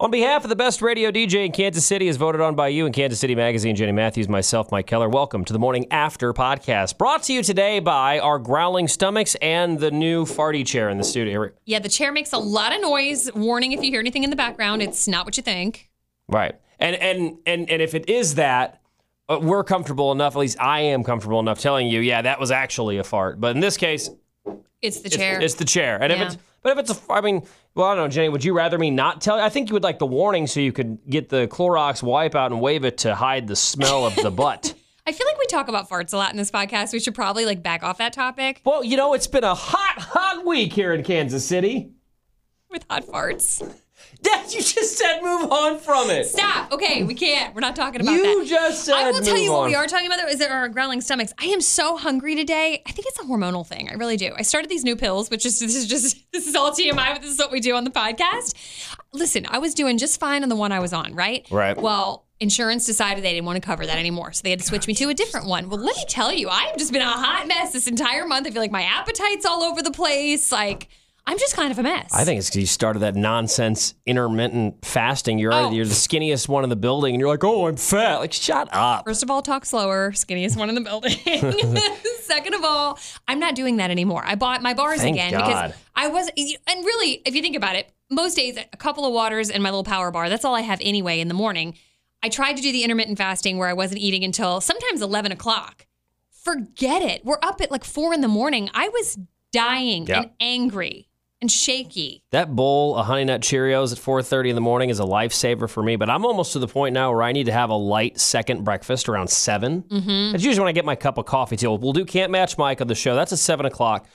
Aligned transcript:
On 0.00 0.12
behalf 0.12 0.44
of 0.44 0.48
the 0.48 0.54
best 0.54 0.80
radio 0.80 1.10
DJ 1.10 1.44
in 1.44 1.50
Kansas 1.50 1.84
City, 1.84 2.06
as 2.08 2.16
voted 2.16 2.40
on 2.40 2.54
by 2.54 2.68
you 2.68 2.86
in 2.86 2.92
Kansas 2.92 3.18
City 3.18 3.34
Magazine, 3.34 3.74
Jenny 3.74 3.90
Matthews, 3.90 4.28
myself, 4.28 4.70
Mike 4.70 4.86
Keller, 4.86 5.08
welcome 5.08 5.44
to 5.44 5.52
the 5.52 5.58
Morning 5.58 5.86
After 5.90 6.32
podcast. 6.32 6.96
Brought 6.98 7.24
to 7.24 7.32
you 7.32 7.42
today 7.42 7.80
by 7.80 8.20
our 8.20 8.38
growling 8.38 8.86
stomachs 8.86 9.34
and 9.42 9.80
the 9.80 9.90
new 9.90 10.24
farty 10.24 10.64
chair 10.64 10.88
in 10.88 10.98
the 10.98 11.04
studio. 11.04 11.50
Yeah, 11.64 11.80
the 11.80 11.88
chair 11.88 12.12
makes 12.12 12.32
a 12.32 12.38
lot 12.38 12.72
of 12.72 12.80
noise. 12.80 13.28
Warning 13.34 13.72
if 13.72 13.82
you 13.82 13.90
hear 13.90 13.98
anything 13.98 14.22
in 14.22 14.30
the 14.30 14.36
background, 14.36 14.82
it's 14.82 15.08
not 15.08 15.24
what 15.26 15.36
you 15.36 15.42
think. 15.42 15.90
Right. 16.28 16.54
And 16.78 16.94
and 16.94 17.38
and 17.44 17.68
and 17.68 17.82
if 17.82 17.92
it 17.96 18.08
is 18.08 18.36
that, 18.36 18.80
uh, 19.28 19.40
we're 19.42 19.64
comfortable 19.64 20.12
enough, 20.12 20.36
at 20.36 20.38
least 20.38 20.60
I 20.60 20.78
am 20.82 21.02
comfortable 21.02 21.40
enough 21.40 21.58
telling 21.58 21.88
you, 21.88 21.98
yeah, 21.98 22.22
that 22.22 22.38
was 22.38 22.52
actually 22.52 22.98
a 22.98 23.04
fart. 23.04 23.40
But 23.40 23.56
in 23.56 23.60
this 23.60 23.76
case, 23.76 24.10
It's 24.80 25.00
the 25.00 25.06
it's, 25.06 25.16
chair. 25.16 25.40
it's 25.40 25.54
the 25.54 25.64
chair. 25.64 26.00
And 26.00 26.12
Yeah. 26.12 26.22
if 26.22 26.34
it's 26.34 26.42
but 26.62 26.76
if 26.76 26.78
it's 26.90 26.90
a 27.08 27.12
I 27.12 27.20
mean, 27.20 27.42
well, 27.78 27.86
I 27.86 27.94
don't 27.94 28.04
know, 28.04 28.08
Jenny, 28.08 28.28
would 28.28 28.44
you 28.44 28.54
rather 28.54 28.76
me 28.76 28.90
not 28.90 29.20
tell 29.20 29.36
you? 29.38 29.42
I 29.42 29.48
think 29.48 29.68
you 29.70 29.74
would 29.74 29.84
like 29.84 30.00
the 30.00 30.06
warning 30.06 30.48
so 30.48 30.58
you 30.58 30.72
could 30.72 30.98
get 31.08 31.28
the 31.28 31.46
Clorox 31.46 32.02
wipe 32.02 32.34
out 32.34 32.50
and 32.50 32.60
wave 32.60 32.84
it 32.84 32.98
to 32.98 33.14
hide 33.14 33.46
the 33.46 33.54
smell 33.56 34.04
of 34.04 34.16
the 34.16 34.30
butt. 34.32 34.74
I 35.06 35.12
feel 35.12 35.26
like 35.26 35.38
we 35.38 35.46
talk 35.46 35.68
about 35.68 35.88
farts 35.88 36.12
a 36.12 36.16
lot 36.16 36.32
in 36.32 36.36
this 36.36 36.50
podcast. 36.50 36.92
We 36.92 37.00
should 37.00 37.14
probably 37.14 37.46
like 37.46 37.62
back 37.62 37.82
off 37.82 37.96
that 37.98 38.12
topic 38.12 38.60
Well, 38.64 38.84
you 38.84 38.96
know, 38.96 39.14
it's 39.14 39.26
been 39.28 39.44
a 39.44 39.54
hot, 39.54 39.98
hot 39.98 40.44
week 40.44 40.72
here 40.72 40.92
in 40.92 41.02
Kansas 41.04 41.46
City. 41.46 41.92
with 42.68 42.84
hot 42.90 43.06
farts. 43.06 43.62
Dad, 44.20 44.52
you 44.52 44.60
just 44.60 44.98
said 44.98 45.20
move 45.22 45.50
on 45.52 45.78
from 45.78 46.10
it. 46.10 46.24
Stop. 46.26 46.72
Okay, 46.72 47.04
we 47.04 47.14
can't. 47.14 47.54
We're 47.54 47.60
not 47.60 47.76
talking 47.76 48.00
about 48.00 48.12
You 48.12 48.40
that. 48.40 48.48
just 48.48 48.84
said 48.84 48.94
I 48.94 49.10
will 49.12 49.20
tell 49.20 49.38
you 49.38 49.52
what 49.52 49.60
on. 49.60 49.66
we 49.68 49.76
are 49.76 49.86
talking 49.86 50.06
about 50.08 50.18
though 50.20 50.26
is 50.28 50.40
that 50.40 50.50
our 50.50 50.68
growling 50.68 51.00
stomachs. 51.00 51.32
I 51.38 51.46
am 51.46 51.60
so 51.60 51.96
hungry 51.96 52.34
today. 52.34 52.82
I 52.84 52.90
think 52.90 53.06
it's 53.06 53.18
a 53.20 53.22
hormonal 53.22 53.64
thing. 53.66 53.88
I 53.88 53.94
really 53.94 54.16
do. 54.16 54.32
I 54.36 54.42
started 54.42 54.70
these 54.70 54.82
new 54.82 54.96
pills, 54.96 55.30
which 55.30 55.46
is 55.46 55.60
this 55.60 55.76
is 55.76 55.86
just 55.86 56.16
this 56.32 56.48
is 56.48 56.56
all 56.56 56.72
TMI, 56.72 57.12
but 57.14 57.22
this 57.22 57.30
is 57.30 57.38
what 57.38 57.52
we 57.52 57.60
do 57.60 57.76
on 57.76 57.84
the 57.84 57.90
podcast. 57.90 58.96
Listen, 59.12 59.46
I 59.48 59.58
was 59.58 59.72
doing 59.74 59.98
just 59.98 60.18
fine 60.18 60.42
on 60.42 60.48
the 60.48 60.56
one 60.56 60.72
I 60.72 60.80
was 60.80 60.92
on, 60.92 61.14
right? 61.14 61.46
Right. 61.50 61.76
Well, 61.80 62.26
insurance 62.40 62.86
decided 62.86 63.22
they 63.24 63.32
didn't 63.34 63.46
want 63.46 63.56
to 63.62 63.66
cover 63.66 63.86
that 63.86 63.98
anymore, 63.98 64.32
so 64.32 64.42
they 64.42 64.50
had 64.50 64.58
to 64.58 64.64
switch 64.64 64.86
me 64.88 64.94
to 64.94 65.08
a 65.10 65.14
different 65.14 65.46
one. 65.46 65.68
Well, 65.68 65.78
let 65.80 65.96
me 65.96 66.04
tell 66.08 66.32
you, 66.32 66.48
I've 66.48 66.76
just 66.76 66.92
been 66.92 67.02
a 67.02 67.06
hot 67.06 67.46
mess 67.46 67.72
this 67.72 67.86
entire 67.86 68.26
month. 68.26 68.46
I 68.46 68.50
feel 68.50 68.62
like 68.62 68.70
my 68.72 68.82
appetite's 68.82 69.46
all 69.46 69.62
over 69.62 69.80
the 69.80 69.90
place. 69.92 70.50
Like 70.52 70.88
I'm 71.30 71.38
just 71.38 71.54
kind 71.54 71.70
of 71.70 71.78
a 71.78 71.82
mess. 71.82 72.10
I 72.14 72.24
think 72.24 72.38
it's 72.38 72.48
because 72.48 72.60
you 72.60 72.66
started 72.66 73.00
that 73.00 73.14
nonsense 73.14 73.94
intermittent 74.06 74.82
fasting. 74.84 75.38
You're 75.38 75.52
Oh. 75.52 75.70
you're 75.70 75.84
the 75.84 75.92
skinniest 75.94 76.48
one 76.48 76.64
in 76.64 76.70
the 76.70 76.76
building, 76.76 77.14
and 77.14 77.20
you're 77.20 77.28
like, 77.28 77.44
oh, 77.44 77.66
I'm 77.68 77.76
fat. 77.76 78.16
Like, 78.16 78.32
shut 78.32 78.68
up. 78.72 79.04
First 79.04 79.22
of 79.22 79.30
all, 79.30 79.42
talk 79.42 79.66
slower. 79.66 80.10
Skinniest 80.12 80.56
one 80.56 80.70
in 80.70 80.74
the 80.74 80.80
building. 80.80 81.12
Second 82.22 82.54
of 82.54 82.64
all, 82.64 82.98
I'm 83.28 83.38
not 83.38 83.54
doing 83.54 83.76
that 83.76 83.90
anymore. 83.90 84.22
I 84.24 84.36
bought 84.36 84.62
my 84.62 84.72
bars 84.72 85.00
Thank 85.02 85.16
again 85.16 85.32
God. 85.32 85.46
because 85.46 85.72
I 85.94 86.08
was, 86.08 86.28
and 86.66 86.84
really, 86.84 87.20
if 87.26 87.34
you 87.34 87.42
think 87.42 87.56
about 87.56 87.76
it, 87.76 87.92
most 88.10 88.34
days 88.36 88.56
a 88.56 88.76
couple 88.78 89.04
of 89.04 89.12
waters 89.12 89.50
and 89.50 89.62
my 89.62 89.68
little 89.68 89.84
power 89.84 90.10
bar. 90.10 90.30
That's 90.30 90.46
all 90.46 90.54
I 90.54 90.62
have 90.62 90.80
anyway 90.82 91.20
in 91.20 91.28
the 91.28 91.34
morning. 91.34 91.74
I 92.22 92.30
tried 92.30 92.54
to 92.56 92.62
do 92.62 92.72
the 92.72 92.84
intermittent 92.84 93.18
fasting 93.18 93.58
where 93.58 93.68
I 93.68 93.74
wasn't 93.74 94.00
eating 94.00 94.24
until 94.24 94.62
sometimes 94.62 95.02
11 95.02 95.30
o'clock. 95.32 95.86
Forget 96.42 97.02
it. 97.02 97.22
We're 97.24 97.38
up 97.42 97.60
at 97.60 97.70
like 97.70 97.84
four 97.84 98.14
in 98.14 98.22
the 98.22 98.28
morning. 98.28 98.70
I 98.72 98.88
was 98.88 99.18
dying 99.52 100.06
Yeah. 100.06 100.20
and 100.22 100.30
angry 100.40 101.07
and 101.40 101.50
shaky. 101.50 102.22
That 102.30 102.54
bowl 102.54 102.96
of 102.96 103.06
Honey 103.06 103.24
Nut 103.24 103.40
Cheerios 103.40 103.92
at 103.92 103.98
4:30 103.98 104.50
in 104.50 104.54
the 104.54 104.60
morning 104.60 104.90
is 104.90 105.00
a 105.00 105.04
lifesaver 105.04 105.68
for 105.68 105.82
me. 105.82 105.96
But 105.96 106.10
I'm 106.10 106.24
almost 106.24 106.52
to 106.52 106.58
the 106.58 106.68
point 106.68 106.92
now 106.92 107.12
where 107.12 107.22
I 107.22 107.32
need 107.32 107.44
to 107.44 107.52
have 107.52 107.70
a 107.70 107.74
light 107.74 108.18
second 108.18 108.64
breakfast 108.64 109.08
around 109.08 109.28
7 109.30 109.82
Mm-hmm. 109.82 110.32
That's 110.32 110.44
usually 110.44 110.60
when 110.62 110.68
I 110.68 110.72
get 110.72 110.84
my 110.84 110.96
cup 110.96 111.18
of 111.18 111.26
coffee. 111.26 111.56
Too. 111.56 111.72
We'll 111.72 111.92
do 111.92 112.04
Can't 112.04 112.32
Match 112.32 112.58
Mike 112.58 112.80
on 112.80 112.86
the 112.86 112.94
show. 112.94 113.14
That's 113.14 113.32
at 113.32 113.38
seven 113.38 113.66
o'clock. 113.66 114.06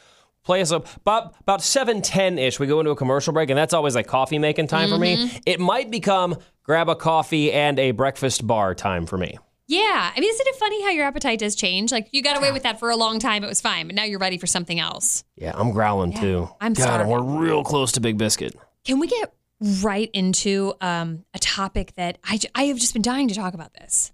Play 0.44 0.62
us 0.62 0.72
up 0.72 0.88
about 0.98 1.36
about 1.40 1.62
seven 1.62 2.02
ten 2.02 2.38
ish. 2.38 2.60
We 2.60 2.68
go 2.68 2.80
into 2.80 2.92
a 2.92 2.96
commercial 2.96 3.32
break, 3.32 3.50
and 3.50 3.58
that's 3.58 3.74
always 3.74 3.96
like 3.96 4.08
coffee 4.08 4.40
making 4.40 4.68
time 4.68 4.90
for 4.90 4.98
me. 4.98 5.32
It 5.46 5.60
might 5.60 5.90
become 5.90 6.36
grab 6.64 6.90
a 6.90 6.96
coffee 6.96 7.52
and 7.54 7.80
a 7.80 7.92
breakfast 7.92 8.46
bar 8.46 8.76
time 8.76 9.06
for 9.06 9.18
me. 9.18 9.38
Yeah. 9.68 10.12
I 10.16 10.20
mean, 10.20 10.30
isn't 10.30 10.48
it 10.48 10.56
funny 10.56 10.84
how 10.84 10.90
your 10.90 11.06
appetite 11.06 11.40
does 11.40 11.56
change? 11.56 11.92
Like 11.92 12.10
you 12.12 12.22
got 12.22 12.38
away 12.38 12.52
with 12.52 12.64
that 12.64 12.80
for 12.80 12.90
a 12.90 12.96
long 12.96 13.20
time. 13.20 13.44
It 13.44 13.48
was 13.48 13.62
fine, 13.62 13.88
but 13.88 13.96
now 13.96 14.04
you're 14.04 14.20
ready 14.20 14.38
for 14.38 14.48
something 14.48 14.80
else. 14.80 15.24
Yeah, 15.36 15.52
I'm 15.56 15.72
growling 15.72 16.14
too. 16.14 16.50
I'm 16.60 16.74
God, 16.74 17.02
and 17.02 17.10
we're 17.10 17.22
real 17.22 17.64
close 17.64 17.92
to 17.94 18.02
Big 18.02 18.18
Biscuit. 18.18 18.56
Can 18.84 19.00
we 19.00 19.08
get 19.08 19.34
right 19.82 20.10
into 20.14 20.74
um, 20.82 21.24
a 21.34 21.40
topic 21.40 21.94
that 21.96 22.18
I, 22.30 22.38
j- 22.38 22.50
I 22.54 22.64
have 22.66 22.78
just 22.78 22.92
been 22.94 23.02
dying 23.02 23.30
to 23.30 23.36
talk 23.36 23.54
about 23.54 23.74
this? 23.74 24.12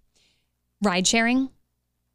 Ride 0.84 1.08
sharing. 1.08 1.50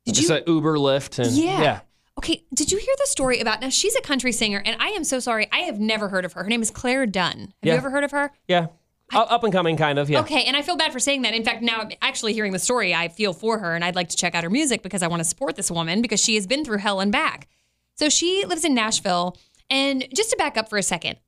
Did 0.07 0.15
Just 0.15 0.29
you? 0.29 0.37
a 0.37 0.43
Uber 0.47 0.77
Lyft 0.77 1.19
and 1.19 1.33
yeah. 1.35 1.61
yeah. 1.63 1.81
Okay. 2.19 2.45
Did 2.55 2.71
you 2.71 2.79
hear 2.79 2.95
the 2.99 3.07
story 3.07 3.41
about 3.41 3.61
now? 3.61 3.71
She's 3.71 3.97
a 3.97 4.01
country 4.01 4.31
singer, 4.33 4.63
and 4.65 4.81
I 4.81 4.89
am 4.91 5.03
so 5.03 5.19
sorry. 5.19 5.49
I 5.51 5.61
have 5.61 5.81
never 5.81 6.09
heard 6.09 6.25
of 6.25 6.35
her. 6.35 6.45
Her 6.45 6.49
name 6.49 6.63
is 6.63 6.71
Clare 6.71 7.07
Dunn. 7.07 7.39
Have 7.41 7.51
Yeah. 7.63 7.73
you 7.73 7.79
ever 7.79 7.91
heard 7.91 8.05
of 8.05 8.13
her? 8.13 8.31
Yeah. 8.47 8.67
U- 9.21 9.21
Up 9.21 9.45
and 9.45 9.53
coming, 9.53 9.77
kind 9.77 9.99
of. 9.99 10.09
Yeah. 10.11 10.21
Okay, 10.21 10.45
and 10.45 10.57
I 10.57 10.63
feel 10.63 10.77
bad 10.77 10.93
for 10.93 10.99
saying 11.01 11.23
that. 11.23 11.35
In 11.35 11.45
fact, 11.45 11.63
now 11.63 11.81
I'm 11.81 11.91
actually 12.03 12.33
hearing 12.33 12.53
the 12.53 12.59
story, 12.59 12.95
I 12.95 13.09
feel 13.09 13.33
for 13.33 13.59
her, 13.59 13.75
and 13.75 13.85
I'd 13.85 13.95
like 13.97 14.09
to 14.11 14.17
check 14.17 14.35
out 14.35 14.45
her 14.45 14.51
music 14.51 14.83
because 14.83 15.03
I 15.03 15.07
want 15.09 15.21
to 15.21 15.25
support 15.25 15.57
this 15.57 15.71
woman 15.71 16.03
because 16.03 16.23
she 16.23 16.35
has 16.35 16.47
been 16.47 16.65
through 16.65 16.79
hell 16.79 17.01
and 17.01 17.11
back. 17.13 17.49
So 17.95 18.09
she 18.09 18.45
lives 18.47 18.65
in 18.65 18.75
Nashville, 18.75 19.37
and 19.71 20.07
just 20.15 20.31
to 20.31 20.37
back 20.37 20.57
up 20.57 20.69
for 20.69 20.79
a 20.79 20.83
second, 20.83 21.19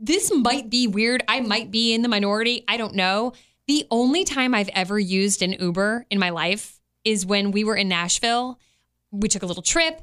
this 0.00 0.30
might 0.34 0.68
be 0.70 0.86
weird. 0.86 1.22
I 1.28 1.40
might 1.40 1.70
be 1.70 1.94
in 1.94 2.02
the 2.02 2.08
minority. 2.08 2.64
I 2.68 2.76
don't 2.76 2.94
know. 2.94 3.32
The 3.66 3.86
only 3.90 4.24
time 4.24 4.54
I've 4.54 4.68
ever 4.70 4.98
used 4.98 5.42
an 5.42 5.52
Uber 5.52 6.06
in 6.10 6.18
my 6.18 6.30
life 6.30 6.80
is 7.04 7.24
when 7.24 7.50
we 7.52 7.64
were 7.64 7.76
in 7.76 7.88
Nashville. 7.88 8.58
We 9.10 9.28
took 9.28 9.42
a 9.42 9.46
little 9.46 9.62
trip. 9.62 10.02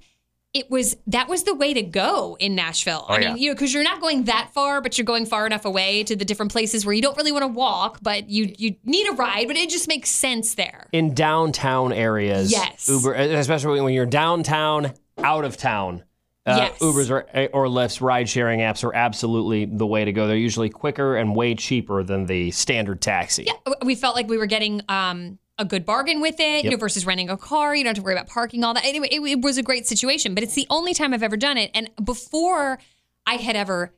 It 0.57 0.71
was 0.71 0.97
that 1.05 1.27
was 1.29 1.43
the 1.43 1.53
way 1.53 1.73
to 1.75 1.83
go 1.83 2.35
in 2.39 2.55
Nashville. 2.55 3.05
I 3.07 3.19
mean, 3.19 3.29
yeah. 3.29 3.35
you 3.35 3.49
know, 3.49 3.53
because 3.53 3.73
you're 3.73 3.83
not 3.83 4.01
going 4.01 4.23
that 4.23 4.49
far, 4.55 4.81
but 4.81 4.97
you're 4.97 5.05
going 5.05 5.27
far 5.27 5.45
enough 5.45 5.65
away 5.65 6.03
to 6.05 6.15
the 6.15 6.25
different 6.25 6.51
places 6.51 6.83
where 6.83 6.95
you 6.95 7.01
don't 7.01 7.15
really 7.15 7.31
want 7.31 7.43
to 7.43 7.47
walk, 7.47 7.99
but 8.01 8.27
you 8.27 8.51
you 8.57 8.75
need 8.83 9.07
a 9.07 9.11
ride. 9.11 9.47
But 9.47 9.55
it 9.55 9.69
just 9.69 9.87
makes 9.87 10.09
sense 10.09 10.55
there. 10.55 10.87
In 10.91 11.13
downtown 11.13 11.93
areas, 11.93 12.51
Yes. 12.51 12.89
Uber, 12.89 13.13
especially 13.13 13.81
when 13.81 13.93
you're 13.93 14.07
downtown, 14.07 14.93
out 15.19 15.45
of 15.45 15.57
town. 15.57 16.03
Uh, 16.45 16.55
Yes. 16.57 16.79
Ubers 16.79 17.11
or, 17.11 17.27
or 17.53 17.67
Lyft's 17.67 18.01
ride 18.01 18.29
sharing 18.29 18.61
apps 18.61 18.83
are 18.83 18.95
absolutely 18.95 19.65
the 19.65 19.85
way 19.85 20.05
to 20.05 20.13
go. 20.13 20.27
They're 20.27 20.37
usually 20.37 20.69
quicker 20.69 21.17
and 21.17 21.35
way 21.35 21.55
cheaper 21.55 22.03
than 22.03 22.25
the 22.25 22.51
standard 22.51 23.01
taxi. 23.01 23.43
Yeah, 23.43 23.73
we 23.83 23.95
felt 23.95 24.15
like 24.15 24.27
we 24.29 24.37
were 24.37 24.45
getting 24.45 24.81
um, 24.87 25.39
a 25.59 25.65
good 25.65 25.85
bargain 25.85 26.21
with 26.21 26.35
it, 26.39 26.63
you 26.63 26.71
know, 26.71 26.77
versus 26.77 27.05
renting 27.05 27.29
a 27.29 27.37
car. 27.37 27.75
You 27.75 27.83
don't 27.83 27.89
have 27.89 27.95
to 27.97 28.03
worry 28.03 28.13
about 28.13 28.27
parking, 28.27 28.63
all 28.63 28.73
that. 28.73 28.85
Anyway, 28.85 29.07
it, 29.11 29.19
it 29.21 29.41
was 29.41 29.57
a 29.57 29.63
great 29.63 29.87
situation, 29.87 30.33
but 30.35 30.43
it's 30.43 30.53
the 30.53 30.67
only 30.69 30.93
time 30.93 31.13
I've 31.13 31.23
ever 31.23 31.37
done 31.37 31.57
it. 31.57 31.71
And 31.73 31.89
before 32.03 32.79
I 33.25 33.35
had 33.35 33.55
ever 33.55 33.93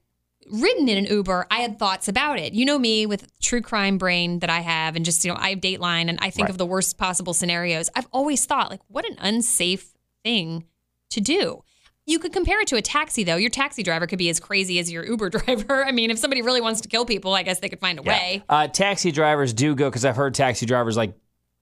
ridden 0.49 0.87
in 0.89 0.97
an 0.97 1.05
Uber, 1.05 1.47
I 1.51 1.57
had 1.59 1.77
thoughts 1.77 2.07
about 2.07 2.39
it. 2.39 2.53
You 2.53 2.65
know 2.65 2.79
me 2.79 3.05
with 3.05 3.27
true 3.39 3.61
crime 3.61 3.97
brain 3.97 4.39
that 4.39 4.49
I 4.49 4.61
have, 4.61 4.95
and 4.95 5.03
just 5.03 5.23
you 5.25 5.31
know, 5.31 5.37
I 5.39 5.49
have 5.49 5.59
Dateline, 5.59 6.07
and 6.09 6.17
I 6.21 6.29
think 6.29 6.45
Right. 6.45 6.51
of 6.51 6.57
the 6.57 6.65
worst 6.65 6.97
possible 6.97 7.33
scenarios. 7.33 7.89
I've 7.95 8.07
always 8.13 8.45
thought 8.45 8.69
like, 8.71 8.81
what 8.87 9.05
an 9.05 9.17
unsafe 9.19 9.91
thing 10.23 10.63
to 11.09 11.19
do. 11.21 11.63
You 12.05 12.17
could 12.17 12.33
compare 12.33 12.59
it 12.61 12.67
to 12.69 12.75
a 12.77 12.81
taxi, 12.81 13.23
though. 13.23 13.35
Your 13.35 13.51
taxi 13.51 13.83
driver 13.83 14.07
could 14.07 14.17
be 14.17 14.29
as 14.29 14.39
crazy 14.39 14.79
as 14.79 14.91
your 14.91 15.05
Uber 15.05 15.29
driver. 15.37 15.85
I 15.85 15.91
mean, 15.91 16.09
if 16.09 16.17
somebody 16.17 16.41
really 16.41 16.61
wants 16.61 16.81
to 16.81 16.87
kill 16.87 17.05
people, 17.05 17.33
I 17.35 17.43
guess 17.43 17.59
they 17.59 17.69
could 17.69 17.79
find 17.81 17.99
a 17.99 18.01
way. 18.01 18.41
Uh, 18.49 18.67
taxi 18.67 19.11
drivers 19.11 19.53
do 19.53 19.75
go 19.75 19.89
because 19.89 20.05
I've 20.05 20.15
heard 20.15 20.33
taxi 20.33 20.65
drivers 20.65 20.97
like 20.97 21.13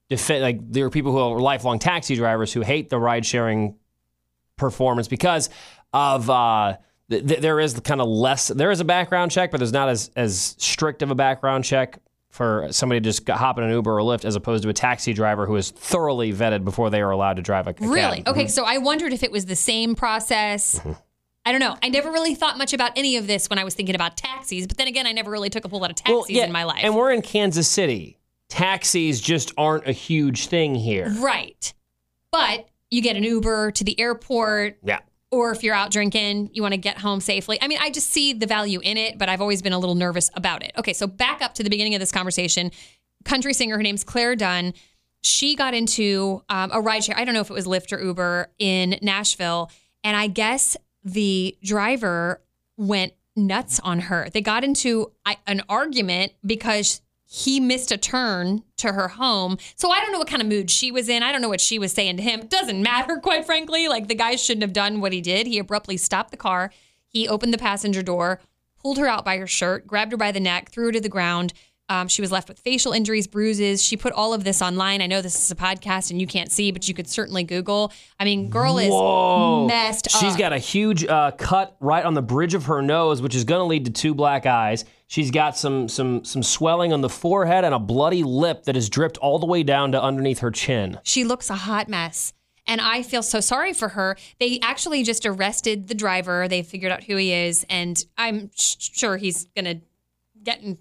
defend 0.08 0.42
like 0.42 0.72
there 0.72 0.86
are 0.86 0.90
people 0.90 1.12
who 1.12 1.18
are 1.18 1.40
lifelong 1.40 1.78
taxi 1.78 2.16
drivers 2.16 2.52
who 2.52 2.60
hate 2.62 2.88
the 2.88 2.98
ride 2.98 3.26
sharing 3.26 3.76
performance 4.56 5.08
because 5.08 5.50
of 5.92 6.28
uh, 6.28 6.76
th- 7.10 7.26
th- 7.26 7.40
there 7.40 7.60
is 7.60 7.78
kind 7.80 8.00
of 8.00 8.08
less 8.08 8.48
there 8.48 8.70
is 8.70 8.80
a 8.80 8.84
background 8.84 9.30
check, 9.30 9.50
but 9.50 9.58
there's 9.58 9.72
not 9.72 9.88
as 9.88 10.10
as 10.16 10.56
strict 10.58 11.02
of 11.02 11.10
a 11.10 11.14
background 11.14 11.64
check 11.64 11.98
for 12.30 12.68
somebody 12.70 13.00
to 13.00 13.04
just 13.04 13.26
hop 13.28 13.58
in 13.58 13.64
an 13.64 13.70
Uber 13.70 13.98
or 13.98 14.02
Lyft 14.02 14.24
as 14.24 14.36
opposed 14.36 14.62
to 14.62 14.68
a 14.68 14.72
taxi 14.72 15.12
driver 15.14 15.46
who 15.46 15.56
is 15.56 15.70
thoroughly 15.70 16.32
vetted 16.32 16.62
before 16.62 16.90
they 16.90 17.00
are 17.00 17.10
allowed 17.10 17.36
to 17.36 17.42
drive 17.42 17.66
a, 17.66 17.70
a 17.70 17.74
cab. 17.74 17.88
Really? 17.88 18.22
Okay, 18.26 18.46
so 18.46 18.64
I 18.64 18.78
wondered 18.78 19.12
if 19.12 19.22
it 19.22 19.32
was 19.32 19.46
the 19.46 19.56
same 19.56 19.94
process. 19.94 20.80
I 21.46 21.52
don't 21.52 21.60
know. 21.60 21.76
I 21.82 21.88
never 21.88 22.10
really 22.12 22.34
thought 22.34 22.58
much 22.58 22.74
about 22.74 22.92
any 22.96 23.16
of 23.16 23.26
this 23.26 23.48
when 23.48 23.58
I 23.58 23.64
was 23.64 23.74
thinking 23.74 23.94
about 23.94 24.18
taxis, 24.18 24.66
but 24.66 24.76
then 24.76 24.86
again, 24.86 25.06
I 25.06 25.12
never 25.12 25.30
really 25.30 25.48
took 25.48 25.64
a 25.64 25.68
whole 25.68 25.80
lot 25.80 25.88
of 25.88 25.96
taxis 25.96 26.14
Well, 26.14 26.26
yeah, 26.28 26.44
in 26.44 26.52
my 26.52 26.64
life. 26.64 26.80
And 26.82 26.94
we're 26.94 27.10
in 27.10 27.22
Kansas 27.22 27.66
City. 27.66 28.17
Taxis 28.48 29.20
just 29.20 29.52
aren't 29.56 29.86
a 29.86 29.92
huge 29.92 30.46
thing 30.46 30.74
here. 30.74 31.10
right. 31.18 31.72
But 32.32 32.68
you 32.90 33.00
get 33.02 33.16
an 33.16 33.24
Uber 33.24 33.70
to 33.72 33.84
the 33.84 33.98
airport, 34.00 34.78
Yeah. 34.84 35.00
or 35.30 35.50
if 35.52 35.62
you're 35.62 35.74
out 35.74 35.90
drinking, 35.90 36.50
you 36.52 36.62
want 36.62 36.72
to 36.72 36.78
get 36.78 36.98
home 36.98 37.20
safely. 37.20 37.58
I 37.60 37.68
mean, 37.68 37.78
I 37.80 37.90
just 37.90 38.08
see 38.10 38.32
the 38.32 38.46
value 38.46 38.80
in 38.80 38.96
it, 38.96 39.18
but 39.18 39.28
I've 39.28 39.40
always 39.40 39.62
been 39.62 39.72
a 39.72 39.78
little 39.78 39.94
nervous 39.94 40.30
about 40.34 40.62
it. 40.62 40.72
Okay, 40.78 40.92
so 40.92 41.06
back 41.06 41.40
up 41.42 41.54
to 41.54 41.62
the 41.62 41.70
beginning 41.70 41.94
of 41.94 42.00
this 42.00 42.12
conversation. 42.12 42.70
Country 43.24 43.52
singer, 43.54 43.76
her 43.76 43.82
name's 43.82 44.04
Clare 44.04 44.36
Dunn. 44.36 44.74
She 45.22 45.54
got 45.56 45.74
into 45.74 46.42
um, 46.48 46.70
a 46.70 46.80
rideshare. 46.80 47.16
I 47.16 47.24
don't 47.24 47.34
know 47.34 47.40
if 47.40 47.50
it 47.50 47.54
was 47.54 47.66
Lyft 47.66 47.92
or 47.92 48.00
Uber 48.02 48.50
in 48.58 48.98
Nashville, 49.02 49.70
and 50.04 50.16
I 50.16 50.26
guess 50.28 50.76
the 51.04 51.56
driver 51.62 52.42
went 52.76 53.12
nuts 53.36 53.80
on 53.80 54.00
her. 54.00 54.28
They 54.32 54.40
got 54.40 54.64
into 54.64 55.12
an 55.46 55.62
argument 55.68 56.32
because 56.44 57.00
he 57.30 57.60
missed 57.60 57.92
a 57.92 57.98
turn 57.98 58.62
to 58.78 58.92
her 58.92 59.08
home. 59.08 59.58
So 59.76 59.90
I 59.90 60.00
don't 60.00 60.12
know 60.12 60.18
what 60.18 60.28
kind 60.28 60.40
of 60.40 60.48
mood 60.48 60.70
she 60.70 60.90
was 60.90 61.10
in. 61.10 61.22
I 61.22 61.30
don't 61.30 61.42
know 61.42 61.48
what 61.50 61.60
she 61.60 61.78
was 61.78 61.92
saying 61.92 62.16
to 62.16 62.22
him. 62.22 62.40
It 62.40 62.48
doesn't 62.50 62.82
matter, 62.82 63.16
quite 63.22 63.44
frankly. 63.44 63.86
Like 63.86 64.08
the 64.08 64.14
guy 64.14 64.36
shouldn't 64.36 64.62
have 64.62 64.72
done 64.72 65.02
what 65.02 65.12
he 65.12 65.20
did. 65.20 65.46
He 65.46 65.58
abruptly 65.58 65.98
stopped 65.98 66.30
the 66.30 66.38
car. 66.38 66.70
He 67.06 67.28
opened 67.28 67.52
the 67.52 67.58
passenger 67.58 68.02
door, 68.02 68.40
pulled 68.80 68.96
her 68.96 69.06
out 69.06 69.26
by 69.26 69.36
her 69.36 69.46
shirt, 69.46 69.86
grabbed 69.86 70.12
her 70.12 70.16
by 70.18 70.32
the 70.32 70.40
neck, 70.40 70.70
threw 70.70 70.86
her 70.86 70.92
to 70.92 71.00
the 71.00 71.08
ground, 71.10 71.52
Um, 71.90 72.06
she 72.08 72.20
was 72.20 72.30
left 72.30 72.48
with 72.48 72.58
facial 72.58 72.92
injuries, 72.92 73.26
bruises. 73.26 73.82
She 73.82 73.96
put 73.96 74.12
all 74.12 74.34
of 74.34 74.44
this 74.44 74.60
online. 74.60 75.00
I 75.00 75.06
know 75.06 75.22
this 75.22 75.42
is 75.42 75.50
a 75.50 75.54
podcast 75.54 76.10
and 76.10 76.20
you 76.20 76.26
can't 76.26 76.52
see, 76.52 76.70
but 76.70 76.86
you 76.86 76.92
could 76.94 77.08
certainly 77.08 77.44
Google. 77.44 77.92
I 78.20 78.24
mean, 78.24 78.50
girl 78.50 78.78
is 78.78 78.90
Whoa. 78.90 79.66
messed 79.66 80.10
She's 80.10 80.14
up. 80.16 80.22
She's 80.22 80.36
got 80.36 80.52
a 80.52 80.58
huge 80.58 81.06
uh, 81.06 81.30
cut 81.32 81.76
right 81.80 82.04
on 82.04 82.12
the 82.12 82.20
bridge 82.22 82.52
of 82.52 82.66
her 82.66 82.82
nose, 82.82 83.22
which 83.22 83.34
is 83.34 83.44
going 83.44 83.60
to 83.60 83.64
lead 83.64 83.86
to 83.86 83.90
two 83.90 84.14
black 84.14 84.44
eyes. 84.44 84.84
She's 85.08 85.30
got 85.30 85.56
some 85.56 85.88
some 85.88 86.22
some 86.24 86.42
swelling 86.42 86.92
on 86.92 87.00
the 87.00 87.08
forehead 87.08 87.64
and 87.64 87.74
a 87.74 87.78
bloody 87.78 88.22
lip 88.22 88.64
that 88.64 88.74
has 88.74 88.88
dripped 88.88 89.16
all 89.18 89.38
the 89.38 89.46
way 89.46 89.62
down 89.62 89.92
to 89.92 90.02
underneath 90.02 90.38
her 90.40 90.50
chin. 90.50 91.00
She 91.02 91.24
looks 91.24 91.50
a 91.50 91.54
hot 91.56 91.88
mess. 91.88 92.32
And 92.66 92.82
I 92.82 93.02
feel 93.02 93.22
so 93.22 93.40
sorry 93.40 93.72
for 93.72 93.88
her. 93.88 94.18
They 94.38 94.60
actually 94.62 95.02
just 95.02 95.24
arrested 95.24 95.88
the 95.88 95.94
driver. 95.94 96.46
They 96.48 96.62
figured 96.62 96.92
out 96.92 97.04
who 97.04 97.16
he 97.16 97.32
is. 97.32 97.64
And 97.70 98.04
I'm 98.18 98.50
sh- 98.54 98.76
sure 98.78 99.16
he's 99.16 99.46
going 99.56 99.64
to 99.64 99.80
get 100.44 100.60
in 100.62 100.76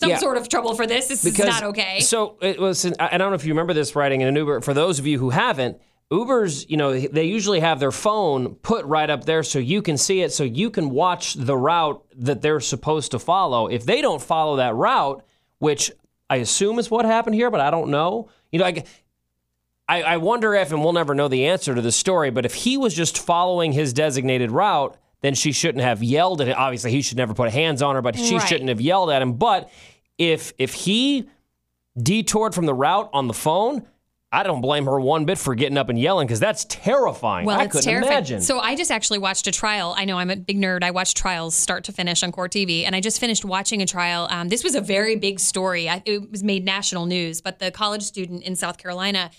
some 0.00 0.10
Yeah. 0.10 0.16
sort 0.18 0.36
of 0.36 0.48
trouble 0.48 0.74
for 0.74 0.84
this. 0.84 1.06
This 1.06 1.24
is 1.24 1.38
not 1.38 1.62
okay. 1.62 2.00
So 2.00 2.36
it 2.42 2.58
was. 2.58 2.84
I 2.84 3.10
I 3.12 3.18
don't 3.18 3.30
know 3.30 3.36
if 3.36 3.44
you 3.44 3.52
remember 3.52 3.72
this 3.72 3.94
writing 3.94 4.20
in 4.22 4.26
an 4.26 4.34
Uber. 4.34 4.62
For 4.62 4.74
those 4.74 4.98
of 4.98 5.06
you 5.06 5.20
who 5.20 5.30
haven't, 5.30 5.80
Ubers, 6.12 6.68
you 6.68 6.76
know, 6.76 6.98
they 6.98 7.24
usually 7.24 7.60
have 7.60 7.80
their 7.80 7.90
phone 7.90 8.54
put 8.56 8.84
right 8.84 9.08
up 9.08 9.24
there 9.24 9.42
so 9.42 9.58
you 9.58 9.80
can 9.80 9.96
see 9.96 10.20
it, 10.20 10.30
so 10.32 10.44
you 10.44 10.68
can 10.70 10.90
watch 10.90 11.34
the 11.34 11.56
route 11.56 12.04
that 12.16 12.42
they're 12.42 12.60
supposed 12.60 13.12
to 13.12 13.18
follow. 13.18 13.66
If 13.66 13.86
they 13.86 14.02
don't 14.02 14.20
follow 14.20 14.56
that 14.56 14.74
route, 14.74 15.24
which 15.58 15.90
I 16.28 16.36
assume 16.36 16.78
is 16.78 16.90
what 16.90 17.06
happened 17.06 17.34
here, 17.34 17.50
but 17.50 17.60
I 17.60 17.70
don't 17.70 17.90
know. 17.90 18.28
You 18.52 18.58
know, 18.60 18.66
I. 18.66 18.84
I, 19.88 20.02
I 20.02 20.16
wonder 20.18 20.54
if, 20.54 20.70
and 20.70 20.82
we'll 20.82 20.92
never 20.92 21.12
know 21.14 21.26
the 21.28 21.46
answer 21.46 21.74
to 21.74 21.82
the 21.82 21.92
story, 21.92 22.30
but 22.30 22.46
if 22.46 22.54
he 22.54 22.76
was 22.78 22.94
just 22.94 23.18
following 23.18 23.72
his 23.72 23.92
designated 23.92 24.50
route, 24.52 24.96
then 25.22 25.34
she 25.34 25.50
shouldn't 25.52 25.82
have 25.84 26.02
yelled 26.02 26.40
at 26.40 26.46
him. 26.48 26.54
Obviously, 26.56 26.92
he 26.92 27.02
should 27.02 27.18
never 27.18 27.34
put 27.34 27.50
hands 27.50 27.82
on 27.82 27.96
her, 27.96 28.00
but 28.00 28.16
she 28.16 28.36
Right. 28.36 28.48
shouldn't 28.48 28.68
have 28.68 28.80
yelled 28.80 29.10
at 29.10 29.20
him. 29.20 29.34
But 29.34 29.68
if 30.18 30.54
if 30.56 30.72
he 30.72 31.26
detoured 32.00 32.54
from 32.54 32.66
the 32.66 32.72
route 32.72 33.10
on 33.12 33.26
the 33.26 33.34
phone, 33.34 33.86
I 34.34 34.42
don't 34.42 34.62
blame 34.62 34.86
her 34.86 34.98
one 34.98 35.26
bit 35.26 35.36
for 35.36 35.54
getting 35.54 35.76
up 35.76 35.90
and 35.90 35.98
yelling 35.98 36.26
because 36.26 36.40
that's 36.40 36.64
terrifying. 36.64 37.44
Well, 37.44 37.60
I 37.60 37.64
it's 37.64 37.72
couldn't 37.72 37.84
terrifying. 37.84 38.12
imagine. 38.12 38.40
So 38.40 38.60
I 38.60 38.74
just 38.74 38.90
actually 38.90 39.18
watched 39.18 39.46
a 39.46 39.52
trial. 39.52 39.94
I 39.96 40.06
know 40.06 40.16
I'm 40.16 40.30
a 40.30 40.36
big 40.36 40.58
nerd. 40.58 40.82
I 40.82 40.90
watch 40.90 41.12
trials 41.12 41.54
start 41.54 41.84
to 41.84 41.92
finish 41.92 42.22
on 42.22 42.32
Court 42.32 42.50
TV, 42.50 42.84
and 42.86 42.96
I 42.96 43.00
just 43.00 43.20
finished 43.20 43.44
watching 43.44 43.82
a 43.82 43.86
trial. 43.86 44.26
Um, 44.30 44.48
this 44.48 44.64
was 44.64 44.74
a 44.74 44.80
very 44.80 45.16
big 45.16 45.38
story. 45.38 45.88
I, 45.88 46.02
it 46.06 46.30
was 46.30 46.42
made 46.42 46.64
national 46.64 47.04
news, 47.04 47.42
but 47.42 47.58
the 47.58 47.70
college 47.70 48.02
student 48.02 48.42
in 48.42 48.56
South 48.56 48.78
Carolina 48.78 49.30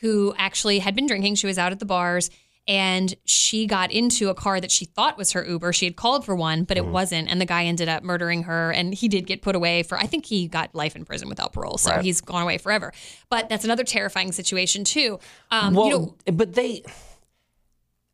who 0.00 0.34
actually 0.38 0.78
had 0.78 0.94
been 0.94 1.06
drinking, 1.06 1.34
she 1.34 1.46
was 1.46 1.58
out 1.58 1.72
at 1.72 1.78
the 1.78 1.84
bars. 1.84 2.30
And 2.68 3.14
she 3.24 3.66
got 3.66 3.90
into 3.90 4.28
a 4.28 4.34
car 4.34 4.60
that 4.60 4.70
she 4.70 4.84
thought 4.84 5.18
was 5.18 5.32
her 5.32 5.44
Uber. 5.44 5.72
She 5.72 5.86
had 5.86 5.96
called 5.96 6.24
for 6.24 6.36
one, 6.36 6.62
but 6.64 6.76
it 6.76 6.82
Mm-hmm. 6.84 6.92
wasn't. 6.92 7.28
And 7.28 7.40
the 7.40 7.46
guy 7.46 7.64
ended 7.64 7.88
up 7.88 8.02
murdering 8.04 8.44
her. 8.44 8.70
And 8.70 8.94
he 8.94 9.08
did 9.08 9.26
get 9.26 9.42
put 9.42 9.56
away 9.56 9.82
for, 9.82 9.98
I 9.98 10.06
think 10.06 10.26
he 10.26 10.46
got 10.46 10.72
life 10.74 10.94
in 10.94 11.04
prison 11.04 11.28
without 11.28 11.52
parole. 11.52 11.78
So 11.78 11.90
Right. 11.90 12.04
he's 12.04 12.20
gone 12.20 12.42
away 12.42 12.58
forever. 12.58 12.92
But 13.28 13.48
that's 13.48 13.64
another 13.64 13.82
terrifying 13.82 14.30
situation, 14.30 14.84
too. 14.84 15.18
Um, 15.50 15.74
well, 15.74 15.86
you 15.86 15.92
know, 15.98 16.14
but 16.32 16.54
they. 16.54 16.84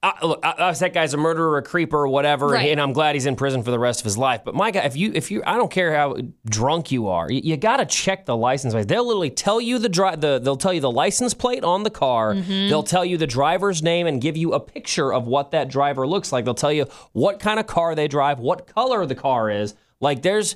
Uh, 0.06 0.26
look, 0.26 0.46
uh, 0.46 0.54
uh, 0.56 0.72
that 0.72 0.94
guy's 0.94 1.14
a 1.14 1.16
murderer, 1.16 1.58
a 1.58 1.62
creeper, 1.62 1.98
or 1.98 2.08
whatever, 2.08 2.46
Right. 2.48 2.68
and 2.70 2.80
I'm 2.80 2.92
glad 2.92 3.16
he's 3.16 3.26
in 3.26 3.34
prison 3.34 3.64
for 3.64 3.72
the 3.72 3.78
rest 3.78 4.00
of 4.00 4.04
his 4.04 4.16
life. 4.16 4.42
But 4.44 4.54
my 4.54 4.70
guy, 4.70 4.82
if 4.84 4.96
you, 4.96 5.10
if 5.14 5.32
you, 5.32 5.42
I 5.44 5.56
don't 5.56 5.70
care 5.70 5.92
how 5.96 6.16
drunk 6.48 6.92
you 6.92 7.08
are, 7.08 7.30
you, 7.30 7.40
you 7.42 7.56
got 7.56 7.78
to 7.78 7.86
check 7.86 8.24
the 8.24 8.36
license 8.36 8.72
plate. 8.72 8.86
They'll 8.86 9.04
literally 9.06 9.30
tell 9.30 9.60
you 9.60 9.80
the 9.80 9.88
dri- 9.88 10.14
the, 10.16 10.38
they'll 10.38 10.56
tell 10.56 10.72
you 10.72 10.80
the 10.80 10.90
license 10.90 11.34
plate 11.34 11.64
on 11.64 11.82
the 11.82 11.90
car. 11.90 12.34
Mm-hmm. 12.34 12.68
They'll 12.68 12.84
tell 12.84 13.04
you 13.04 13.16
the 13.16 13.26
driver's 13.26 13.82
name 13.82 14.06
and 14.06 14.20
give 14.22 14.36
you 14.36 14.52
a 14.52 14.60
picture 14.60 15.12
of 15.12 15.26
what 15.26 15.50
that 15.50 15.68
driver 15.68 16.06
looks 16.06 16.30
like. 16.30 16.44
They'll 16.44 16.54
tell 16.54 16.72
you 16.72 16.86
what 17.12 17.40
kind 17.40 17.58
of 17.58 17.66
car 17.66 17.96
they 17.96 18.06
drive, 18.06 18.38
what 18.38 18.68
color 18.68 19.06
the 19.06 19.16
car 19.16 19.50
is. 19.50 19.74
Like 19.98 20.22
there's, 20.22 20.54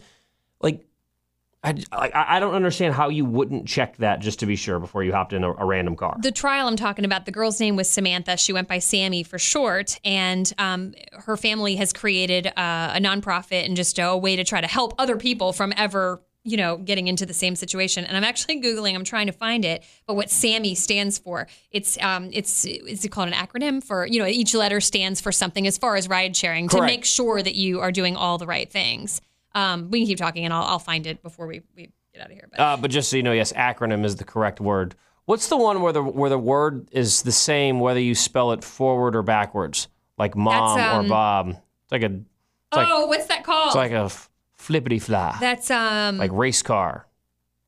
I, 1.63 1.75
I, 1.93 2.37
I 2.37 2.41
don't 2.41 2.55
understand 2.55 2.95
how 2.95 3.11
you 3.11 3.27
wouldn't 3.27 3.69
check 3.69 3.99
that 3.99 4.21
just 4.21 4.41
to 4.41 4.47
be 4.47 4.57
sure 4.57 4.79
before 4.79 5.05
you 5.05 5.13
hopped 5.13 5.35
in 5.35 5.45
a, 5.45 5.53
a 5.53 5.65
random 5.67 5.95
car. 5.95 6.17
the 6.21 6.33
trial 6.33 6.67
I'm 6.67 6.77
talking 6.77 7.05
about, 7.05 7.27
the 7.27 7.33
girl's 7.33 7.61
name 7.61 7.77
was 7.77 7.91
Samantha. 7.91 8.39
She 8.39 8.53
went 8.53 8.67
by 8.67 8.79
Sammy 8.79 9.23
for 9.23 9.39
short, 9.39 9.99
and 10.03 10.51
um, 10.57 10.95
her 11.13 11.37
family 11.37 11.77
has 11.77 11.93
created 11.93 12.47
uh, 12.47 12.95
a 12.95 13.01
nonprofit 13.01 13.67
and 13.67 13.77
just 13.77 13.99
a 13.99 14.17
way 14.17 14.37
to 14.37 14.45
try 14.45 14.61
to 14.61 14.67
help 14.67 14.95
other 14.99 15.19
people 15.19 15.53
from 15.53 15.75
ever, 15.77 16.23
you 16.45 16.57
know, 16.57 16.79
getting 16.79 17.09
into 17.09 17.27
the 17.27 17.35
same 17.35 17.55
situation. 17.55 18.07
And 18.07 18.17
I'm 18.17 18.25
actually 18.25 18.63
googling. 18.63 18.95
I'm 18.95 19.05
trying 19.05 19.27
to 19.27 19.33
find 19.33 19.63
it, 19.67 19.85
but 20.07 20.15
what 20.15 20.31
Sammy 20.31 20.75
stands 20.75 21.19
for, 21.19 21.47
it's 21.71 21.99
um, 22.01 22.31
it's 22.33 22.65
is 22.65 23.05
it 23.05 23.11
called 23.11 23.29
an 23.29 23.35
acronym 23.35 23.85
for 23.85 24.07
you 24.07 24.19
know 24.19 24.27
each 24.27 24.55
letter 24.55 24.81
stands 24.81 25.21
for 25.21 25.31
something 25.31 25.67
as 25.67 25.77
far 25.77 25.97
as 25.97 26.09
ride 26.09 26.35
sharing 26.35 26.69
to 26.69 26.81
make 26.81 27.05
sure 27.05 27.43
that 27.43 27.55
you 27.55 27.81
are 27.81 27.93
doing 27.93 28.17
all 28.17 28.39
the 28.39 28.47
right 28.47 28.71
things. 28.71 29.21
Um, 29.55 29.91
we 29.91 30.01
can 30.01 30.07
keep 30.07 30.19
talking, 30.19 30.45
and 30.45 30.55
I'll, 30.55 30.65
I'll 30.65 30.79
find 30.79 31.07
it 31.07 31.23
before 31.23 31.47
we, 31.47 31.63
we 31.77 31.91
get 32.13 32.23
out 32.23 32.27
of 32.27 32.33
here. 32.33 32.49
But 32.51 32.61
Uh, 32.61 32.77
but 32.77 32.91
just 32.91 33.11
so 33.11 33.17
you 33.17 33.23
know, 33.23 33.33
yes, 33.33 33.53
acronym 33.53 34.05
is 34.05 34.17
the 34.17 34.25
correct 34.25 34.61
word. 34.61 34.95
What's 35.25 35.49
the 35.49 35.57
one 35.57 35.81
where 35.83 35.93
the 35.93 36.03
where 36.03 36.31
the 36.31 36.39
word 36.39 36.89
is 36.93 37.23
the 37.23 37.33
same 37.33 37.79
whether 37.81 38.01
you 38.01 38.15
spell 38.15 38.53
it 38.53 38.65
forward 38.65 39.15
or 39.15 39.23
backwards, 39.23 39.89
like 40.19 40.35
mom 40.37 40.81
um, 40.81 41.07
or 41.07 41.09
Bob? 41.09 41.49
It's 41.51 41.93
like 41.93 42.03
a 42.03 42.07
it's 42.07 42.77
like 42.77 42.89
oh, 42.91 43.07
what's 43.07 43.27
that 43.27 43.45
called? 43.45 43.69
it's 43.69 43.77
like 43.77 43.93
a 43.93 44.05
f- 44.05 44.31
flippity 44.55 44.99
fly, 44.99 45.37
That's 45.41 45.71
um, 45.71 46.19
like 46.19 46.33
race 46.33 46.63
car, 46.63 47.07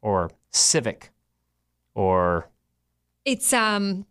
or 0.00 0.30
civic, 0.50 1.10
or 1.94 2.48
It's 3.24 3.52
um 3.52 4.06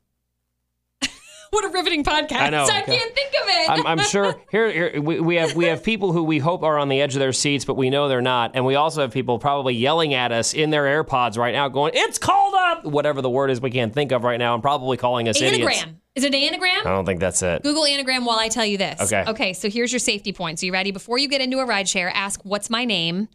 what 1.51 1.65
a 1.65 1.69
riveting 1.69 2.03
podcast. 2.03 2.37
I 2.37 2.49
know. 2.49 2.63
I 2.63 2.81
can't 2.81 3.13
think 3.15 3.29
of 3.41 3.47
it. 3.47 3.69
I'm, 3.69 3.85
I'm 3.87 3.99
sure 3.99 4.35
here, 4.51 4.71
here 4.71 5.01
we, 5.01 5.19
we 5.19 5.35
have 5.35 5.55
we 5.55 5.65
have 5.65 5.83
people 5.83 6.11
who 6.13 6.23
we 6.23 6.39
hope 6.39 6.63
are 6.63 6.77
on 6.79 6.89
the 6.89 6.99
edge 7.01 7.13
of 7.15 7.19
their 7.19 7.33
seats, 7.33 7.65
but 7.65 7.75
we 7.75 7.89
know 7.89 8.07
they're 8.07 8.21
not, 8.21 8.51
and 8.55 8.65
we 8.65 8.75
also 8.75 9.01
have 9.01 9.11
people 9.11 9.37
probably 9.37 9.73
yelling 9.75 10.13
at 10.13 10.31
us 10.31 10.53
in 10.53 10.69
their 10.69 10.83
AirPods 11.03 11.37
right 11.37 11.53
now, 11.53 11.67
going, 11.67 11.91
"It's 11.93 12.17
called 12.17 12.53
up," 12.57 12.85
whatever 12.85 13.21
the 13.21 13.29
word 13.29 13.51
is 13.51 13.61
we 13.61 13.69
can't 13.69 13.93
think 13.93 14.11
of 14.11 14.23
right 14.23 14.39
now, 14.39 14.53
and 14.53 14.63
probably 14.63 14.97
calling 14.97 15.27
us 15.29 15.37
idiots. 15.41 15.57
anagram. 15.57 16.01
Is 16.15 16.23
it 16.23 16.33
an 16.33 16.41
anagram? 16.41 16.79
I 16.81 16.89
don't 16.89 17.05
think 17.05 17.19
that's 17.19 17.41
it. 17.41 17.63
Google 17.63 17.85
anagram 17.85 18.25
while 18.25 18.39
I 18.39 18.47
tell 18.49 18.65
you 18.65 18.77
this. 18.77 18.99
Okay. 19.01 19.23
Okay, 19.29 19.53
so 19.53 19.69
here's 19.69 19.91
your 19.93 19.99
safety 19.99 20.33
points. 20.33 20.63
Are 20.63 20.65
you 20.65 20.73
ready? 20.73 20.91
Before 20.91 21.17
you 21.17 21.27
get 21.29 21.41
into 21.41 21.59
a 21.59 21.65
ride 21.65 21.87
share, 21.87 22.09
ask 22.09 22.41
what's 22.43 22.69
my 22.69 22.85
name? 22.85 23.27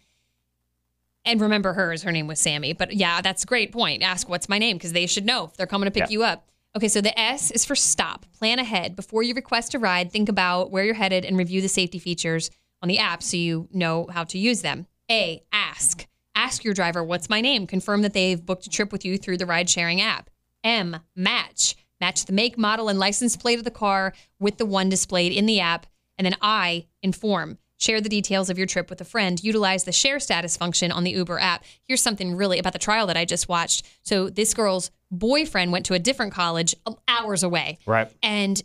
And 1.25 1.41
remember 1.41 1.73
hers, 1.73 2.03
her 2.03 2.13
name 2.13 2.27
was 2.29 2.39
Sammy. 2.39 2.73
But 2.73 2.95
yeah, 2.95 3.21
that's 3.21 3.45
a 3.45 3.47
great 3.47 3.73
point. 3.73 4.03
Ask 4.03 4.29
what's 4.29 4.49
my 4.49 4.59
name 4.59 4.77
because 4.77 4.93
they 4.93 5.07
should 5.07 5.25
know 5.27 5.45
if 5.47 5.57
they're 5.57 5.67
coming 5.67 5.87
to 5.87 5.91
pick 5.91 6.05
Yeah. 6.05 6.09
you 6.11 6.23
up. 6.23 6.47
Okay, 6.77 6.89
so 6.89 7.01
the 7.01 7.19
S 7.19 7.51
is 7.51 7.65
for 7.65 7.75
stop. 7.75 8.27
Plan 8.39 8.59
ahead. 8.59 8.97
Before 8.97 9.23
you 9.23 9.33
request 9.33 9.73
a 9.73 9.79
ride, 9.79 10.13
think 10.13 10.29
about 10.29 10.71
where 10.71 10.85
you're 10.85 10.93
headed 10.93 11.25
and 11.25 11.39
review 11.39 11.63
the 11.63 11.71
safety 11.71 11.99
features 11.99 12.51
on 12.83 12.89
the 12.91 12.99
app 12.99 13.23
so 13.23 13.39
you 13.39 13.67
know 13.73 14.07
how 14.13 14.25
to 14.25 14.39
use 14.39 14.61
them. 14.61 14.87
A, 15.11 15.43
ask. 15.51 16.07
Ask 16.35 16.65
your 16.65 16.75
driver, 16.75 17.03
what's 17.03 17.31
my 17.31 17.41
name? 17.41 17.67
Confirm 17.67 18.03
that 18.03 18.13
they've 18.13 18.45
booked 18.45 18.67
a 18.67 18.69
trip 18.69 18.93
with 18.93 19.07
you 19.07 19.17
through 19.17 19.39
the 19.39 19.47
ride 19.47 19.71
sharing 19.71 20.03
app. 20.03 20.29
M, 20.63 20.99
match. 21.15 21.77
Match 21.99 22.27
the 22.27 22.35
make, 22.35 22.59
model, 22.59 22.91
and 22.91 22.99
license 22.99 23.39
plate 23.39 23.59
of 23.59 23.65
the 23.65 23.71
car 23.71 24.13
with 24.39 24.59
the 24.59 24.67
one 24.67 24.91
displayed 24.91 25.33
in 25.33 25.47
the 25.47 25.61
app. 25.61 25.87
And 26.19 26.27
then 26.27 26.37
I, 26.43 26.89
inform. 27.03 27.57
Share 27.79 28.01
the 28.01 28.09
details 28.09 28.49
of 28.51 28.57
your 28.59 28.67
trip 28.67 28.89
with 28.91 29.01
a 29.01 29.05
friend. 29.05 29.43
Utilize 29.45 29.85
the 29.85 29.93
share 29.93 30.19
status 30.19 30.57
function 30.57 30.91
on 30.91 31.05
the 31.05 31.11
Uber 31.11 31.39
app. 31.39 31.65
Here's 31.87 32.03
something 32.03 32.35
really 32.35 32.59
about 32.59 32.73
the 32.73 32.79
trial 32.79 33.07
that 33.09 33.17
I 33.17 33.25
just 33.25 33.49
watched. 33.49 33.85
So 34.03 34.31
this 34.31 34.55
girl's 34.55 34.91
boyfriend 35.11 35.73
went 35.73 35.87
to 35.87 35.95
a 35.95 35.99
different 35.99 36.33
college 36.33 36.75
um, 36.87 36.97
hours 37.07 37.43
away 37.43 37.79
Right. 37.87 38.11
and 38.23 38.61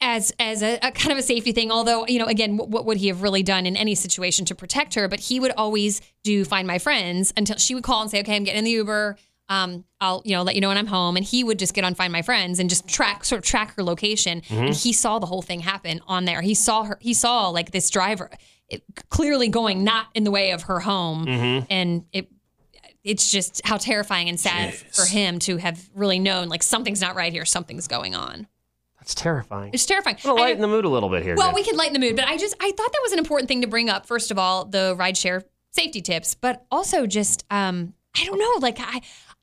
as 0.00 0.32
as 0.40 0.62
a, 0.62 0.78
a 0.82 0.90
kind 0.90 1.12
of 1.12 1.18
a 1.18 1.22
safety 1.22 1.52
thing 1.52 1.70
although 1.70 2.04
you 2.06 2.18
know 2.18 2.24
again 2.26 2.56
what, 2.56 2.68
what 2.70 2.84
would 2.86 2.96
he 2.96 3.06
have 3.06 3.22
really 3.22 3.42
done 3.44 3.66
in 3.66 3.76
any 3.76 3.94
situation 3.94 4.44
to 4.44 4.54
protect 4.54 4.94
her 4.94 5.06
but 5.06 5.20
he 5.20 5.38
would 5.38 5.52
always 5.52 6.00
do 6.24 6.44
find 6.44 6.66
my 6.66 6.78
friends 6.78 7.32
until 7.36 7.56
she 7.56 7.74
would 7.76 7.84
call 7.84 8.02
and 8.02 8.10
say 8.10 8.18
okay 8.20 8.34
i'm 8.34 8.42
getting 8.42 8.58
in 8.58 8.64
the 8.64 8.70
uber 8.72 9.16
um, 9.50 9.84
I'll 10.00 10.22
you 10.24 10.34
know 10.36 10.42
let 10.42 10.54
you 10.54 10.62
know 10.62 10.68
when 10.68 10.78
I'm 10.78 10.86
home, 10.86 11.16
and 11.16 11.24
he 11.26 11.44
would 11.44 11.58
just 11.58 11.74
get 11.74 11.84
on 11.84 11.94
Find 11.94 12.10
My 12.12 12.22
Friends 12.22 12.58
and 12.58 12.70
just 12.70 12.88
track 12.88 13.24
sort 13.24 13.40
of 13.40 13.44
track 13.44 13.74
her 13.76 13.82
location, 13.82 14.40
and 14.48 14.74
he 14.74 14.92
saw 14.94 15.18
the 15.18 15.26
whole 15.26 15.42
thing 15.42 15.60
happen 15.60 16.00
on 16.06 16.24
there. 16.24 16.40
He 16.40 16.54
saw 16.54 16.84
her, 16.84 16.96
he 17.00 17.12
saw 17.12 17.48
like 17.50 17.72
this 17.72 17.90
driver 17.90 18.30
it, 18.68 18.82
clearly 19.10 19.48
going 19.48 19.82
not 19.84 20.06
in 20.14 20.24
the 20.24 20.30
way 20.30 20.52
of 20.52 20.62
her 20.62 20.80
home, 20.80 21.26
and 21.68 22.04
it 22.12 22.30
it's 23.02 23.30
just 23.30 23.60
how 23.64 23.76
terrifying 23.76 24.28
and 24.28 24.38
sad 24.38 24.74
for 24.74 25.04
him 25.06 25.38
to 25.40 25.56
have 25.56 25.88
really 25.94 26.18
known 26.18 26.48
like 26.48 26.62
something's 26.62 27.00
not 27.00 27.16
right 27.16 27.32
here, 27.32 27.44
something's 27.44 27.88
going 27.88 28.14
on. 28.14 28.46
That's 29.00 29.14
terrifying. 29.14 29.70
It's 29.72 29.86
terrifying. 29.86 30.16
I'm 30.22 30.30
gonna 30.30 30.42
I- 30.42 30.44
lighten 30.44 30.60
the 30.62 30.68
mood 30.68 30.84
a 30.84 30.88
little 30.88 31.08
bit 31.08 31.22
here. 31.24 31.34
well, 31.34 31.52
we 31.54 31.64
can 31.64 31.76
lighten 31.76 31.94
the 31.94 31.98
mood, 31.98 32.14
but 32.16 32.26
I 32.26 32.36
just 32.36 32.54
I 32.60 32.70
thought 32.70 32.92
that 32.92 33.00
was 33.02 33.12
an 33.12 33.18
important 33.18 33.48
thing 33.48 33.62
to 33.62 33.66
bring 33.66 33.90
up. 33.90 34.06
First 34.06 34.30
of 34.30 34.38
all, 34.38 34.64
the 34.64 34.94
rideshare 34.96 35.42
safety 35.72 36.00
tips, 36.02 36.34
but 36.34 36.64
also 36.70 37.06
just 37.06 37.44
um 37.50 37.94
I 38.16 38.24
don't 38.24 38.38
know, 38.38 38.54
like 38.60 38.78
I. 38.80 39.00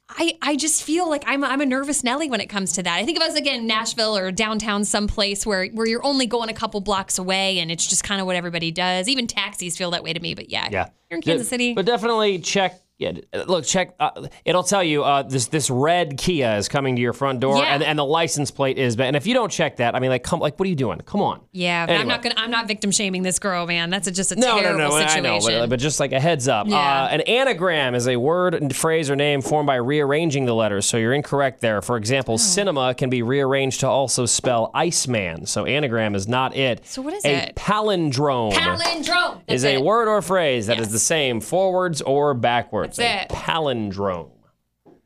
I, 0.09 0.37
I 0.41 0.55
just 0.55 0.83
feel 0.83 1.09
like 1.09 1.23
I'm, 1.27 1.43
I'm 1.43 1.59
a 1.59 1.65
nervous 1.65 2.03
Nelly 2.03 2.29
when 2.29 2.39
it 2.39 2.47
comes 2.47 2.71
to 2.73 2.83
that. 2.83 2.97
I 2.97 3.05
think 3.05 3.17
of 3.17 3.23
us 3.23 3.35
again, 3.35 3.67
Nashville 3.67 4.17
or 4.17 4.31
downtown, 4.31 4.85
someplace 4.85 5.45
where, 5.45 5.67
where 5.67 5.85
you're 5.85 6.05
only 6.05 6.25
going 6.25 6.49
a 6.49 6.53
couple 6.53 6.79
blocks 6.79 7.17
away 7.17 7.59
and 7.59 7.69
it's 7.69 7.85
just 7.85 8.03
kind 8.03 8.21
of 8.21 8.27
what 8.27 8.35
everybody 8.35 8.71
does. 8.71 9.09
Even 9.09 9.27
taxis 9.27 9.75
feel 9.77 9.91
that 9.91 10.03
way 10.03 10.13
to 10.13 10.19
me. 10.19 10.33
But 10.33 10.49
yeah, 10.49 10.69
yeah. 10.71 10.89
you're 11.09 11.17
in 11.17 11.21
Kansas 11.21 11.49
City. 11.49 11.73
But 11.73 11.85
definitely 11.85 12.39
check 12.39 12.81
Yeah, 12.99 13.11
uh, 13.31 13.43
look, 13.47 13.63
check. 13.63 13.93
Uh, 13.99 14.27
it'll 14.43 14.63
tell 14.63 14.83
you 14.83 15.03
uh, 15.03 15.21
this 15.21 15.45
this 15.47 15.69
red 15.69 16.17
Kia 16.17 16.55
is 16.55 16.67
coming 16.67 16.95
to 16.95 17.01
your 17.01 17.13
front 17.13 17.39
door, 17.39 17.57
Yeah. 17.57 17.75
and, 17.75 17.83
and 17.83 17.99
the 17.99 18.03
license 18.05 18.49
plate 18.49 18.79
is. 18.79 18.99
And 18.99 19.15
if 19.15 19.27
you 19.27 19.35
don't 19.35 19.51
check 19.51 19.75
that, 19.75 19.93
I 19.95 19.99
mean, 19.99 20.09
like, 20.09 20.23
come, 20.23 20.39
like, 20.39 20.57
what 20.57 20.65
are 20.65 20.69
you 20.69 20.75
doing? 20.75 20.99
Come 21.01 21.21
on. 21.21 21.41
Yeah, 21.51 21.85
but 21.85 21.95
I'm 21.97 22.07
not 22.07 22.23
gonna. 22.23 22.33
I'm 22.37 22.49
not 22.49 22.67
victim 22.67 22.89
shaming 22.89 23.21
this 23.21 23.37
girl, 23.37 23.67
man. 23.67 23.91
That's 23.91 24.07
a, 24.07 24.11
just 24.11 24.31
a 24.31 24.35
No, 24.35 24.55
no, 24.55 24.61
terrible 24.63 24.79
no. 24.89 24.95
I 24.95 25.05
situation. 25.07 25.23
know, 25.53 25.59
but, 25.61 25.69
but 25.69 25.79
just 25.79 25.99
like 25.99 26.11
a 26.11 26.19
heads 26.19 26.47
up. 26.47 26.67
Yeah. 26.67 26.75
Uh, 27.03 27.07
an 27.09 27.21
anagram 27.21 27.93
is 27.93 28.07
a 28.07 28.15
word, 28.17 28.55
and 28.55 28.75
phrase, 28.75 29.11
or 29.11 29.15
name 29.15 29.43
formed 29.43 29.67
by 29.67 29.75
rearranging 29.75 30.45
the 30.45 30.55
letters. 30.55 30.87
So 30.87 30.97
you're 30.97 31.13
incorrect 31.13 31.61
there. 31.61 31.83
For 31.83 31.97
example, 31.97 32.33
Oh. 32.33 32.37
cinema 32.37 32.95
can 32.95 33.11
be 33.11 33.21
rearranged 33.21 33.81
to 33.81 33.87
also 33.87 34.25
spell 34.25 34.71
Iceman. 34.73 35.45
So 35.45 35.65
anagram 35.65 36.15
is 36.15 36.27
not 36.27 36.55
it. 36.55 36.83
So 36.87 37.03
what 37.03 37.13
is 37.13 37.23
a 37.25 37.49
it? 37.49 37.55
palindrome. 37.55 38.53
Palindrome 38.53 39.41
is 39.47 39.61
That's 39.61 39.73
a 39.73 39.75
it. 39.75 39.83
word 39.83 40.07
or 40.07 40.21
phrase 40.23 40.65
that 40.65 40.77
is 40.79 40.87
Yes. 40.87 40.91
the 40.93 40.99
same 40.99 41.41
forwards 41.41 42.01
or 42.01 42.33
backwards. 42.33 42.86
That's 42.95 42.99
a 42.99 43.23
it. 43.23 43.29
palindrome. 43.29 44.31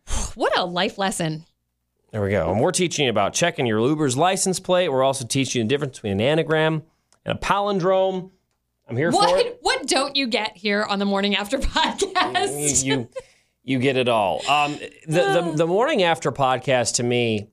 What 0.36 0.58
a 0.58 0.66
life 0.66 0.98
lesson. 0.98 1.46
There 2.12 2.22
we 2.22 2.32
go. 2.32 2.52
And 2.52 2.60
we're 2.60 2.72
teaching 2.72 3.06
you 3.06 3.12
about 3.12 3.34
checking 3.34 3.66
your 3.66 3.80
Uber's 3.80 4.18
license 4.18 4.60
plate. 4.60 4.90
We're 4.90 5.04
also 5.04 5.26
teaching 5.26 5.62
you 5.62 5.66
the 5.66 5.70
difference 5.70 5.98
between 5.98 6.14
an 6.14 6.22
anagram 6.22 6.84
and 7.26 7.38
a 7.38 7.42
palindrome. 7.42 8.32
I'm 8.88 8.98
here 8.98 9.12
for 9.12 9.18
What 9.18 9.46
it. 9.46 9.58
what 9.62 9.88
don't 9.88 10.16
you 10.16 10.28
get 10.28 10.58
here 10.58 10.84
on 10.84 11.00
the 11.00 11.06
morning 11.06 11.36
after 11.36 11.58
podcast? 11.60 12.84
You, 12.84 12.94
you 12.94 13.10
you 13.64 13.80
get 13.80 13.96
it 13.96 14.10
all. 14.10 14.46
Um, 14.50 14.78
the, 15.08 15.22
the 15.42 15.54
the 15.58 15.68
morning 15.68 16.04
after 16.04 16.32
podcast 16.32 16.96
to 16.96 17.04
me 17.04 17.50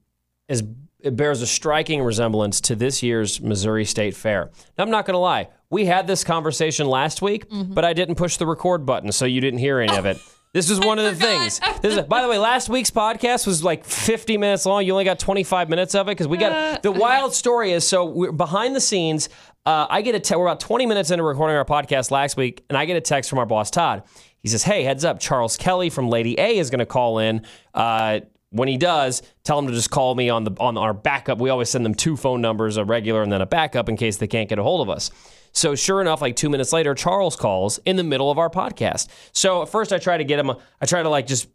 is 0.48 0.64
it 1.00 1.16
bears 1.16 1.42
a 1.42 1.46
striking 1.46 2.02
resemblance 2.02 2.60
to 2.62 2.74
this 2.76 3.02
year's 3.02 3.40
Missouri 3.40 3.84
State 3.84 4.16
Fair. 4.16 4.50
Now, 4.76 4.84
I'm 4.84 4.90
not 4.90 5.06
going 5.06 5.14
to 5.14 5.18
lie. 5.18 5.48
We 5.70 5.84
had 5.84 6.06
this 6.06 6.24
conversation 6.24 6.86
last 6.88 7.22
week, 7.22 7.48
Mm-hmm. 7.50 7.74
but 7.74 7.84
I 7.84 7.92
didn't 7.92 8.14
push 8.16 8.36
the 8.36 8.46
record 8.46 8.84
button, 8.86 9.12
so 9.12 9.24
you 9.24 9.40
didn't 9.40 9.60
hear 9.60 9.78
any 9.80 9.96
of 9.96 10.06
it. 10.06 10.18
This 10.54 10.70
is 10.70 10.80
one 10.80 10.98
of 10.98 11.04
the 11.04 11.14
things. 11.14 11.60
This 11.82 11.94
is, 11.98 12.02
by 12.06 12.22
the 12.22 12.28
way, 12.28 12.38
last 12.38 12.70
week's 12.70 12.90
podcast 12.90 13.46
was 13.46 13.62
like 13.62 13.84
50 13.84 14.38
minutes 14.38 14.64
long. 14.64 14.84
You 14.84 14.92
only 14.92 15.04
got 15.04 15.18
25 15.18 15.68
minutes 15.68 15.94
of 15.94 16.08
it 16.08 16.12
because 16.12 16.26
we 16.26 16.38
got 16.38 16.82
the 16.82 16.90
wild 16.90 17.34
story 17.34 17.70
is 17.72 17.86
so 17.86 18.06
we're 18.06 18.32
behind 18.32 18.74
the 18.74 18.80
scenes. 18.80 19.28
Uh, 19.66 19.86
I 19.90 20.00
get 20.00 20.14
a 20.14 20.20
te- 20.20 20.34
we're 20.36 20.46
about 20.46 20.58
20 20.58 20.86
minutes 20.86 21.10
into 21.10 21.22
recording 21.22 21.54
our 21.54 21.66
podcast 21.66 22.10
last 22.10 22.38
week, 22.38 22.64
and 22.70 22.78
I 22.78 22.86
get 22.86 22.96
a 22.96 23.00
text 23.02 23.28
from 23.28 23.38
our 23.38 23.46
boss 23.46 23.70
Todd. 23.70 24.04
He 24.42 24.48
says, 24.48 24.62
"Hey, 24.62 24.84
heads 24.84 25.04
up, 25.04 25.20
Charles 25.20 25.58
Kelly 25.58 25.90
from 25.90 26.08
Lady 26.08 26.36
A 26.40 26.56
is 26.56 26.70
going 26.70 26.78
to 26.80 26.86
call 26.86 27.18
in." 27.18 27.44
Uh, 27.74 28.20
when 28.50 28.68
he 28.68 28.76
does, 28.76 29.22
tell 29.44 29.58
him 29.58 29.66
to 29.66 29.72
just 29.72 29.90
call 29.90 30.14
me 30.14 30.30
on 30.30 30.44
the 30.44 30.52
on 30.58 30.78
our 30.78 30.94
backup. 30.94 31.38
We 31.38 31.50
always 31.50 31.68
send 31.68 31.84
them 31.84 31.94
two 31.94 32.16
phone 32.16 32.40
numbers, 32.40 32.76
a 32.76 32.84
regular 32.84 33.22
and 33.22 33.30
then 33.30 33.42
a 33.42 33.46
backup, 33.46 33.88
in 33.88 33.96
case 33.96 34.16
they 34.16 34.26
can't 34.26 34.48
get 34.48 34.58
a 34.58 34.62
hold 34.62 34.80
of 34.80 34.90
us. 34.90 35.10
So 35.52 35.74
sure 35.74 36.00
enough, 36.00 36.20
like 36.22 36.36
two 36.36 36.48
minutes 36.48 36.72
later, 36.72 36.94
Charles 36.94 37.36
calls 37.36 37.78
in 37.84 37.96
the 37.96 38.04
middle 38.04 38.30
of 38.30 38.38
our 38.38 38.50
podcast. 38.50 39.08
So 39.32 39.62
at 39.62 39.68
first, 39.68 39.92
I 39.92 39.98
try 39.98 40.16
to 40.16 40.24
get 40.24 40.38
him. 40.38 40.50
I 40.80 40.86
try 40.86 41.02
to 41.02 41.08
like 41.08 41.26
just 41.26 41.48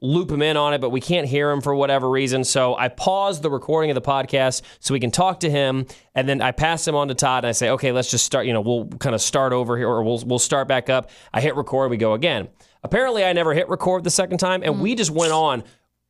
loop 0.00 0.30
him 0.30 0.42
in 0.42 0.56
on 0.56 0.74
it, 0.74 0.80
but 0.80 0.90
we 0.90 1.00
can't 1.00 1.26
hear 1.26 1.50
him 1.50 1.62
for 1.62 1.74
whatever 1.74 2.10
reason. 2.10 2.44
So 2.44 2.76
I 2.76 2.88
pause 2.88 3.40
the 3.40 3.50
recording 3.50 3.90
of 3.90 3.94
the 3.94 4.02
podcast 4.02 4.60
so 4.80 4.92
we 4.92 5.00
can 5.00 5.10
talk 5.10 5.40
to 5.40 5.50
him, 5.50 5.86
and 6.14 6.28
then 6.28 6.42
I 6.42 6.52
pass 6.52 6.86
him 6.86 6.94
on 6.94 7.08
to 7.08 7.14
Todd 7.14 7.44
and 7.44 7.48
I 7.48 7.52
say, 7.52 7.70
"Okay, 7.70 7.92
let's 7.92 8.10
just 8.10 8.24
start. 8.24 8.46
You 8.46 8.52
know, 8.52 8.60
we'll 8.60 8.86
kind 8.98 9.14
of 9.14 9.22
start 9.22 9.52
over 9.52 9.78
here, 9.78 9.88
or 9.88 10.02
we'll 10.02 10.22
we'll 10.26 10.38
start 10.38 10.68
back 10.68 10.90
up." 10.90 11.10
I 11.32 11.40
hit 11.40 11.56
record, 11.56 11.90
we 11.90 11.96
go 11.96 12.12
again. 12.12 12.48
Apparently, 12.82 13.24
I 13.24 13.32
never 13.32 13.54
hit 13.54 13.68
record 13.70 14.04
the 14.04 14.10
second 14.10 14.38
time, 14.38 14.62
and 14.62 14.80
we 14.80 14.94
mm. 14.94 14.98
just 14.98 15.10
went 15.10 15.32
on 15.32 15.64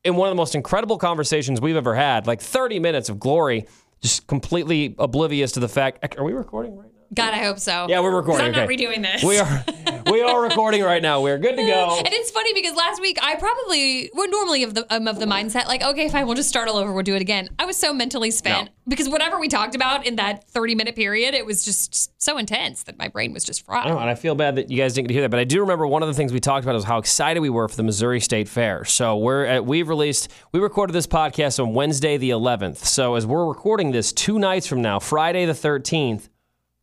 in 0.04 0.16
one 0.16 0.28
of 0.28 0.32
the 0.32 0.37
most 0.37 0.54
incredible 0.54 0.99
conversations 0.99 1.61
we've 1.61 1.76
ever 1.76 1.94
had, 1.94 2.26
like 2.26 2.40
30 2.40 2.78
minutes 2.78 3.08
of 3.08 3.18
glory, 3.18 3.66
just 4.02 4.26
completely 4.26 4.94
oblivious 4.99 5.52
to 5.52 5.61
the 5.61 5.68
fact. 5.68 6.16
Are 6.18 6.25
we 6.25 6.32
recording 6.32 6.76
right? 6.76 6.90
God, 7.14 7.35
I 7.35 7.38
hope 7.44 7.59
so. 7.59 7.87
Yeah, 7.88 8.00
we're 8.00 8.14
recording. 8.14 8.47
I'm 8.47 8.52
not 8.52 8.68
okay. 8.68 8.76
redoing 8.76 9.02
this. 9.02 9.23
We 9.23 9.38
are 9.38 9.64
we 10.11 10.23
are 10.23 10.42
recording 10.42 10.83
right 10.83 11.02
now. 11.02 11.21
We're 11.23 11.38
good 11.38 11.56
to 11.56 11.62
go. 11.62 11.97
And 11.99 12.09
it's 12.12 12.30
funny 12.30 12.52
because 12.54 12.76
last 12.76 13.00
week 13.00 13.18
I 13.23 13.37
probably 13.37 14.11
would 14.14 14.30
normally 14.30 14.62
of 14.62 14.75
the 14.75 14.92
um, 14.94 15.09
of 15.09 15.18
the 15.18 15.26
mindset 15.26 15.66
like 15.66 15.83
okay 15.83 16.09
fine 16.09 16.26
we'll 16.26 16.37
just 16.37 16.49
start 16.49 16.68
all 16.68 16.76
over 16.76 16.92
we'll 16.92 17.02
do 17.02 17.14
it 17.14 17.23
again. 17.23 17.49
I 17.59 17.64
was 17.66 17.76
so 17.76 17.92
mentally 17.94 18.30
spent 18.30 18.66
No. 18.68 18.73
because 18.88 19.09
whatever 19.09 19.38
we 19.38 19.49
talked 19.49 19.75
about 19.75 20.06
in 20.06 20.16
that 20.16 20.49
30 20.49 20.75
minute 20.75 20.97
period 20.97 21.35
it 21.35 21.47
was 21.47 21.64
just 21.64 22.11
so 22.23 22.38
intense 22.38 22.85
that 22.85 22.99
my 22.99 23.09
brain 23.09 23.33
was 23.33 23.44
just 23.44 23.64
fried. 23.64 23.87
I 23.87 23.90
know, 23.90 23.99
and 23.99 24.11
I 24.11 24.14
feel 24.14 24.35
bad 24.35 24.56
that 24.56 24.71
you 24.71 24.76
guys 24.78 24.94
didn't 24.94 25.09
get 25.09 25.09
to 25.09 25.14
hear 25.14 25.23
that, 25.23 25.30
but 25.30 25.40
I 25.40 25.44
do 25.44 25.61
remember 25.61 25.87
one 25.87 26.02
of 26.02 26.09
the 26.09 26.14
things 26.14 26.33
we 26.33 26.40
talked 26.40 26.64
about 26.64 26.75
was 26.75 26.85
how 26.85 26.99
excited 26.99 27.40
we 27.40 27.50
were 27.50 27.68
for 27.68 27.76
the 27.76 27.83
Missouri 27.83 28.21
State 28.21 28.49
Fair. 28.49 28.85
So 28.85 29.16
we're 29.16 29.44
at, 29.44 29.64
we've 29.66 29.88
released 29.88 30.30
we 30.52 30.61
recorded 30.61 30.92
this 30.92 31.06
podcast 31.06 31.62
on 31.62 31.75
Wednesday 31.75 32.16
the 32.16 32.30
11th. 32.30 32.78
So 32.78 33.14
as 33.14 33.26
we're 33.26 33.47
recording 33.47 33.92
this 33.92 34.12
two 34.12 34.38
nights 34.38 34.66
from 34.66 34.80
now, 34.83 34.99
Friday 34.99 35.44
the 35.44 35.52
13th, 35.52 36.28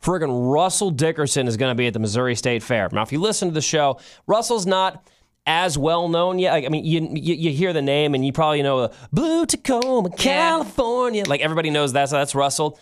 friggin' 0.02 0.52
Russell 0.54 0.92
Dickerson 0.92 1.48
is 1.48 1.58
going 1.58 1.72
to 1.72 1.76
be 1.76 1.88
at 1.88 1.94
the 1.94 2.00
Missouri 2.00 2.36
State 2.36 2.64
Fair. 2.64 2.90
Now, 2.92 3.02
if 3.04 3.12
you 3.12 3.20
listen 3.20 3.48
to 3.50 3.54
the 3.54 3.62
show, 3.62 4.00
Russell's 4.28 4.66
not 4.66 5.08
as 5.46 5.78
well 5.78 6.08
known 6.08 6.38
yet. 6.40 6.52
Like, 6.54 6.66
I 6.66 6.70
mean, 6.70 6.86
you, 6.86 7.02
you 7.16 7.34
you 7.36 7.52
hear 7.52 7.74
the 7.74 7.82
name 7.82 8.14
and 8.16 8.26
you 8.26 8.32
probably 8.32 8.62
know 8.62 8.80
uh, 8.80 8.94
Blue 9.12 9.46
Tacoma, 9.46 10.10
California. 10.12 11.24
Like 11.26 11.42
everybody 11.42 11.70
knows 11.70 11.94
that. 11.94 12.10
So 12.10 12.18
that's 12.18 12.36
Russell. 12.36 12.80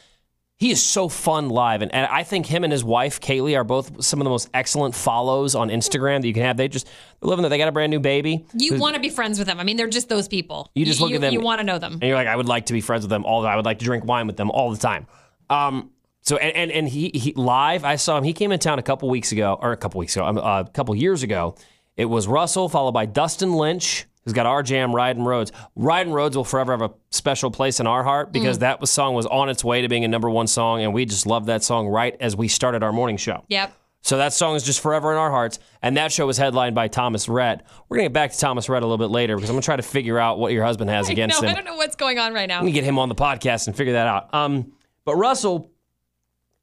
He 0.57 0.71
is 0.71 0.83
so 0.83 1.07
fun 1.07 1.47
live, 1.47 1.81
and, 1.81 1.93
and 1.95 2.05
I 2.11 2.23
think 2.23 2.45
him 2.45 2.65
and 2.65 2.73
his 2.73 2.83
wife 2.83 3.21
Kailey 3.21 3.55
are 3.57 3.63
both 3.63 4.03
some 4.03 4.19
of 4.19 4.25
the 4.25 4.29
most 4.29 4.49
excellent 4.53 4.93
follows 4.93 5.55
on 5.55 5.69
Instagram 5.69 6.19
that 6.19 6.27
you 6.27 6.33
can 6.33 6.43
have. 6.43 6.57
They 6.57 6.67
just 6.67 6.85
they're 7.21 7.29
living 7.29 7.43
there. 7.43 7.49
They 7.49 7.57
got 7.57 7.69
a 7.69 7.71
brand 7.71 7.91
new 7.91 8.01
baby, 8.01 8.45
You 8.53 8.77
want 8.77 8.95
to 8.95 9.01
be 9.01 9.07
friends 9.09 9.39
with 9.39 9.47
them. 9.47 9.57
I 9.57 9.63
mean 9.63 9.77
they're 9.77 9.88
just 9.88 10.09
those 10.09 10.27
people. 10.27 10.69
You 10.75 10.85
just 10.85 10.99
look 10.99 11.13
at 11.13 11.21
them- 11.21 11.31
You 11.31 11.39
want 11.39 11.59
to 11.59 11.63
know 11.65 11.79
them. 11.79 11.93
and 11.93 12.03
you're 12.03 12.17
like, 12.17 12.27
I 12.27 12.35
would 12.35 12.49
like 12.49 12.65
to 12.65 12.73
be 12.73 12.81
friends 12.81 13.03
with 13.05 13.09
them 13.09 13.23
all. 13.23 13.45
I 13.45 13.55
would 13.55 13.63
like 13.63 13.79
to 13.79 13.85
drink 13.85 14.03
wine 14.03 14.27
with 14.27 14.35
them 14.35 14.51
all 14.51 14.69
the 14.69 14.77
time. 14.77 15.07
Um, 15.49 15.91
so 16.29 16.38
and 16.38 16.55
and, 16.55 16.71
and 16.71 16.88
he, 16.88 17.09
he 17.12 17.33
live. 17.33 17.83
I 17.83 17.95
saw 17.95 18.15
him. 18.15 18.24
He 18.24 18.33
came 18.33 18.51
in 18.51 18.59
town 18.59 18.77
a 18.77 18.83
couple 18.83 19.09
weeks 19.09 19.31
ago, 19.31 19.57
or 19.59 19.71
a 19.71 19.77
couple 19.77 19.98
weeks 19.98 20.15
ago, 20.15 20.25
um, 20.25 20.38
uh, 20.38 20.62
a 20.62 20.69
couple 20.69 20.93
years 20.95 21.24
ago. 21.24 21.55
It 21.98 22.05
was 22.05 22.27
Russell, 22.27 22.69
followed 22.69 22.91
by 22.91 23.07
Dustin 23.07 23.53
Lynch, 23.53 24.05
who's 24.24 24.33
got 24.33 24.45
our 24.45 24.62
jam, 24.62 24.95
Riding 24.95 25.25
Roads. 25.25 25.51
Riding 25.75 26.13
Roads 26.13 26.38
will 26.38 26.43
forever 26.43 26.71
have 26.74 26.83
a 26.83 26.93
special 27.09 27.50
place 27.50 27.79
in 27.79 27.88
our 27.88 28.03
heart 28.03 28.31
because 28.31 28.59
that 28.59 28.79
was, 28.79 28.91
song 28.91 29.15
was 29.15 29.25
on 29.25 29.50
its 29.50 29.63
way 29.63 29.81
to 29.81 29.89
being 29.89 30.05
a 30.05 30.07
number 30.07 30.29
one 30.29 30.45
song, 30.45 30.83
and 30.83 30.93
we 30.93 31.03
just 31.05 31.25
loved 31.25 31.48
that 31.48 31.63
song 31.63 31.88
right 31.88 32.15
as 32.19 32.36
we 32.36 32.48
started 32.48 32.83
our 32.83 32.93
morning 32.93 33.17
show. 33.17 33.43
Yep. 33.48 33.74
So 34.01 34.17
that 34.17 34.31
song 34.31 34.55
is 34.55 34.62
just 34.62 34.81
forever 34.81 35.12
in 35.12 35.17
our 35.17 35.31
hearts. 35.31 35.57
And 35.81 35.98
that 35.98 36.12
show 36.12 36.27
was 36.27 36.38
headlined 36.38 36.75
by 36.75 36.89
Thomas 36.89 37.27
Rhett. 37.27 37.65
We're 37.89 37.98
going 37.98 38.05
to 38.05 38.09
get 38.09 38.13
back 38.13 38.31
to 38.31 38.38
Thomas 38.38 38.69
Rhett 38.69 38.83
a 38.83 38.86
little 38.86 39.03
bit 39.03 39.12
later 39.12 39.36
because 39.36 39.50
I'm 39.50 39.55
going 39.55 39.62
to 39.62 39.65
try 39.65 39.75
to 39.75 39.81
figure 39.81 40.19
out 40.19 40.38
what 40.38 40.53
your 40.53 40.63
husband 40.63 40.91
has 40.91 41.09
against 41.09 41.41
no, 41.41 41.48
him. 41.48 41.51
I 41.51 41.55
don't 41.55 41.65
know 41.65 41.75
what's 41.75 41.95
going 41.95 42.19
on 42.19 42.33
right 42.33 42.48
now. 42.48 42.57
Let 42.59 42.65
me 42.65 42.71
get 42.71 42.83
him 42.83 43.00
on 43.00 43.09
the 43.09 43.15
podcast 43.15 43.67
and 43.67 43.75
figure 43.75 43.93
that 43.93 44.07
out. 44.07 44.33
Um, 44.33 44.74
but 45.05 45.15
Russell, 45.15 45.71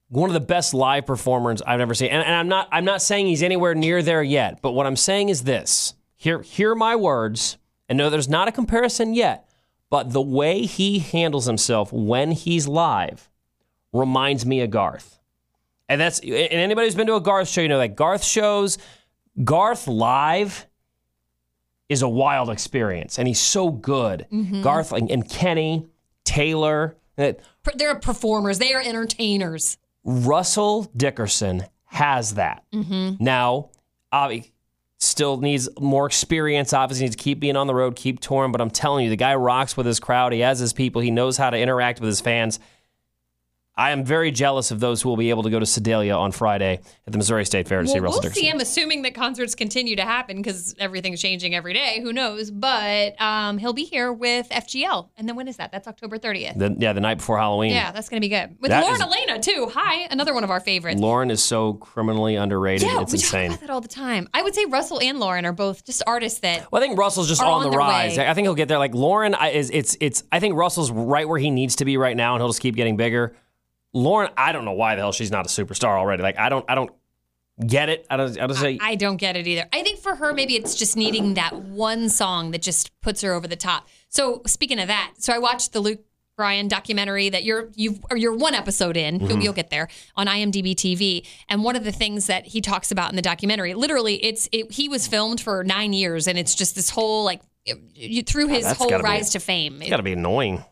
one 0.09 0.31
of 0.31 0.35
the 0.35 0.41
best 0.41 0.73
live 0.73 1.07
performers 1.07 1.63
I've 1.63 1.81
ever 1.81 1.95
seen, 1.95 2.11
and, 2.11 2.25
and 2.25 2.35
I'm 2.35 2.49
not 2.49 2.69
I'm 2.71 2.85
not 2.85 3.03
saying 3.03 3.27
he's 3.27 3.43
anywhere 3.43 3.75
near 3.75 4.03
there 4.03 4.23
yet. 4.23 4.63
But 4.63 4.73
what 4.73 4.87
I'm 4.87 4.97
saying 4.97 5.29
is 5.29 5.45
this: 5.45 5.95
hear 6.15 6.43
hear 6.43 6.75
my 6.75 6.97
words, 6.97 7.59
and 7.89 7.99
no, 7.99 8.11
there's 8.11 8.29
not 8.29 8.49
a 8.49 8.53
comparison 8.53 9.15
yet. 9.15 9.49
But 9.89 10.13
the 10.13 10.23
way 10.23 10.63
he 10.63 10.99
handles 10.99 11.47
himself 11.47 11.93
when 11.93 12.33
he's 12.33 12.67
live 12.67 13.31
reminds 13.93 14.45
me 14.45 14.61
of 14.61 14.71
Garth. 14.71 15.19
And 15.89 16.01
that's 16.01 16.19
and 16.21 16.33
anybody 16.33 16.87
who's 16.87 16.97
been 16.97 17.07
to 17.07 17.15
a 17.15 17.21
Garth 17.21 17.49
show, 17.49 17.61
you 17.61 17.69
know 17.69 17.79
that 17.79 17.97
Garth 17.97 18.25
shows, 18.25 18.79
Garth 19.43 19.87
live 19.87 20.67
is 21.89 22.03
a 22.03 22.09
wild 22.09 22.51
experience, 22.51 23.19
and 23.19 23.29
he's 23.29 23.41
so 23.41 23.71
good. 23.71 24.27
Mm-hmm. 24.33 24.63
Garth 24.63 24.93
and, 24.93 25.11
and 25.11 25.29
Kenny 25.29 25.87
Taylor, 26.25 26.97
they're 27.17 27.99
performers. 28.01 28.59
They 28.59 28.75
are 28.75 28.83
entertainers. 28.83 29.79
Russell 30.07 30.91
Dickerson 30.97 31.65
has 31.87 32.35
that. 32.35 32.65
Mm-hmm. 32.73 33.23
Now, 33.23 33.71
obvi- 34.13 34.53
still 34.99 35.39
needs 35.39 35.69
more 35.81 36.07
experience. 36.07 36.73
Obviously, 36.73 37.05
needs 37.05 37.17
to 37.17 37.23
keep 37.23 37.41
being 37.41 37.57
on 37.57 37.67
the 37.67 37.75
road, 37.75 37.97
keep 37.97 38.21
touring. 38.21 38.53
But 38.53 38.61
I'm 38.61 38.71
telling 38.71 39.05
you, 39.05 39.11
the 39.11 39.17
guy 39.17 39.35
rocks 39.35 39.77
with 39.77 39.85
his 39.85 39.99
crowd. 39.99 40.33
He 40.33 40.41
has 40.41 40.59
his 40.59 40.73
people. 40.73 41.03
He 41.03 41.11
knows 41.11 41.37
how 41.37 41.51
to 41.51 41.59
interact 41.59 42.01
with 42.01 42.09
his 42.09 42.21
fans. 42.21 42.61
I 43.79 43.91
am 43.91 44.05
very 44.07 44.31
jealous 44.31 44.71
of 44.71 44.81
those 44.81 45.03
who 45.03 45.11
will 45.11 45.19
be 45.19 45.29
able 45.29 45.43
to 45.43 45.51
go 45.51 45.59
to 45.59 45.67
Sedalia 45.67 46.17
on 46.17 46.33
Friday 46.33 46.81
at 47.07 47.13
the 47.13 47.19
Missouri 47.19 47.45
State 47.45 47.69
Fair 47.69 47.83
to 47.83 47.87
see 47.87 47.95
Well, 47.95 48.05
Russell 48.05 48.15
we'll 48.17 48.23
Dickerson. 48.23 48.43
see 48.43 48.49
him, 48.49 48.59
assuming 48.61 49.03
that 49.03 49.15
concerts 49.15 49.55
continue 49.55 49.97
to 49.97 50.03
happen 50.03 50.39
because 50.39 50.75
everything's 50.79 51.21
changing 51.21 51.55
every 51.55 51.75
day. 51.75 52.01
Who 52.01 52.11
knows? 52.15 52.51
But 52.51 53.21
um, 53.21 53.59
he'll 53.59 53.75
be 53.75 53.85
here 53.85 54.15
with 54.15 54.49
FGL. 54.49 55.11
And 55.19 55.29
then 55.29 55.37
when 55.37 55.47
is 55.47 55.59
that? 55.59 55.73
That's 55.73 55.87
October 55.87 56.17
30th. 56.19 56.57
The- 56.59 56.75
yeah, 56.79 56.95
the 56.95 57.03
night 57.03 57.17
before 57.19 57.37
Halloween. 57.37 57.73
Yeah, 57.73 57.93
that's 57.93 58.09
going 58.09 58.23
to 58.23 58.27
be 58.27 58.31
good. 58.35 58.57
With 58.61 58.71
That 58.71 58.81
Lauren 58.81 58.97
is- 58.97 59.03
Alaina, 59.03 59.41
too. 59.41 59.71
Hi, 59.75 60.07
another 60.11 60.33
one 60.33 60.43
of 60.43 60.51
our 60.51 60.61
favorites. 60.61 60.99
Lauren 60.99 61.31
is 61.31 61.45
so 61.45 61.75
criminally 61.75 62.35
underrated. 62.37 62.89
yeah, 62.89 63.03
it's 63.03 63.13
we 63.13 63.19
insane. 63.19 63.51
talk 63.51 63.59
about 63.59 63.67
that 63.67 63.73
all 63.75 63.83
the 63.83 63.89
time. 63.89 64.27
I 64.33 64.43
would 64.43 64.55
say 64.55 64.65
Russell 64.65 65.01
and 65.03 65.21
Lauren 65.21 65.45
are 65.45 65.53
both 65.53 65.85
just 65.85 66.03
artists 66.07 66.41
that. 66.41 66.73
Well, 66.73 66.83
I 66.83 66.87
think 66.87 66.99
Russell's 66.99 67.29
just 67.29 67.43
on, 67.43 67.63
on 67.65 67.71
the 67.71 67.77
rise. 67.77 68.17
way. 68.17 68.27
I 68.27 68.33
think 68.33 68.47
he'll 68.47 68.55
get 68.55 68.69
there. 68.69 68.79
Like 68.79 68.95
Lauren 68.95 69.35
I- 69.35 69.49
is, 69.51 69.69
it's, 69.71 69.99
it's. 70.01 70.23
I 70.33 70.41
think 70.41 70.57
Russell's 70.57 70.91
right 70.91 71.29
where 71.29 71.39
he 71.39 71.51
needs 71.51 71.77
to 71.77 71.85
be 71.85 71.99
right 71.99 72.17
now, 72.17 72.35
and 72.35 72.41
he'll 72.41 72.49
just 72.49 72.63
keep 72.63 72.75
getting 72.75 72.97
bigger. 72.97 73.35
Lauren, 73.97 74.31
I 74.37 74.53
don't 74.53 74.67
know 74.67 74.73
why 74.73 74.95
the 74.95 75.01
hell 75.01 75.13
she's 75.13 75.31
not 75.31 75.47
a 75.47 75.49
superstar 75.49 75.97
already. 75.97 76.23
Like 76.23 76.39
I 76.39 76.51
don't, 76.51 76.65
I 76.69 76.75
don't 76.75 76.91
get 77.67 77.89
it. 77.89 78.07
I 78.11 78.19
don't, 78.19 78.39
I 78.39 78.47
don't 78.47 78.57
say. 78.57 78.79
I 78.81 78.95
don't 78.95 79.17
get 79.17 79.37
it 79.37 79.47
either. 79.47 79.65
I 79.73 79.83
think 79.83 80.01
for 80.01 80.15
her, 80.17 80.35
maybe 80.35 80.55
it's 80.55 80.75
just 80.75 80.97
needing 80.99 81.35
that 81.35 81.55
one 81.55 82.11
song 82.11 82.51
that 82.51 82.61
just 82.61 82.99
puts 83.01 83.23
her 83.23 83.33
over 83.33 83.49
the 83.49 83.57
top. 83.57 83.89
So 84.11 84.43
speaking 84.47 84.79
of 84.79 84.89
that, 84.89 85.15
so 85.17 85.33
I 85.33 85.39
watched 85.39 85.73
the 85.73 85.81
Luke 85.81 86.01
Bryan 86.37 86.69
documentary 86.69 87.31
that 87.31 87.45
you're 87.45 87.71
you've 87.75 88.05
or 88.11 88.19
you're 88.19 88.37
one 88.37 88.55
episode 88.55 88.99
in. 88.99 89.19
You'll, 89.21 89.31
mm-hmm. 89.31 89.41
you'll 89.41 89.53
get 89.55 89.71
there 89.71 89.89
on 90.15 90.27
IMDb 90.27 90.75
TV. 90.75 91.27
And 91.49 91.65
one 91.65 91.75
of 91.75 91.85
the 91.85 91.93
things 91.93 92.27
that 92.27 92.45
he 92.45 92.61
talks 92.61 92.91
about 92.91 93.09
in 93.09 93.17
the 93.17 93.23
documentary, 93.23 93.73
literally, 93.73 94.23
it's 94.23 94.47
it, 94.53 94.71
he 94.73 94.91
was 94.91 95.07
filmed 95.07 95.41
for 95.41 95.65
nine 95.65 95.95
years, 95.95 96.29
and 96.29 96.37
it's 96.37 96.55
just 96.55 96.75
this 96.75 96.91
whole 96.91 97.25
like 97.25 97.41
it- 97.65 97.79
you, 97.95 98.23
through 98.23 98.49
his 98.49 98.71
whole 98.73 98.91
gotta 98.91 99.03
be- 99.03 99.09
rise 99.09 99.31
to 99.31 99.41
fame. 99.41 99.81
It's 99.81 99.89
got 99.89 99.97
to 99.97 100.03
be 100.03 100.13
annoying. 100.13 100.63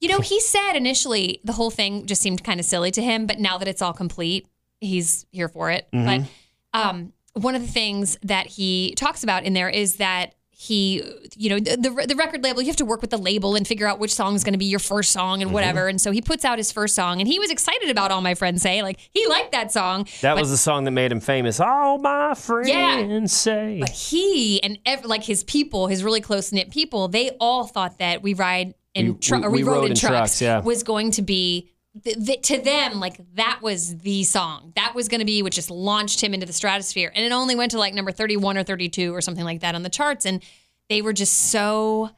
You 0.00 0.08
know, 0.08 0.20
he 0.20 0.40
said 0.40 0.72
initially 0.74 1.40
the 1.44 1.52
whole 1.52 1.70
thing 1.70 2.06
just 2.06 2.22
seemed 2.22 2.44
kind 2.44 2.60
of 2.60 2.66
silly 2.66 2.90
to 2.92 3.02
him, 3.02 3.26
but 3.26 3.38
now 3.38 3.58
that 3.58 3.66
it's 3.66 3.82
all 3.82 3.92
complete, 3.92 4.46
he's 4.80 5.26
here 5.32 5.48
for 5.48 5.70
it. 5.70 5.88
Mm-hmm. 5.92 6.24
But 6.72 6.80
um, 6.80 7.12
one 7.32 7.54
of 7.54 7.62
the 7.62 7.68
things 7.68 8.16
that 8.22 8.46
he 8.46 8.94
talks 8.96 9.22
about 9.22 9.44
in 9.44 9.54
there 9.54 9.68
is 9.68 9.96
that 9.96 10.34
he, 10.60 11.04
you 11.36 11.50
know, 11.50 11.60
the, 11.60 12.04
the, 12.08 12.16
record 12.16 12.42
label, 12.42 12.60
you 12.60 12.66
have 12.66 12.74
to 12.76 12.84
work 12.84 13.00
with 13.00 13.10
the 13.10 13.16
label 13.16 13.54
and 13.54 13.64
figure 13.64 13.86
out 13.86 14.00
which 14.00 14.12
song 14.12 14.34
is 14.34 14.42
going 14.42 14.54
to 14.54 14.58
be 14.58 14.64
your 14.64 14.80
first 14.80 15.12
song 15.12 15.38
Mm-hmm. 15.38 15.42
and 15.42 15.52
whatever. 15.52 15.86
And 15.86 16.00
so 16.00 16.10
he 16.10 16.20
puts 16.20 16.44
out 16.44 16.58
his 16.58 16.72
first 16.72 16.96
song 16.96 17.20
and 17.20 17.28
he 17.28 17.38
was 17.38 17.48
excited 17.50 17.90
about 17.90 18.10
All 18.10 18.20
My 18.20 18.34
Friends 18.34 18.60
Say. 18.60 18.82
Like, 18.82 18.98
he 19.12 19.24
liked 19.28 19.52
that 19.52 19.70
song. 19.70 20.08
That 20.20 20.36
was 20.36 20.50
the 20.50 20.56
song 20.56 20.82
that 20.84 20.90
made 20.90 21.12
him 21.12 21.20
famous. 21.20 21.60
All 21.60 21.98
my 21.98 22.34
friends 22.34 23.32
say. 23.32 23.78
But 23.78 23.90
he 23.90 24.60
and 24.64 24.80
ev- 24.84 25.04
like 25.04 25.22
his 25.22 25.44
people, 25.44 25.86
his 25.86 26.02
really 26.02 26.20
close 26.20 26.50
knit 26.50 26.70
people, 26.70 27.06
they 27.06 27.30
all 27.38 27.64
thought 27.64 27.98
that 27.98 28.22
we 28.22 28.34
ride 28.34 28.74
in 28.98 29.12
We- 29.14 29.18
truck 29.18 29.42
we- 29.44 29.48
we, 29.48 29.62
rode, 29.62 29.84
in 29.86 29.90
in 29.92 29.96
trucks, 29.96 30.10
trucks, 30.38 30.42
yeah. 30.42 30.60
was 30.60 30.82
going 30.82 31.10
to 31.12 31.22
be 31.22 31.70
th- 32.04 32.16
th- 32.24 32.42
to 32.48 32.58
them 32.60 33.00
like 33.00 33.20
that 33.34 33.60
was 33.62 33.96
the 33.98 34.24
song. 34.24 34.72
That 34.76 34.94
was 34.94 35.08
going 35.08 35.20
to 35.20 35.24
be 35.26 35.42
what 35.42 35.52
just 35.52 35.70
launched 35.70 36.22
him 36.22 36.34
into 36.34 36.46
the 36.46 36.52
stratosphere, 36.52 37.10
and 37.14 37.24
it 37.24 37.32
only 37.32 37.56
went 37.56 37.70
to 37.72 37.78
like 37.78 37.94
number 37.94 38.12
thirty 38.12 38.36
one 38.36 38.56
or 38.58 38.62
thirty 38.62 38.88
two 38.88 39.14
or 39.14 39.20
something 39.20 39.44
like 39.44 39.60
that 39.60 39.74
on 39.74 39.82
the 39.82 39.88
charts, 39.90 40.26
and 40.26 40.42
they 40.88 41.02
were 41.02 41.12
just 41.12 41.50
so 41.50 42.10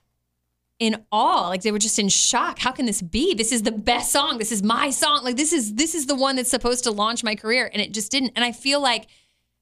in 0.79 0.97
awe. 1.13 1.49
Like 1.49 1.63
they 1.63 1.73
were 1.73 1.79
just 1.79 1.99
in 1.99 2.09
shock. 2.09 2.59
How 2.59 2.73
can 2.73 2.87
this 2.87 3.03
be? 3.03 3.35
This 3.35 3.53
is 3.53 3.63
the 3.63 3.73
best 3.73 4.11
song. 4.13 4.39
This 4.39 4.51
is 4.53 4.63
my 4.63 4.91
song. 4.91 5.23
Like 5.25 5.37
this 5.37 5.53
is 5.53 5.75
this 5.75 5.95
is 5.95 6.07
the 6.07 6.15
one 6.15 6.37
that's 6.37 6.51
supposed 6.51 6.85
to 6.85 6.91
launch 6.91 7.23
my 7.23 7.35
career. 7.35 7.69
And 7.73 7.83
it 7.83 7.93
just 7.93 8.11
didn't. 8.11 8.33
And 8.37 8.45
i 8.45 8.53
feel 8.53 8.81
like 8.81 9.07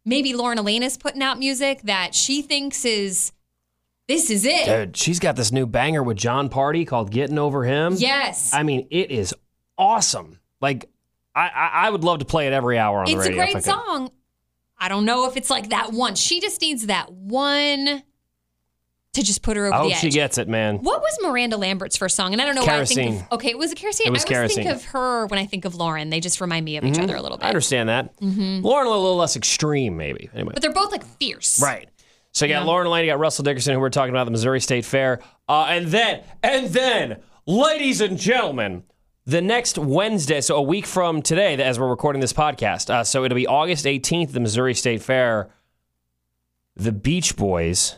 maybe 0.04 0.32
Lauren 0.34 0.58
Alaina's 0.58 0.96
putting 0.96 1.22
out 1.22 1.38
music 1.38 1.82
that 1.82 2.14
she 2.14 2.40
thinks 2.42 2.84
is 2.84 3.32
this 4.08 4.30
is 4.30 4.44
it 4.44 4.64
Dude, 4.66 4.96
she's 4.96 5.18
got 5.20 5.36
this 5.36 5.52
new 5.52 5.66
banger 5.66 6.02
with 6.02 6.16
Jon 6.16 6.48
Pardi 6.48 6.86
called 6.86 7.10
Getting 7.10 7.38
Over 7.38 7.64
Him. 7.64 7.94
yes 7.96 8.52
I 8.52 8.62
mean, 8.64 8.88
it 8.90 9.10
is 9.10 9.34
awesome. 9.76 10.40
Like, 10.60 10.88
I, 11.34 11.48
I, 11.48 11.70
I 11.86 11.90
would 11.90 12.02
love 12.02 12.18
to 12.18 12.24
play 12.24 12.48
it 12.48 12.52
every 12.52 12.78
hour 12.78 12.98
on 13.00 13.06
the 13.06 13.16
radio. 13.16 13.20
it's 13.20 13.28
a 13.28 13.32
if 13.32 13.48
I 13.48 13.52
great 13.52 13.64
song 13.64 14.10
i 14.80 14.88
don't 14.88 15.04
know 15.04 15.26
if 15.28 15.36
it's 15.36 15.50
like 15.50 15.70
that 15.70 15.92
one 15.92 16.14
she 16.14 16.40
just 16.40 16.60
needs 16.60 16.86
that 16.86 17.12
one 17.12 18.02
to 19.14 19.22
just 19.24 19.42
put 19.42 19.56
her 19.56 19.66
over 19.66 19.74
I 19.74 19.82
the 19.88 19.92
edge 19.94 20.00
she 20.00 20.10
gets 20.10 20.38
it, 20.38 20.48
man. 20.48 20.76
What 20.78 21.00
was 21.00 21.18
Miranda 21.22 21.56
Lambert's 21.56 21.96
first 21.96 22.14
song? 22.14 22.32
And 22.34 22.42
I 22.42 22.44
don't 22.44 22.54
know 22.54 22.60
why 22.64 22.78
I 22.80 22.84
think 22.84 23.00
Kerosene. 23.00 23.26
of. 23.30 23.32
Okay, 23.32 23.48
it 23.50 23.58
was 23.58 23.72
a 23.72 23.74
kerosene. 23.74 24.06
It 24.06 24.10
was 24.10 24.24
I 24.26 24.34
always 24.36 24.54
think 24.54 24.68
of 24.68 24.84
her 24.86 25.26
when 25.26 25.38
I 25.40 25.46
think 25.46 25.64
of 25.64 25.74
Lauren. 25.74 26.10
They 26.10 26.20
just 26.20 26.40
remind 26.40 26.64
me 26.64 26.76
of 26.76 26.84
each 26.84 26.98
other 26.98 27.16
a 27.16 27.22
little 27.22 27.38
bit. 27.38 27.46
I 27.46 27.48
understand 27.48 27.88
that. 27.88 28.14
Mm-hmm. 28.20 28.64
Lauren 28.64 28.86
a 28.86 28.90
little 28.90 29.16
less 29.16 29.34
extreme, 29.34 29.96
maybe. 29.96 30.28
Anyway. 30.34 30.52
But 30.52 30.62
they're 30.62 30.72
both 30.72 30.92
like 30.92 31.04
fierce. 31.18 31.60
Right. 31.60 31.88
So 32.38 32.46
you 32.46 32.52
got 32.52 32.66
Lauren 32.66 32.86
Alaina, 32.86 33.04
you 33.04 33.12
got 33.12 33.18
Russell 33.18 33.42
Dickerson, 33.42 33.74
who 33.74 33.80
we're 33.80 33.90
talking 33.90 34.14
about 34.14 34.22
the 34.22 34.30
Missouri 34.30 34.60
State 34.60 34.84
Fair. 34.84 35.18
Uh, 35.48 35.66
and 35.70 35.88
then, 35.88 36.22
and 36.40 36.68
then, 36.68 37.20
ladies 37.46 38.00
and 38.00 38.16
gentlemen, 38.16 38.84
the 39.26 39.42
next 39.42 39.76
Wednesday, 39.76 40.40
so 40.40 40.54
a 40.54 40.62
week 40.62 40.86
from 40.86 41.20
today, 41.20 41.60
as 41.60 41.80
we're 41.80 41.88
recording 41.88 42.20
this 42.20 42.32
podcast, 42.32 42.90
uh, 42.90 43.02
so 43.02 43.24
it'll 43.24 43.34
be 43.34 43.48
August 43.48 43.86
18th, 43.86 44.30
the 44.30 44.38
Missouri 44.38 44.74
State 44.74 45.02
Fair, 45.02 45.50
the 46.76 46.92
Beach 46.92 47.34
Boys 47.34 47.96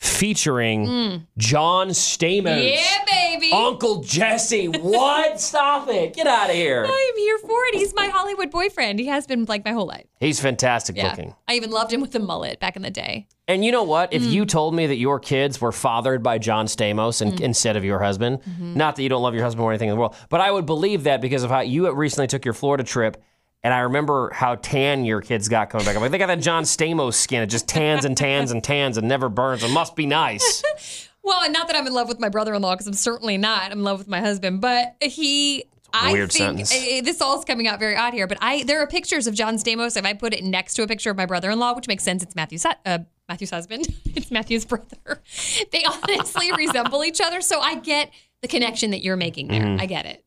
featuring 0.00 1.26
John 1.38 1.88
Stamos. 1.88 2.42
Mm. 2.58 2.74
Yeah, 2.74 3.04
baby. 3.10 3.50
Uncle 3.52 4.02
Jesse. 4.02 4.66
What? 4.66 5.40
Stop 5.50 5.88
it. 5.88 6.14
Get 6.14 6.26
out 6.26 6.50
of 6.50 6.56
here. 6.56 6.84
I'm 6.86 7.16
here 7.16 7.38
for 7.38 7.58
it. 7.68 7.74
He's 7.76 7.94
my 7.94 8.06
Hollywood 8.08 8.50
boyfriend. 8.50 8.98
He 8.98 9.06
has 9.06 9.26
been 9.26 9.44
like 9.44 9.64
my 9.64 9.72
whole 9.72 9.86
life. 9.86 10.06
He's 10.18 10.40
fantastic 10.40 10.96
Yeah. 10.96 11.10
looking. 11.10 11.34
I 11.48 11.54
even 11.54 11.70
loved 11.70 11.92
him 11.92 12.00
with 12.00 12.12
the 12.12 12.18
mullet 12.18 12.60
back 12.60 12.76
in 12.76 12.82
the 12.82 12.90
day. 12.90 13.28
And 13.46 13.64
you 13.64 13.72
know 13.72 13.82
what? 13.82 14.12
If 14.12 14.22
Mm. 14.22 14.30
you 14.30 14.44
told 14.46 14.74
me 14.74 14.86
that 14.86 14.96
your 14.96 15.18
kids 15.18 15.60
were 15.60 15.72
fathered 15.72 16.22
by 16.22 16.38
John 16.38 16.66
Stamos 16.66 17.20
and, 17.20 17.40
instead 17.40 17.76
of 17.76 17.84
your 17.84 17.98
husband, 17.98 18.40
Mm-hmm. 18.42 18.74
not 18.76 18.96
that 18.96 19.02
you 19.02 19.08
don't 19.08 19.22
love 19.22 19.34
your 19.34 19.42
husband 19.44 19.64
or 19.64 19.70
anything 19.72 19.88
in 19.88 19.94
the 19.96 20.00
world, 20.00 20.14
but 20.28 20.40
I 20.40 20.50
would 20.50 20.66
believe 20.66 21.04
that 21.04 21.20
because 21.20 21.42
of 21.42 21.50
how 21.50 21.60
you 21.60 21.90
recently 21.92 22.26
took 22.28 22.44
your 22.44 22.54
Florida 22.54 22.84
trip. 22.84 23.22
And 23.62 23.74
I 23.74 23.80
remember 23.80 24.30
how 24.32 24.54
tan 24.54 25.04
your 25.04 25.20
kids 25.20 25.48
got 25.48 25.68
coming 25.70 25.84
back. 25.84 25.94
I'm 25.94 26.00
like, 26.02 26.10
they 26.10 26.18
got 26.18 26.28
that 26.28 26.40
John 26.40 26.62
Stamos 26.64 27.14
skin. 27.14 27.42
It 27.42 27.46
just 27.48 27.68
tans 27.68 28.04
and 28.06 28.16
tans 28.16 28.50
and 28.52 28.64
tans 28.64 28.96
and 28.96 29.06
never 29.06 29.28
burns. 29.28 29.62
It 29.62 29.70
must 29.70 29.94
be 29.96 30.06
nice. 30.06 30.62
Well, 31.22 31.42
and 31.42 31.52
not 31.52 31.66
that 31.66 31.76
I'm 31.76 31.86
in 31.86 31.92
love 31.92 32.08
with 32.08 32.18
my 32.18 32.30
brother-in-law 32.30 32.72
because 32.74 32.86
I'm 32.86 32.94
certainly 32.94 33.36
not. 33.36 33.66
I'm 33.66 33.72
in 33.80 33.84
love 33.84 33.98
with 33.98 34.08
my 34.08 34.20
husband, 34.20 34.62
but 34.62 34.96
he. 35.02 35.64
I 35.92 36.12
weird 36.12 36.32
think 36.32 36.66
sentence. 36.66 36.72
eh, 36.74 37.02
this 37.02 37.20
all 37.20 37.38
is 37.38 37.44
coming 37.44 37.68
out 37.68 37.78
very 37.78 37.94
odd 37.94 38.14
here, 38.14 38.26
but 38.26 38.38
I 38.40 38.62
there 38.62 38.80
are 38.80 38.86
pictures 38.86 39.26
of 39.26 39.34
John 39.34 39.56
Stamos. 39.56 39.98
If 39.98 40.06
I 40.06 40.14
put 40.14 40.32
it 40.32 40.42
next 40.42 40.74
to 40.74 40.82
a 40.82 40.86
picture 40.86 41.10
of 41.10 41.18
my 41.18 41.26
brother-in-law, 41.26 41.74
which 41.74 41.88
makes 41.88 42.04
sense, 42.04 42.22
it's 42.22 42.34
Matthew's 42.34 42.64
uh, 42.64 42.98
Matthew's 43.28 43.50
husband. 43.50 43.86
it's 44.16 44.30
Matthew's 44.30 44.64
brother. 44.64 45.20
They 45.72 45.84
honestly 45.84 46.52
resemble 46.52 47.04
each 47.04 47.20
other, 47.20 47.42
so 47.42 47.60
I 47.60 47.74
get 47.74 48.10
the 48.40 48.48
connection 48.48 48.90
that 48.92 49.02
you're 49.04 49.16
making 49.18 49.48
there. 49.48 49.60
Mm-hmm. 49.62 49.80
I 49.80 49.84
get 49.86 50.06
it. 50.06 50.24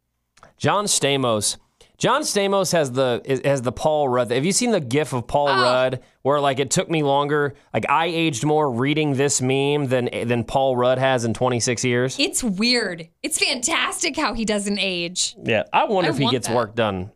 John 0.57 0.85
Stamos. 0.85 1.57
John 1.97 2.23
Stamos 2.23 2.71
has 2.73 2.91
the 2.91 3.21
has 3.45 3.61
the 3.61 3.71
Paul 3.71 4.09
Rudd. 4.09 4.31
Have 4.31 4.43
you 4.45 4.51
seen 4.51 4.71
the 4.71 4.81
GIF 4.81 5.13
of 5.13 5.27
Paul 5.27 5.47
Oh. 5.49 5.61
Rudd 5.61 5.99
where 6.23 6.39
like 6.41 6.59
it 6.59 6.71
took 6.71 6.89
me 6.89 7.03
longer? 7.03 7.53
Like 7.73 7.89
I 7.89 8.07
aged 8.07 8.43
more 8.43 8.69
reading 8.71 9.13
this 9.15 9.41
meme 9.41 9.87
than 9.87 10.09
than 10.27 10.43
Paul 10.43 10.75
Rudd 10.75 10.97
has 10.97 11.23
in 11.23 11.33
26 11.33 11.85
years. 11.85 12.19
It's 12.19 12.43
weird. 12.43 13.07
It's 13.21 13.37
fantastic 13.37 14.17
how 14.17 14.33
he 14.33 14.43
doesn't 14.43 14.79
age. 14.79 15.35
Yeah, 15.43 15.63
I 15.71 15.85
wonder 15.85 16.09
I 16.09 16.13
if 16.13 16.19
he 16.19 16.29
gets 16.29 16.47
that. 16.47 16.55
work 16.55 16.75
done. 16.75 17.11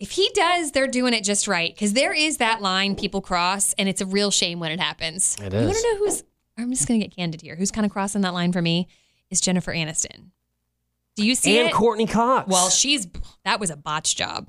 If 0.00 0.10
he 0.12 0.30
does, 0.34 0.72
they're 0.72 0.88
doing 0.88 1.14
it 1.14 1.24
just 1.24 1.46
right 1.48 1.74
because 1.74 1.92
there 1.92 2.12
is 2.12 2.38
that 2.38 2.60
line 2.60 2.96
people 2.96 3.20
cross, 3.20 3.72
and 3.74 3.88
it's 3.88 4.00
a 4.00 4.06
real 4.06 4.30
shame 4.30 4.58
when 4.60 4.70
it 4.72 4.80
happens. 4.80 5.36
It 5.40 5.52
You 5.52 5.60
want 5.60 5.76
to 5.76 5.82
know 5.82 5.98
who's? 5.98 6.22
I'm 6.58 6.70
just 6.70 6.88
gonna 6.88 7.00
get 7.00 7.14
candid 7.14 7.42
here. 7.42 7.56
Who's 7.56 7.70
kind 7.70 7.84
of 7.84 7.92
crossing 7.92 8.22
that 8.22 8.32
line 8.34 8.52
for 8.52 8.62
me? 8.62 8.88
Is 9.30 9.40
Jennifer 9.40 9.72
Aniston. 9.72 10.30
Do 11.16 11.26
you 11.26 11.34
see 11.34 11.58
and 11.58 11.68
it? 11.68 11.72
Courteney 11.74 12.06
Cox. 12.06 12.48
well, 12.48 12.68
she's 12.70 13.08
that 13.44 13.58
was 13.58 13.70
a 13.70 13.76
botch 13.76 14.16
job. 14.16 14.46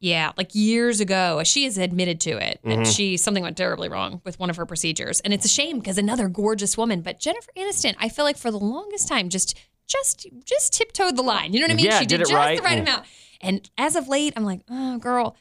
yeah, 0.00 0.32
like 0.36 0.54
years 0.54 1.00
ago, 1.00 1.42
she 1.44 1.64
has 1.64 1.78
admitted 1.78 2.20
to 2.22 2.30
it 2.36 2.60
Mm-hmm. 2.64 2.82
that 2.82 2.86
she 2.92 3.16
something 3.16 3.42
went 3.42 3.56
terribly 3.56 3.88
wrong 3.88 4.20
with 4.24 4.38
one 4.38 4.50
of 4.50 4.56
her 4.56 4.66
procedures, 4.66 5.20
and 5.20 5.32
it's 5.32 5.44
a 5.44 5.48
shame 5.48 5.78
because 5.78 5.96
another 5.98 6.28
gorgeous 6.28 6.76
woman. 6.76 7.00
But 7.00 7.20
Jennifer 7.20 7.50
Aniston, 7.56 7.94
I 7.98 8.08
feel 8.08 8.24
like 8.24 8.36
for 8.36 8.50
the 8.50 8.58
longest 8.58 9.08
time, 9.08 9.28
just 9.28 9.56
just 9.86 10.26
just 10.44 10.72
tiptoed 10.74 11.16
the 11.16 11.22
line. 11.22 11.52
You 11.52 11.60
know 11.60 11.64
what 11.66 11.72
I 11.72 11.76
mean? 11.76 11.86
Yeah, 11.86 11.98
she 12.00 12.06
did 12.06 12.16
did, 12.18 12.20
it 12.22 12.30
just 12.30 12.32
right 12.34 12.56
the 12.56 12.62
right 12.62 12.78
and- 12.78 12.88
amount. 12.88 13.06
And 13.40 13.70
as 13.76 13.94
of 13.94 14.08
late, 14.08 14.32
I'm 14.36 14.44
like, 14.44 14.60
oh, 14.70 14.96
girl. 14.98 15.36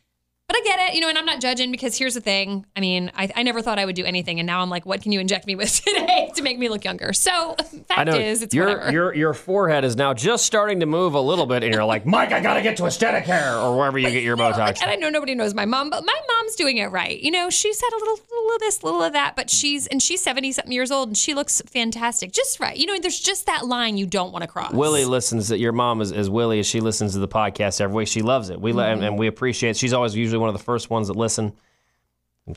But 0.49 0.58
I 0.58 0.62
get 0.65 0.89
it, 0.89 0.95
you 0.95 0.99
know, 1.01 1.08
and 1.08 1.17
I'm 1.17 1.25
not 1.25 1.39
judging 1.39 1.71
because 1.71 1.97
here's 1.97 2.15
the 2.15 2.21
thing. 2.21 2.65
I 2.75 2.82
mean, 2.82 3.12
I, 3.15 3.29
I 3.34 3.43
never 3.43 3.62
thought 3.62 3.79
I 3.79 3.86
would 3.86 3.95
do 3.95 4.03
anything, 4.03 4.41
and 4.41 4.45
now 4.45 4.62
I'm 4.62 4.69
like, 4.69 4.86
what 4.86 5.01
can 5.01 5.13
you 5.13 5.21
inject 5.21 5.47
me 5.47 5.56
with 5.56 5.73
today 5.86 6.32
to 6.36 6.41
make 6.43 6.60
me 6.60 6.67
look 6.67 6.84
younger? 6.84 7.13
So, 7.13 7.56
fact 7.88 8.10
is, 8.10 8.41
it's 8.41 8.53
your 8.53 8.67
whatever. 8.67 8.91
your 8.91 9.15
your 9.15 9.34
forehead 9.34 9.86
is 9.86 9.95
now 9.95 10.13
just 10.13 10.45
starting 10.45 10.82
to 10.82 10.86
move 10.86 11.13
a 11.13 11.21
little 11.21 11.45
bit, 11.45 11.63
and 11.63 11.73
you're 11.73 11.86
like, 11.86 12.06
Mike, 12.06 12.34
I 12.34 12.41
gotta 12.41 12.62
get 12.62 12.75
to 12.77 12.86
aesthetic 12.86 13.23
hair 13.23 13.56
or 13.58 13.77
wherever 13.77 13.97
you 13.97 14.12
get 14.12 14.21
your 14.21 14.36
Botox. 14.36 14.58
like, 14.58 14.82
and 14.82 14.91
I 14.91 14.95
know 14.95 15.10
nobody 15.10 15.34
knows 15.34 15.53
my 15.53 15.65
mom, 15.65 15.89
but 15.89 16.03
my 16.06 16.21
mom's 16.36 16.56
doing 16.56 16.77
it 16.77 16.88
right. 16.88 17.17
You 17.21 17.32
know, 17.32 17.49
she's 17.49 17.79
had 17.79 17.93
a 17.93 17.99
little, 17.99 18.19
little 18.29 18.56
of 18.56 18.60
this, 18.60 18.84
little 18.84 19.01
of 19.01 19.13
that, 19.13 19.38
but 19.38 19.49
she's 19.49 19.88
and 19.88 20.03
she's 20.03 20.21
seventy 20.21 20.51
something 20.51 20.73
years 20.73 20.91
old, 20.91 21.08
and 21.08 21.17
she 21.17 21.34
looks 21.34 21.62
fantastic, 21.67 22.34
just 22.34 22.60
right. 22.60 22.75
You 22.75 22.86
know, 22.86 22.99
there's 22.99 23.19
just 23.19 23.45
that 23.45 23.65
line 23.65 23.95
you 23.95 24.06
don't 24.06 24.34
want 24.34 24.41
to 24.41 24.47
cross. 24.49 24.73
Willie 24.73 25.06
listens. 25.06 25.47
To, 25.47 25.58
your 25.58 25.71
mom 25.71 26.01
is, 26.01 26.12
is 26.12 26.29
Willie. 26.29 26.60
As 26.60 26.67
she 26.67 26.82
listens 26.82 27.13
to 27.13 27.19
the 27.19 27.29
podcast 27.29 27.79
every 27.79 27.95
week, 27.95 28.10
she 28.10 28.21
loves 28.21 28.49
it. 28.49 28.60
We 28.60 28.73
Mm-hmm. 28.73 28.79
and, 28.79 29.03
and 29.03 29.17
we 29.19 29.27
appreciate. 29.27 29.77
She's 29.77 29.93
always 29.93 30.15
usually 30.15 30.33
one 30.39 30.50
of 30.50 30.54
the 30.58 30.63
first 30.63 30.89
ones 30.89 31.08
that 31.08 31.15
listen. 31.15 31.54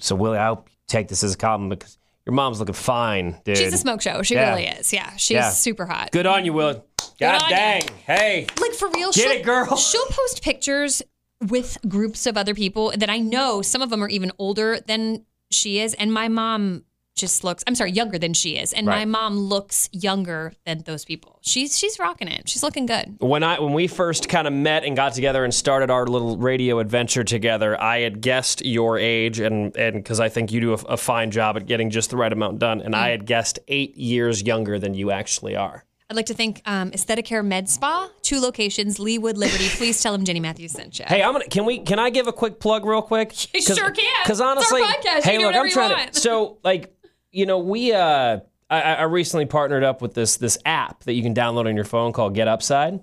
So 0.01 0.17
Willie, 0.17 0.39
I 0.39 0.47
hope 0.47 0.69
you 0.69 0.77
take 0.89 1.09
this 1.09 1.23
as 1.23 1.35
a 1.35 1.37
compliment 1.37 1.81
because 1.81 1.99
your 2.25 2.35
mom's 2.35 2.59
looking 2.59 2.75
fine, 2.75 3.41
dude. 3.45 3.57
she's 3.57 3.73
a 3.73 3.79
smoke 3.79 4.03
show. 4.03 4.23
She 4.23 4.35
Yeah. 4.35 4.51
really 4.51 4.67
is. 4.67 4.93
Yeah, 4.93 5.11
she's 5.17 5.37
Yeah. 5.37 5.51
super 5.51 5.87
hot. 5.87 6.11
Good 6.11 6.27
on 6.27 6.45
you, 6.45 6.53
Willie. 6.53 6.81
God 7.21 7.43
on 7.43 7.51
dang. 7.51 7.83
Hey. 8.05 8.47
Like 8.61 8.73
for 8.73 8.89
real, 8.89 9.13
Get 9.13 9.23
she'll, 9.23 9.31
it, 9.33 9.45
girl. 9.45 9.77
She'll 9.77 10.07
post 10.07 10.43
pictures 10.43 11.03
with 11.49 11.79
groups 11.89 12.27
of 12.27 12.37
other 12.37 12.55
people 12.55 12.93
that 12.97 13.09
I 13.09 13.19
know. 13.19 13.63
Some 13.63 13.81
of 13.83 13.91
them 13.91 14.03
are 14.03 14.09
even 14.09 14.33
older 14.39 14.81
than 14.81 15.25
she 15.51 15.79
is, 15.79 15.95
and 15.95 16.13
my 16.13 16.29
mom 16.29 16.85
just 17.17 17.43
looks. 17.43 17.65
I'm 17.67 17.75
sorry, 17.75 17.91
younger 17.93 18.19
than 18.19 18.35
she 18.35 18.57
is, 18.59 18.73
and 18.73 18.87
my 18.87 19.05
mom 19.05 19.39
looks 19.39 19.89
younger 19.93 20.53
than 20.65 20.83
those 20.85 21.05
people. 21.05 21.39
She's 21.43 21.77
she's 21.77 21.99
rocking 21.99 22.29
it. 22.29 22.49
She's 22.49 22.63
looking 22.63 22.87
good. 22.87 23.17
When 23.19 23.43
I 23.43 23.59
when 23.59 23.73
we 23.73 23.87
first 23.87 24.29
kind 24.29 24.47
of 24.47 24.53
met 24.53 24.85
and 24.85 24.95
got 24.95 25.15
together 25.15 25.43
and 25.45 25.53
started 25.53 25.91
our 25.91 26.07
little 26.07 26.37
radio 26.37 26.79
adventure 26.79 27.25
together, 27.25 27.81
I 27.81 28.01
had 28.01 28.21
guessed 28.21 28.65
your 28.65 28.99
age 28.99 29.41
and 29.41 29.77
and 29.77 29.95
because 29.97 30.21
I 30.21 30.29
think 30.29 30.53
you 30.53 30.61
do 30.61 30.73
a, 30.75 30.79
a 30.91 30.97
fine 30.97 31.31
job 31.31 31.57
at 31.57 31.67
getting 31.67 31.91
just 31.91 32.11
the 32.11 32.17
right 32.17 32.33
amount 32.33 32.59
done, 32.59 32.81
and 32.83 32.95
Mm. 32.95 32.99
I 32.99 33.09
had 33.09 33.27
guessed 33.27 33.59
eight 33.69 33.97
years 33.97 34.43
younger 34.43 34.79
than 34.79 34.95
you 34.95 35.11
actually 35.11 35.57
are. 35.57 35.85
I'd 36.09 36.15
like 36.15 36.27
to 36.27 36.35
thank 36.35 36.63
um, 36.67 36.93
Aesthetic 36.93 37.27
Hair 37.27 37.43
Med 37.43 37.69
Spa, 37.69 38.09
two 38.23 38.39
locations, 38.39 38.99
Leawood, 38.99 39.37
Liberty. 39.37 39.69
Please 39.71 40.01
tell 40.01 40.13
them 40.13 40.25
Jenny 40.25 40.39
Matthews 40.39 40.71
sent 40.71 41.01
you. 41.01 41.05
Hey, 41.09 41.21
I'm 41.21 41.33
gonna. 41.33 41.47
Can 41.47 41.65
we? 41.65 41.81
Can 41.81 41.99
I 41.99 42.11
give 42.11 42.29
a 42.29 42.33
quick 42.33 42.61
plug 42.61 42.85
real 42.87 43.03
quick? 43.03 43.33
You 43.55 43.61
sure 43.61 43.91
can. 43.91 44.05
Because 44.23 44.41
honestly, 44.41 44.83
hey, 45.25 45.39
look, 45.39 45.53
I'm 45.57 45.69
trying 45.71 45.91
want. 45.91 46.13
to. 46.13 46.21
So, 46.21 46.59
like, 46.63 46.95
you 47.37 47.47
know, 47.47 47.59
we. 47.59 47.93
uh 47.93 48.41
I, 48.69 48.81
I 48.95 49.03
recently 49.05 49.47
partnered 49.47 49.85
up 49.85 50.03
with 50.03 50.15
this 50.15 50.39
this 50.39 50.59
app 50.67 51.05
that 51.05 51.13
you 51.13 51.23
can 51.23 51.35
download 51.35 51.69
on 51.69 51.77
your 51.77 51.85
phone 51.85 52.13
called 52.13 52.35
Get 52.35 52.49
Upside. 52.49 53.01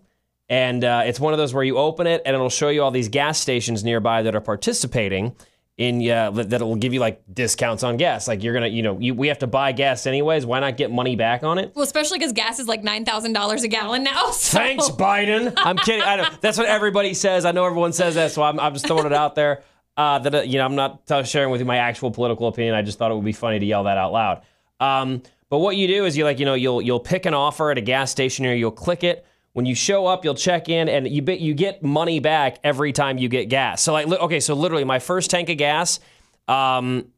and 0.50 0.84
uh, 0.84 1.04
it's 1.06 1.22
one 1.22 1.32
of 1.34 1.38
those 1.40 1.54
where 1.54 1.64
you 1.64 1.78
open 1.78 2.06
it 2.06 2.22
and 2.26 2.36
it'll 2.36 2.50
show 2.50 2.68
you 2.68 2.84
all 2.84 2.92
these 2.92 3.08
gas 3.08 3.40
stations 3.40 3.82
nearby 3.82 4.24
that 4.24 4.36
are 4.36 4.42
participating 4.42 5.34
in 5.78 6.08
uh, 6.10 6.32
that- 6.32 6.50
that'll 6.50 6.76
give 6.76 6.94
you 6.94 7.00
like 7.00 7.24
discounts 7.34 7.82
on 7.82 7.96
gas. 7.96 8.28
Like 8.28 8.44
you're 8.44 8.54
gonna, 8.54 8.68
you 8.68 8.84
know, 8.84 9.00
you, 9.00 9.14
we 9.16 9.30
have 9.30 9.40
to 9.40 9.48
buy 9.48 9.72
gas 9.72 10.06
anyways. 10.06 10.46
Why 10.46 10.60
not 10.60 10.76
get 10.76 10.92
money 10.92 11.16
back 11.16 11.44
on 11.44 11.58
it? 11.60 11.72
Well, 11.76 11.84
especially 11.84 12.20
because 12.20 12.34
gas 12.34 12.60
is 12.60 12.68
like 12.68 12.84
nine 12.84 13.06
thousand 13.06 13.32
dollars 13.32 13.64
a 13.64 13.70
gallon 13.70 14.04
now. 14.04 14.32
so- 14.32 14.58
Thanks, 14.58 14.90
Biden. 14.90 15.54
I'm 15.56 15.78
kidding. 15.78 16.02
I 16.04 16.18
know 16.18 16.28
that's 16.42 16.58
what 16.58 16.68
everybody 16.68 17.14
says. 17.14 17.46
I 17.46 17.52
know 17.54 17.64
everyone 17.66 17.94
says 17.94 18.16
that, 18.16 18.32
so 18.32 18.44
I'm, 18.44 18.60
I'm 18.60 18.74
just 18.74 18.86
throwing 18.86 19.06
it 19.06 19.14
out 19.14 19.36
there. 19.36 19.64
Uh, 19.96 20.18
that 20.20 20.34
uh, 20.34 20.42
you 20.42 20.58
know, 20.58 20.66
I'm 20.66 20.76
not 20.76 21.06
t- 21.06 21.24
sharing 21.24 21.52
with 21.52 21.62
you 21.62 21.66
my 21.66 21.78
actual 21.78 22.10
political 22.12 22.48
opinion. 22.48 22.74
I 22.74 22.82
just 22.82 22.98
thought 22.98 23.12
it 23.12 23.16
would 23.16 23.24
be 23.26 23.32
funny 23.32 23.60
to 23.60 23.66
yell 23.66 23.84
that 23.84 23.98
out 23.98 24.12
loud. 24.12 24.42
Um, 24.80 25.22
but 25.50 25.60
what 25.60 25.76
you 25.76 25.88
do 25.88 26.06
is 26.06 26.18
you 26.18 26.24
like, 26.24 26.40
you 26.40 26.46
know, 26.46 26.56
you'll 26.56 26.82
you'll 26.82 27.00
pick 27.00 27.26
an 27.28 27.34
offer 27.36 27.70
at 27.70 27.78
a 27.78 27.82
gas 27.82 28.10
station 28.10 28.46
or 28.46 28.54
you'll 28.56 28.72
click 28.72 29.04
it. 29.04 29.26
When 29.52 29.68
you 29.68 29.76
show 29.76 30.08
up, 30.08 30.26
you'll 30.26 30.34
check 30.34 30.68
in, 30.68 30.90
and 30.90 31.08
you 31.08 31.22
bet 31.22 31.40
you 31.40 31.54
get 31.54 31.84
money 31.84 32.20
back 32.20 32.58
every 32.64 32.92
time 32.92 33.20
you 33.20 33.30
get 33.30 33.50
gas. 33.50 33.84
So 33.84 33.94
like, 33.94 34.08
li- 34.08 34.18
okay, 34.18 34.40
so 34.40 34.56
literally, 34.56 34.84
my 34.84 34.98
first 34.98 35.30
tank 35.30 35.50
of 35.50 35.58
gas. 35.58 36.00
Um, 36.48 37.10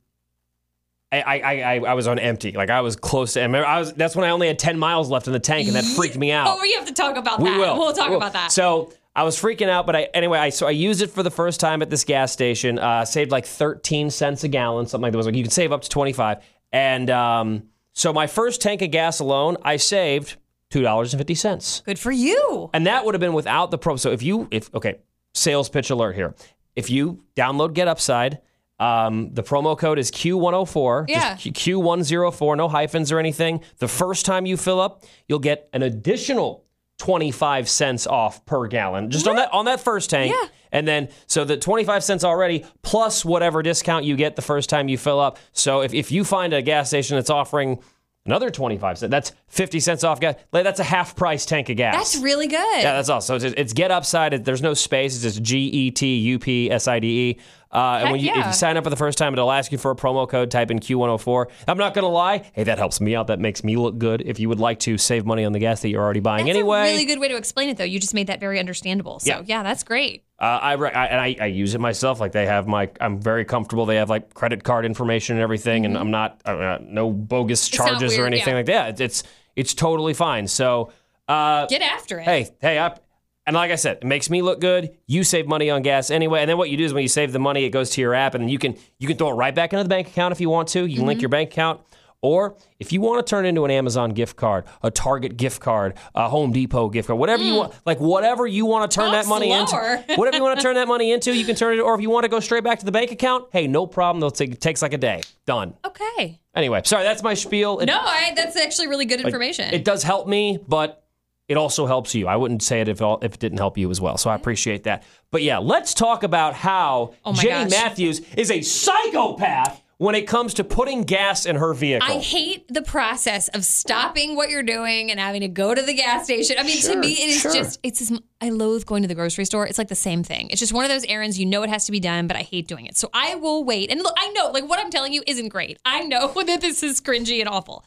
I, 1.13 1.21
I, 1.21 1.35
I, 1.39 1.75
I 1.79 1.93
was 1.93 2.07
on 2.07 2.19
empty. 2.19 2.51
Like 2.51 2.69
I 2.69 2.81
was 2.81 2.97
close 2.97 3.33
to. 3.33 3.39
I 3.39 3.43
remember 3.43 3.65
I 3.65 3.79
was. 3.79 3.93
That's 3.93 4.17
when 4.17 4.25
I 4.25 4.31
only 4.31 4.47
had 4.47 4.59
ten 4.59 4.77
miles 4.77 5.09
left 5.09 5.27
in 5.27 5.33
the 5.33 5.39
tank, 5.39 5.67
and 5.67 5.77
that 5.77 5.85
freaked 5.85 6.17
me 6.17 6.33
out. 6.33 6.47
Oh, 6.49 6.59
we 6.61 6.73
have 6.73 6.85
to 6.87 6.93
talk 6.93 7.15
about 7.15 7.39
We 7.39 7.49
that. 7.51 7.57
will. 7.57 7.77
We'll 7.79 7.93
talk 7.93 8.09
We'll. 8.09 8.17
about 8.17 8.33
that. 8.33 8.51
So 8.51 8.91
I 9.15 9.23
was 9.23 9.39
freaking 9.39 9.69
out, 9.69 9.85
but 9.85 9.95
I 9.95 10.03
anyway. 10.13 10.37
I 10.39 10.49
so 10.49 10.67
I 10.67 10.71
used 10.71 11.01
it 11.01 11.07
for 11.09 11.23
the 11.23 11.31
first 11.31 11.59
time 11.59 11.81
at 11.81 11.89
this 11.89 12.03
gas 12.03 12.31
station. 12.31 12.77
Uh, 12.79 13.05
saved 13.05 13.31
like 13.31 13.45
thirteen 13.45 14.09
cents 14.09 14.43
a 14.43 14.47
gallon, 14.47 14.87
something 14.87 15.03
like 15.03 15.11
that. 15.13 15.15
It 15.15 15.19
was 15.19 15.25
like 15.27 15.35
you 15.35 15.43
can 15.43 15.51
save 15.51 15.71
up 15.71 15.81
to 15.83 15.89
twenty 15.89 16.11
five. 16.13 16.43
And 16.73 17.09
um, 17.09 17.63
so 17.93 18.11
my 18.11 18.27
first 18.27 18.61
tank 18.61 18.81
of 18.81 18.91
gas 18.91 19.19
alone, 19.21 19.55
I 19.63 19.77
saved 19.77 20.35
two 20.69 20.81
dollars 20.81 21.13
and 21.13 21.19
fifty 21.19 21.35
cents, 21.35 21.81
Good 21.85 21.97
for 21.99 22.11
you. 22.11 22.69
and 22.73 22.87
that 22.87 23.05
would 23.05 23.13
have 23.13 23.21
been 23.21 23.33
without 23.33 23.71
the 23.71 23.77
pro. 23.77 23.95
So 23.95 24.11
if 24.11 24.21
you 24.21 24.49
if 24.51 24.73
okay, 24.75 24.95
sales 25.33 25.69
pitch 25.69 25.89
alert 25.91 26.13
here. 26.15 26.35
If 26.75 26.89
you 26.89 27.23
download 27.35 27.73
Get 27.73 27.87
Upside. 27.87 28.39
Um, 28.77 29.33
the 29.33 29.41
promo 29.41 29.77
code 29.77 29.97
is 29.97 30.11
Q104. 30.11 31.05
Yeah. 31.07 31.37
Q- 31.37 31.53
Q104, 31.53 32.57
no 32.57 32.67
hyphens 32.67 33.09
or 33.09 33.19
anything. 33.19 33.61
The 33.77 33.87
first 33.87 34.25
time 34.25 34.45
you 34.45 34.57
fill 34.57 34.81
up, 34.81 35.05
you'll 35.29 35.39
get 35.39 35.69
an 35.71 35.81
additional 35.81 36.64
25 36.97 37.67
cents 37.67 38.07
off 38.07 38.45
per 38.45 38.67
gallon 38.67 39.11
just 39.11 39.27
on 39.27 39.33
mm-hmm. 39.33 39.39
that 39.39 39.53
on 39.53 39.65
that 39.65 39.79
first 39.79 40.09
tank. 40.09 40.33
Yeah. 40.33 40.47
And 40.71 40.87
then 40.87 41.09
so 41.27 41.43
the 41.43 41.57
25 41.57 42.03
cents 42.03 42.23
already 42.23 42.65
plus 42.81 43.23
whatever 43.23 43.61
discount 43.61 44.05
you 44.05 44.15
get 44.15 44.35
the 44.35 44.41
first 44.41 44.69
time 44.69 44.87
you 44.87 44.97
fill 44.97 45.19
up. 45.19 45.37
So 45.51 45.81
if, 45.81 45.93
if 45.93 46.11
you 46.11 46.23
find 46.23 46.53
a 46.53 46.61
gas 46.61 46.89
station 46.89 47.15
that's 47.15 47.29
offering 47.29 47.79
another 48.25 48.49
25 48.49 48.97
cents, 48.97 49.11
that's 49.11 49.31
50 49.47 49.79
cents 49.79 50.03
off 50.03 50.19
gas. 50.19 50.35
That's 50.51 50.79
a 50.79 50.83
half 50.83 51.15
price 51.15 51.45
tank 51.45 51.69
of 51.69 51.77
gas. 51.77 51.95
That's 51.95 52.23
really 52.23 52.47
good. 52.47 52.81
Yeah, 52.81 52.93
that's 52.93 53.09
all. 53.09 53.21
So 53.21 53.35
it's, 53.35 53.45
it's 53.45 53.73
Get 53.73 53.91
Upside. 53.91 54.43
There's 54.43 54.61
no 54.61 54.73
space. 54.73 55.15
It's 55.15 55.23
just 55.23 55.43
G 55.43 55.59
E 55.59 55.91
T 55.91 56.17
U 56.17 56.39
P 56.39 56.71
S 56.71 56.87
I 56.87 56.99
D 56.99 57.29
E. 57.29 57.39
Uh, 57.75 57.99
and 58.01 58.11
when 58.11 58.21
you, 58.21 58.31
if 58.33 58.45
you 58.45 58.53
sign 58.53 58.77
up 58.77 58.85
for 58.85 58.89
the 58.89 58.95
first 58.95 59.17
time, 59.17 59.33
it'll 59.33 59.51
ask 59.51 59.69
you 59.71 59.77
for 59.77 59.91
a 59.91 59.95
promo 59.95 60.27
code. 60.27 60.49
Type 60.49 60.71
in 60.71 60.79
Q104. 60.79 61.47
I'm 61.67 61.77
not 61.77 61.93
gonna 61.93 62.07
lie. 62.07 62.49
Hey, 62.53 62.63
that 62.63 62.77
helps 62.77 63.01
me 63.01 63.15
out. 63.15 63.27
That 63.27 63.39
makes 63.39 63.65
me 63.65 63.75
look 63.75 63.97
good. 63.97 64.23
If 64.25 64.39
you 64.39 64.47
would 64.47 64.61
like 64.61 64.79
to 64.81 64.97
save 64.97 65.25
money 65.25 65.43
on 65.43 65.51
the 65.51 65.59
gas 65.59 65.81
that 65.81 65.89
you're 65.89 66.01
already 66.01 66.21
buying 66.21 66.45
That's 66.45 66.55
anyway, 66.55 66.79
a 66.79 66.83
really 66.93 67.05
good 67.05 67.19
way 67.19 67.27
to 67.27 67.35
explain 67.35 67.67
it, 67.67 67.75
though. 67.77 67.83
You 67.83 67.99
just 67.99 68.13
made 68.13 68.27
that 68.27 68.39
very 68.39 68.59
understandable. 68.59 69.19
So 69.19 69.29
Yeah. 69.29 69.41
yeah, 69.45 69.63
that's 69.63 69.83
great. 69.83 70.23
uh, 70.39 70.43
I, 70.45 70.73
I 70.75 71.05
and 71.05 71.19
I, 71.19 71.35
I 71.39 71.45
use 71.47 71.75
it 71.75 71.81
myself. 71.81 72.21
Like 72.21 72.31
they 72.31 72.45
have 72.45 72.65
my, 72.65 72.89
I'm 73.01 73.19
very 73.19 73.43
comfortable. 73.43 73.85
They 73.85 73.97
have 73.97 74.09
like 74.09 74.33
credit 74.33 74.63
card 74.63 74.85
information 74.85 75.35
and 75.35 75.43
everything, 75.43 75.85
and 75.85 75.97
I'm 75.97 76.11
not 76.11 76.41
uh, 76.45 76.79
no 76.81 77.11
bogus 77.11 77.71
not 77.77 77.87
charges 77.87 78.17
or 78.17 78.25
anything 78.25 78.53
yeah. 78.53 78.55
like 78.55 78.65
that. 78.67 78.89
It's, 78.89 79.01
it's 79.01 79.23
it's 79.55 79.73
totally 79.73 80.13
fine. 80.13 80.47
So. 80.47 80.91
Uh, 81.27 81.65
Get 81.65 81.81
after 81.81 82.19
it. 82.19 82.23
hey, 82.23 82.51
hey, 82.61 82.77
up. 82.77 83.04
And 83.47 83.55
like 83.55 83.69
I 83.71 83.75
said, 83.75 83.97
it 83.97 84.03
makes 84.03 84.29
me 84.29 84.41
look 84.41 84.59
good. 84.59 84.97
You 85.07 85.23
save 85.23 85.47
money 85.47 85.69
on 85.69 85.81
gas 85.83 86.09
anyway. 86.09 86.41
And 86.41 86.49
then 86.49 86.57
what 86.57 86.69
you 86.71 86.77
do 86.77 86.83
is 86.85 86.93
when 86.93 87.03
you 87.03 87.07
save 87.09 87.31
the 87.31 87.39
money, 87.39 87.63
it 87.65 87.69
goes 87.69 87.91
to 87.91 88.01
your 88.01 88.13
app, 88.15 88.33
and 88.35 88.49
you 88.49 88.57
can 88.57 88.75
you 88.99 89.07
can 89.07 89.17
throw 89.17 89.29
it 89.29 89.33
right 89.33 89.53
back 89.53 89.71
into 89.73 89.83
the 89.83 89.89
bank 89.89 90.07
account 90.07 90.31
if 90.31 90.41
you 90.41 90.49
want 90.49 90.69
to. 90.69 90.79
You 90.79 90.87
can 90.87 90.95
Mm-hmm. 90.95 91.07
link 91.07 91.21
your 91.21 91.29
bank 91.29 91.51
account. 91.51 91.81
Or 92.21 92.57
if 92.79 92.91
you 92.91 93.01
want 93.01 93.23
to 93.23 93.29
turn 93.29 93.45
it 93.45 93.49
into 93.49 93.65
an 93.65 93.71
Amazon 93.71 94.09
gift 94.09 94.35
card, 94.35 94.63
a 94.81 94.89
Target 94.89 95.37
gift 95.37 95.61
card, 95.61 95.93
a 96.15 96.27
Home 96.27 96.51
Depot 96.51 96.89
gift 96.89 97.05
card, 97.07 97.19
whatever 97.19 97.43
you 97.43 97.53
want, 97.53 97.73
like 97.85 97.99
whatever 97.99 98.47
you 98.47 98.65
want 98.65 98.89
to 98.89 98.95
turn 98.95 99.09
Mm. 99.09 99.11
Talk 99.11 99.23
that 99.25 99.29
money 99.29 99.49
slower. 99.67 99.95
into, 100.07 100.15
whatever 100.15 100.37
you 100.37 100.41
want 100.43 100.57
to 100.59 100.63
turn 100.63 100.73
that 100.73 100.87
money 100.87 101.11
into, 101.11 101.35
you 101.35 101.45
can 101.45 101.55
turn 101.55 101.77
it. 101.77 101.81
Or 101.81 101.93
if 101.93 102.01
you 102.01 102.09
want 102.09 102.23
to 102.23 102.29
go 102.29 102.39
straight 102.39 102.63
back 102.63 102.79
to 102.79 102.85
the 102.85 102.91
bank 102.91 103.11
account, 103.11 103.45
hey, 103.51 103.67
no 103.67 103.85
problem. 103.85 104.21
They'll 104.21 104.31
take, 104.31 104.53
it 104.53 104.61
takes 104.61 104.81
like 104.81 104.93
a 104.93 104.97
day. 104.97 105.21
Done. 105.45 105.75
Okay. 105.85 106.39
Anyway, 106.55 106.81
sorry, 106.85 107.03
that's 107.03 107.21
my 107.21 107.35
spiel. 107.35 107.77
It, 107.79 107.85
No, 107.85 107.99
I, 107.99 108.33
that's 108.35 108.55
actually 108.57 108.87
really 108.87 109.05
good 109.05 109.21
information. 109.21 109.71
it 109.71 109.83
does 109.85 110.01
help 110.01 110.27
me, 110.27 110.57
but 110.67 111.04
it 111.47 111.57
also 111.57 111.85
helps 111.85 112.15
you. 112.15 112.27
I 112.27 112.35
wouldn't 112.35 112.63
say 112.63 112.81
it 112.81 112.87
if 112.87 113.01
it, 113.01 113.17
if 113.21 113.35
it 113.35 113.39
didn't 113.39 113.59
help 113.59 113.77
you 113.77 113.89
as 113.91 114.01
well. 114.01 114.17
So 114.17 114.29
I 114.29 114.33
mm-hmm. 114.33 114.41
appreciate 114.41 114.83
that. 114.83 115.03
But 115.31 115.43
yeah, 115.43 115.59
let's 115.59 115.93
talk 115.93 116.23
about 116.23 116.53
how 116.53 117.13
Oh 117.23 117.33
Jenny 117.33 117.69
gosh. 117.69 117.71
Matthews 117.71 118.21
is 118.35 118.49
a 118.51 118.61
psychopath 118.61 119.81
when 119.97 120.15
it 120.15 120.27
comes 120.27 120.55
to 120.55 120.63
putting 120.63 121.03
gas 121.03 121.45
in 121.45 121.55
her 121.55 121.73
vehicle. 121.73 122.07
I 122.07 122.19
hate 122.19 122.67
the 122.67 122.81
process 122.81 123.47
of 123.49 123.63
stopping 123.63 124.35
what 124.35 124.49
you're 124.49 124.63
doing 124.63 125.09
and 125.09 125.19
having 125.19 125.41
to 125.41 125.47
go 125.47 125.73
to 125.73 125.81
the 125.81 125.93
gas 125.93 126.25
station. 126.25 126.57
I 126.59 126.63
mean, 126.63 126.81
to 126.81 126.97
me, 126.97 127.13
it 127.13 127.29
is 127.29 127.41
sure. 127.41 127.53
just, 127.53 127.79
it's 127.81 127.99
just, 127.99 128.21
I 128.41 128.49
loathe 128.49 128.85
going 128.85 129.03
to 129.03 129.07
the 129.07 129.15
grocery 129.15 129.45
store. 129.45 129.65
It's 129.65 129.77
like 129.77 129.87
the 129.87 129.95
same 129.95 130.23
thing. 130.23 130.49
It's 130.49 130.59
just 130.59 130.73
one 130.73 130.83
of 130.83 130.89
those 130.89 131.05
errands, 131.05 131.39
you 131.39 131.45
know 131.45 131.63
it 131.63 131.69
has 131.69 131.85
to 131.85 131.91
be 131.91 132.01
done, 132.01 132.27
but 132.27 132.35
I 132.35 132.41
hate 132.41 132.67
doing 132.67 132.85
it. 132.85 132.97
So 132.97 133.09
I 133.13 133.35
will 133.35 133.63
wait. 133.63 133.89
And 133.89 134.01
look, 134.01 134.15
I 134.17 134.29
know, 134.31 134.51
like 134.51 134.67
what 134.67 134.79
I'm 134.79 134.91
telling 134.91 135.13
you 135.13 135.23
isn't 135.27 135.49
great. 135.49 135.79
I 135.85 136.03
know 136.03 136.27
that 136.45 136.59
this 136.59 136.83
is 136.83 136.99
cringy 136.99 137.39
and 137.39 137.47
awful. 137.47 137.85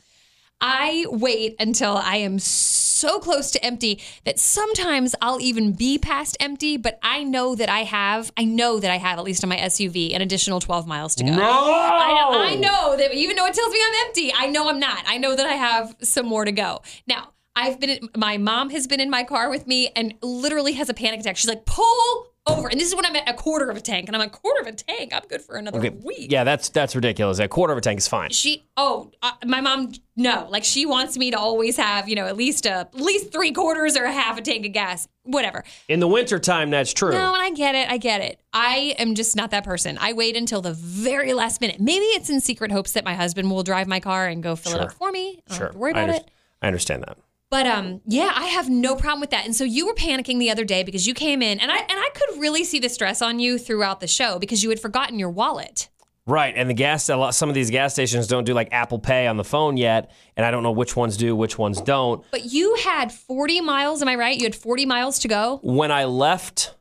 I 0.60 1.06
wait 1.08 1.54
until 1.60 1.96
I 1.96 2.16
am 2.16 2.38
so 2.38 3.20
close 3.20 3.50
to 3.52 3.64
empty 3.64 4.00
that 4.24 4.38
sometimes 4.40 5.14
I'll 5.22 5.40
even 5.40 5.72
be 5.72 5.98
past 5.98 6.36
empty, 6.40 6.76
but 6.76 6.98
I 7.02 7.22
know 7.22 7.54
that 7.54 7.68
I 7.68 7.80
have, 7.80 8.32
I 8.36 8.44
know 8.44 8.80
that 8.80 8.90
I 8.90 8.96
have, 8.96 9.18
at 9.18 9.24
least 9.24 9.44
on 9.44 9.50
my 9.50 9.56
SUV, 9.56 10.14
an 10.14 10.20
additional 10.20 10.58
12 10.58 10.86
miles 10.86 11.14
to 11.16 11.24
go. 11.24 11.30
no! 11.30 11.42
I, 11.42 12.50
I 12.50 12.54
know 12.56 12.96
that 12.96 13.14
even 13.14 13.36
though 13.36 13.46
it 13.46 13.54
tells 13.54 13.72
me 13.72 13.78
I'm 13.86 14.06
empty, 14.06 14.32
I 14.34 14.46
know 14.46 14.68
I'm 14.68 14.80
not. 14.80 15.04
I 15.06 15.18
know 15.18 15.36
that 15.36 15.46
I 15.46 15.52
have 15.54 15.94
some 16.02 16.26
more 16.26 16.44
to 16.44 16.52
go. 16.52 16.82
Now, 17.06 17.32
I've 17.54 17.80
been, 17.80 18.08
my 18.16 18.36
mom 18.36 18.70
has 18.70 18.86
been 18.86 19.00
in 19.00 19.10
my 19.10 19.24
car 19.24 19.50
with 19.50 19.66
me 19.66 19.90
and 19.94 20.14
literally 20.22 20.72
has 20.74 20.88
a 20.88 20.94
panic 20.94 21.20
attack. 21.20 21.36
She's 21.36 21.48
like, 21.48 21.66
pull 21.66 22.26
over. 22.48 22.68
And 22.68 22.80
this 22.80 22.88
is 22.88 22.94
when 22.94 23.04
I'm 23.04 23.16
at 23.16 23.28
a 23.28 23.34
quarter 23.34 23.70
of 23.70 23.76
a 23.76 23.80
tank. 23.80 24.08
And 24.08 24.16
I'm 24.16 24.20
like, 24.20 24.32
quarter 24.32 24.60
of 24.60 24.66
a 24.66 24.72
tank? 24.72 25.12
I'm 25.14 25.22
good 25.28 25.42
for 25.42 25.56
another 25.56 25.78
Okay, 25.78 25.90
week. 25.90 26.30
Yeah, 26.32 26.44
that's 26.44 26.68
that's 26.68 26.94
ridiculous. 26.94 27.38
A 27.38 27.48
quarter 27.48 27.72
of 27.72 27.78
a 27.78 27.80
tank 27.80 27.98
is 27.98 28.08
fine. 28.08 28.30
She, 28.30 28.64
oh, 28.76 29.10
uh, 29.22 29.32
my 29.44 29.60
mom, 29.60 29.92
no. 30.16 30.46
Like 30.50 30.64
she 30.64 30.86
wants 30.86 31.16
me 31.16 31.30
to 31.30 31.38
always 31.38 31.76
have, 31.76 32.08
you 32.08 32.16
know, 32.16 32.26
at 32.26 32.36
least 32.36 32.66
a, 32.66 32.70
at 32.70 32.94
least 32.94 33.32
three 33.32 33.52
quarters 33.52 33.96
or 33.96 34.04
a 34.04 34.12
half 34.12 34.38
a 34.38 34.42
tank 34.42 34.66
of 34.66 34.72
gas, 34.72 35.08
whatever. 35.22 35.64
In 35.88 36.00
the 36.00 36.08
wintertime, 36.08 36.70
that's 36.70 36.92
true. 36.92 37.12
No, 37.12 37.34
and 37.34 37.42
I 37.42 37.50
get 37.50 37.74
it. 37.74 37.90
I 37.90 37.98
get 37.98 38.20
it. 38.20 38.40
I 38.52 38.94
am 38.98 39.14
just 39.14 39.36
not 39.36 39.50
that 39.50 39.64
person. 39.64 39.98
I 40.00 40.12
wait 40.12 40.36
until 40.36 40.62
the 40.62 40.72
very 40.72 41.34
last 41.34 41.60
minute. 41.60 41.80
Maybe 41.80 42.04
it's 42.06 42.30
in 42.30 42.40
secret 42.40 42.72
hopes 42.72 42.92
that 42.92 43.04
my 43.04 43.14
husband 43.14 43.50
will 43.50 43.62
drive 43.62 43.86
my 43.86 44.00
car 44.00 44.26
and 44.26 44.42
go 44.42 44.56
fill 44.56 44.74
it 44.74 44.80
up 44.80 44.92
for 44.92 45.12
me. 45.12 45.42
I 45.46 45.48
don't 45.48 45.56
sure. 45.58 45.66
have 45.66 45.72
to 45.72 45.78
worry 45.78 45.92
I, 45.94 46.02
about 46.02 46.14
under- 46.14 46.24
it. 46.24 46.30
I 46.62 46.66
understand 46.66 47.04
that. 47.04 47.18
But 47.50 47.66
um, 47.66 48.02
yeah, 48.06 48.32
I 48.34 48.46
have 48.46 48.68
no 48.68 48.94
problem 48.94 49.20
with 49.20 49.30
that. 49.30 49.46
And 49.46 49.56
so 49.56 49.64
you 49.64 49.86
were 49.86 49.94
panicking 49.94 50.38
the 50.38 50.50
other 50.50 50.64
day 50.64 50.82
because 50.82 51.06
you 51.06 51.14
came 51.14 51.40
in, 51.40 51.60
and 51.60 51.70
I 51.72 51.78
and 51.78 51.86
I 51.90 52.08
could 52.14 52.40
really 52.40 52.62
see 52.62 52.78
the 52.78 52.90
stress 52.90 53.22
on 53.22 53.38
you 53.38 53.58
throughout 53.58 54.00
the 54.00 54.06
show 54.06 54.38
because 54.38 54.62
you 54.62 54.68
had 54.70 54.80
forgotten 54.80 55.18
your 55.18 55.30
wallet. 55.30 55.88
Right, 56.26 56.52
and 56.54 56.68
the 56.68 56.74
gas 56.74 57.08
a 57.08 57.16
lot, 57.16 57.34
some 57.34 57.48
of 57.48 57.54
these 57.54 57.70
gas 57.70 57.94
stations 57.94 58.26
don't 58.26 58.44
do 58.44 58.52
like 58.52 58.68
Apple 58.70 58.98
Pay 58.98 59.26
on 59.26 59.38
the 59.38 59.44
phone 59.44 59.78
yet, 59.78 60.10
and 60.36 60.44
I 60.44 60.50
don't 60.50 60.62
know 60.62 60.72
which 60.72 60.94
ones 60.94 61.16
do, 61.16 61.34
which 61.34 61.56
ones 61.56 61.80
don't. 61.80 62.22
But 62.30 62.52
you 62.52 62.74
had 62.74 63.10
40 63.10 63.62
miles. 63.62 64.02
Am 64.02 64.08
I 64.08 64.14
right? 64.14 64.36
You 64.36 64.44
had 64.44 64.54
40 64.54 64.84
miles 64.84 65.18
to 65.20 65.28
go. 65.28 65.58
when 65.62 65.90
I 65.90 66.04
left 66.04 66.74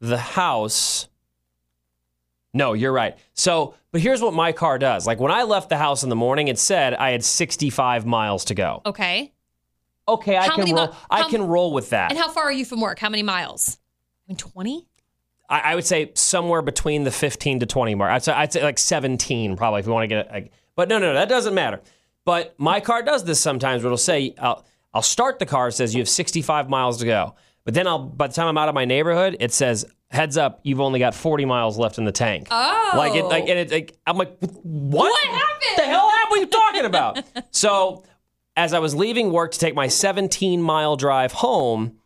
the 0.00 0.18
house, 0.18 1.06
no, 2.52 2.72
you're 2.72 2.92
right. 2.92 3.16
So, 3.34 3.74
but 3.92 4.00
here's 4.00 4.20
what 4.20 4.34
my 4.34 4.50
car 4.50 4.76
does. 4.76 5.06
Like 5.06 5.20
when 5.20 5.30
I 5.30 5.44
left 5.44 5.68
the 5.68 5.78
house 5.78 6.02
in 6.02 6.08
the 6.08 6.16
morning, 6.16 6.48
it 6.48 6.58
said 6.58 6.94
I 6.94 7.12
had 7.12 7.22
65 7.22 8.06
miles 8.06 8.44
to 8.46 8.54
go. 8.56 8.82
Okay. 8.84 9.32
Okay, 10.14 10.36
I 10.36 10.46
How 10.46 10.56
can 10.56 10.74
roll. 10.74 10.86
mi- 10.86 10.92
I 11.10 11.28
can 11.28 11.42
roll 11.42 11.72
with 11.72 11.90
that. 11.90 12.10
And 12.10 12.18
how 12.18 12.30
far 12.30 12.44
are 12.44 12.52
you 12.52 12.64
from 12.64 12.80
work? 12.80 12.98
How 12.98 13.08
many 13.08 13.22
miles? 13.22 13.78
I 14.26 14.32
mean, 14.32 14.36
20. 14.36 14.86
I, 15.48 15.60
I 15.60 15.74
would 15.74 15.84
say 15.86 16.12
somewhere 16.14 16.62
between 16.62 17.04
the 17.04 17.10
15 17.10 17.60
to 17.60 17.66
20 17.66 17.94
mark. 17.94 18.10
I'd 18.12 18.22
say, 18.22 18.32
I'd 18.32 18.52
say 18.52 18.62
like 18.62 18.78
17 18.78 19.56
probably 19.56 19.80
if 19.80 19.86
you 19.86 19.92
want 19.92 20.04
to 20.04 20.08
get 20.08 20.26
it. 20.26 20.32
Like, 20.32 20.52
but 20.76 20.88
no, 20.88 20.98
no, 20.98 21.08
no, 21.08 21.14
that 21.14 21.28
doesn't 21.28 21.54
matter. 21.54 21.80
But 22.24 22.54
my 22.58 22.80
car 22.80 23.02
does 23.02 23.24
this 23.24 23.40
sometimes. 23.40 23.82
Where 23.82 23.88
it'll 23.88 23.98
say 23.98 24.34
I'll, 24.38 24.64
I'll 24.94 25.02
start 25.02 25.38
the 25.38 25.46
car. 25.46 25.68
It 25.68 25.72
says 25.72 25.94
you 25.94 26.00
have 26.00 26.08
65 26.08 26.68
miles 26.68 26.98
to 26.98 27.06
go. 27.06 27.34
But 27.64 27.74
then 27.74 27.86
I'll 27.86 27.98
by 27.98 28.28
the 28.28 28.32
time 28.32 28.46
I'm 28.46 28.58
out 28.58 28.68
of 28.68 28.74
my 28.74 28.84
neighborhood, 28.84 29.36
it 29.40 29.52
says 29.52 29.84
heads 30.10 30.36
up, 30.36 30.60
you've 30.64 30.80
only 30.80 30.98
got 30.98 31.14
40 31.14 31.44
miles 31.44 31.78
left 31.78 31.98
in 31.98 32.04
the 32.04 32.12
tank. 32.12 32.48
Oh. 32.50 32.92
Like 32.96 33.14
it, 33.14 33.24
like, 33.24 33.48
and 33.48 33.58
it, 33.58 33.70
like, 33.70 33.96
I'm 34.06 34.16
like, 34.16 34.36
what? 34.40 34.52
What 34.62 35.26
happened? 35.26 35.76
The 35.76 35.82
hell 35.84 36.10
happened? 36.10 36.30
What 36.30 36.38
are 36.38 36.42
you 36.42 36.46
talking 36.46 36.84
about? 36.84 37.24
so, 37.52 38.04
as 38.60 38.74
I 38.74 38.78
was 38.78 38.94
leaving 38.94 39.32
work 39.32 39.52
to 39.52 39.58
take 39.58 39.74
my 39.74 39.88
17 39.88 40.60
mile 40.60 40.94
drive 40.94 41.32
home, 41.32 41.96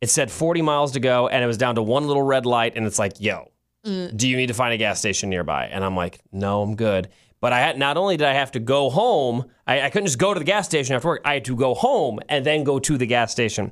it 0.00 0.08
said 0.08 0.30
40 0.30 0.62
miles 0.62 0.92
to 0.92 1.00
go, 1.00 1.28
and 1.28 1.44
it 1.44 1.46
was 1.46 1.58
down 1.58 1.74
to 1.74 1.82
one 1.82 2.06
little 2.06 2.22
red 2.22 2.46
light, 2.46 2.72
and 2.76 2.86
it's 2.86 2.98
like, 2.98 3.20
yo, 3.20 3.52
mm. 3.84 4.16
do 4.16 4.26
you 4.26 4.38
need 4.38 4.46
to 4.46 4.54
find 4.54 4.72
a 4.72 4.78
gas 4.78 4.98
station 4.98 5.28
nearby? 5.28 5.66
And 5.66 5.84
I'm 5.84 5.94
like, 5.94 6.18
no, 6.32 6.62
I'm 6.62 6.76
good. 6.76 7.10
But 7.42 7.52
I 7.52 7.60
had 7.60 7.78
not 7.78 7.98
only 7.98 8.16
did 8.16 8.26
I 8.26 8.32
have 8.32 8.52
to 8.52 8.58
go 8.58 8.88
home, 8.88 9.50
I, 9.66 9.82
I 9.82 9.90
couldn't 9.90 10.06
just 10.06 10.18
go 10.18 10.32
to 10.32 10.40
the 10.40 10.46
gas 10.46 10.64
station 10.64 10.96
after 10.96 11.08
work. 11.08 11.20
I 11.26 11.34
had 11.34 11.44
to 11.44 11.56
go 11.56 11.74
home 11.74 12.20
and 12.30 12.46
then 12.46 12.64
go 12.64 12.78
to 12.78 12.96
the 12.96 13.06
gas 13.06 13.30
station. 13.30 13.70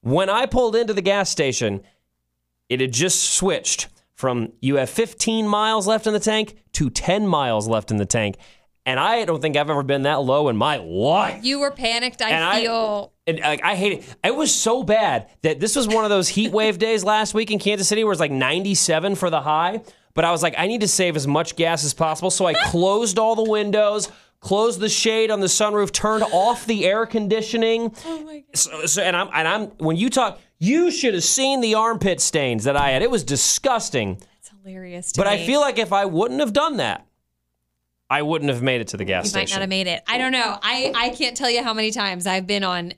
When 0.00 0.30
I 0.30 0.46
pulled 0.46 0.74
into 0.74 0.94
the 0.94 1.02
gas 1.02 1.28
station, 1.28 1.82
it 2.70 2.80
had 2.80 2.94
just 2.94 3.34
switched 3.34 3.88
from 4.14 4.52
you 4.60 4.76
have 4.76 4.88
15 4.88 5.46
miles 5.46 5.86
left 5.86 6.06
in 6.06 6.14
the 6.14 6.20
tank 6.20 6.56
to 6.72 6.88
10 6.88 7.26
miles 7.26 7.68
left 7.68 7.90
in 7.90 7.98
the 7.98 8.06
tank. 8.06 8.36
And 8.86 9.00
I 9.00 9.24
don't 9.24 9.40
think 9.40 9.56
I've 9.56 9.70
ever 9.70 9.82
been 9.82 10.02
that 10.02 10.22
low 10.22 10.48
in 10.48 10.56
my 10.56 10.76
life. 10.76 11.42
You 11.44 11.60
were 11.60 11.70
panicked. 11.70 12.20
I 12.20 12.30
And 12.30 12.44
I- 12.44 12.60
feel. 12.62 13.12
And 13.26 13.40
like, 13.40 13.64
I 13.64 13.74
hate 13.74 13.92
it. 14.00 14.16
It 14.22 14.36
was 14.36 14.54
so 14.54 14.82
bad 14.82 15.28
that 15.40 15.58
this 15.58 15.74
was 15.76 15.88
one 15.88 16.04
of 16.04 16.10
those 16.10 16.28
heat 16.28 16.52
wave 16.52 16.76
days 16.78 17.02
last 17.04 17.32
week 17.32 17.50
in 17.50 17.58
Kansas 17.58 17.88
City 17.88 18.04
where 18.04 18.12
it's 18.12 18.20
like 18.20 18.30
97 18.30 19.14
for 19.14 19.30
the 19.30 19.40
high. 19.40 19.80
But 20.12 20.26
I 20.26 20.30
was 20.30 20.42
like, 20.42 20.54
I 20.58 20.66
need 20.66 20.82
to 20.82 20.88
save 20.88 21.16
as 21.16 21.26
much 21.26 21.56
gas 21.56 21.84
as 21.84 21.94
possible. 21.94 22.30
So 22.30 22.44
I 22.44 22.52
closed 22.66 23.18
all 23.18 23.34
the 23.34 23.50
windows, 23.50 24.12
closed 24.40 24.78
the 24.80 24.90
shade 24.90 25.30
on 25.30 25.40
the 25.40 25.46
sunroof, 25.46 25.90
turned 25.90 26.22
off 26.24 26.66
the 26.66 26.84
air 26.84 27.06
conditioning. 27.06 27.94
oh 28.04 28.20
my 28.24 28.40
God. 28.40 28.44
So, 28.56 28.84
so 28.86 29.02
and 29.02 29.16
I'm 29.16 29.28
and 29.32 29.48
I'm 29.48 29.66
when 29.78 29.96
you 29.96 30.10
talk, 30.10 30.38
you 30.58 30.90
should 30.90 31.14
have 31.14 31.24
seen 31.24 31.62
the 31.62 31.74
armpit 31.76 32.20
stains 32.20 32.64
that 32.64 32.76
I 32.76 32.90
had. 32.90 33.00
It 33.00 33.10
was 33.10 33.24
disgusting. 33.24 34.20
It's 34.38 34.50
hilarious. 34.62 35.12
But 35.16 35.26
I 35.26 35.46
feel 35.46 35.60
like 35.60 35.78
if 35.78 35.94
I 35.94 36.04
wouldn't 36.04 36.40
have 36.40 36.52
done 36.52 36.76
that, 36.76 37.06
I 38.10 38.22
wouldn't 38.22 38.50
have 38.50 38.62
made 38.62 38.80
it 38.80 38.88
to 38.88 38.96
the 38.96 39.04
gas 39.04 39.30
station. 39.30 39.40
you 39.40 39.42
might 39.42 39.54
not 39.56 39.60
have 39.62 39.68
made 39.70 39.86
it. 39.86 40.02
I 40.06 40.18
don't 40.18 40.32
know. 40.32 40.58
I, 40.62 40.92
I 40.94 41.08
can't 41.10 41.36
tell 41.36 41.50
you 41.50 41.62
how 41.62 41.72
many 41.74 41.90
times 41.90 42.26
I've 42.26 42.46
been 42.46 42.62
on 42.64 42.92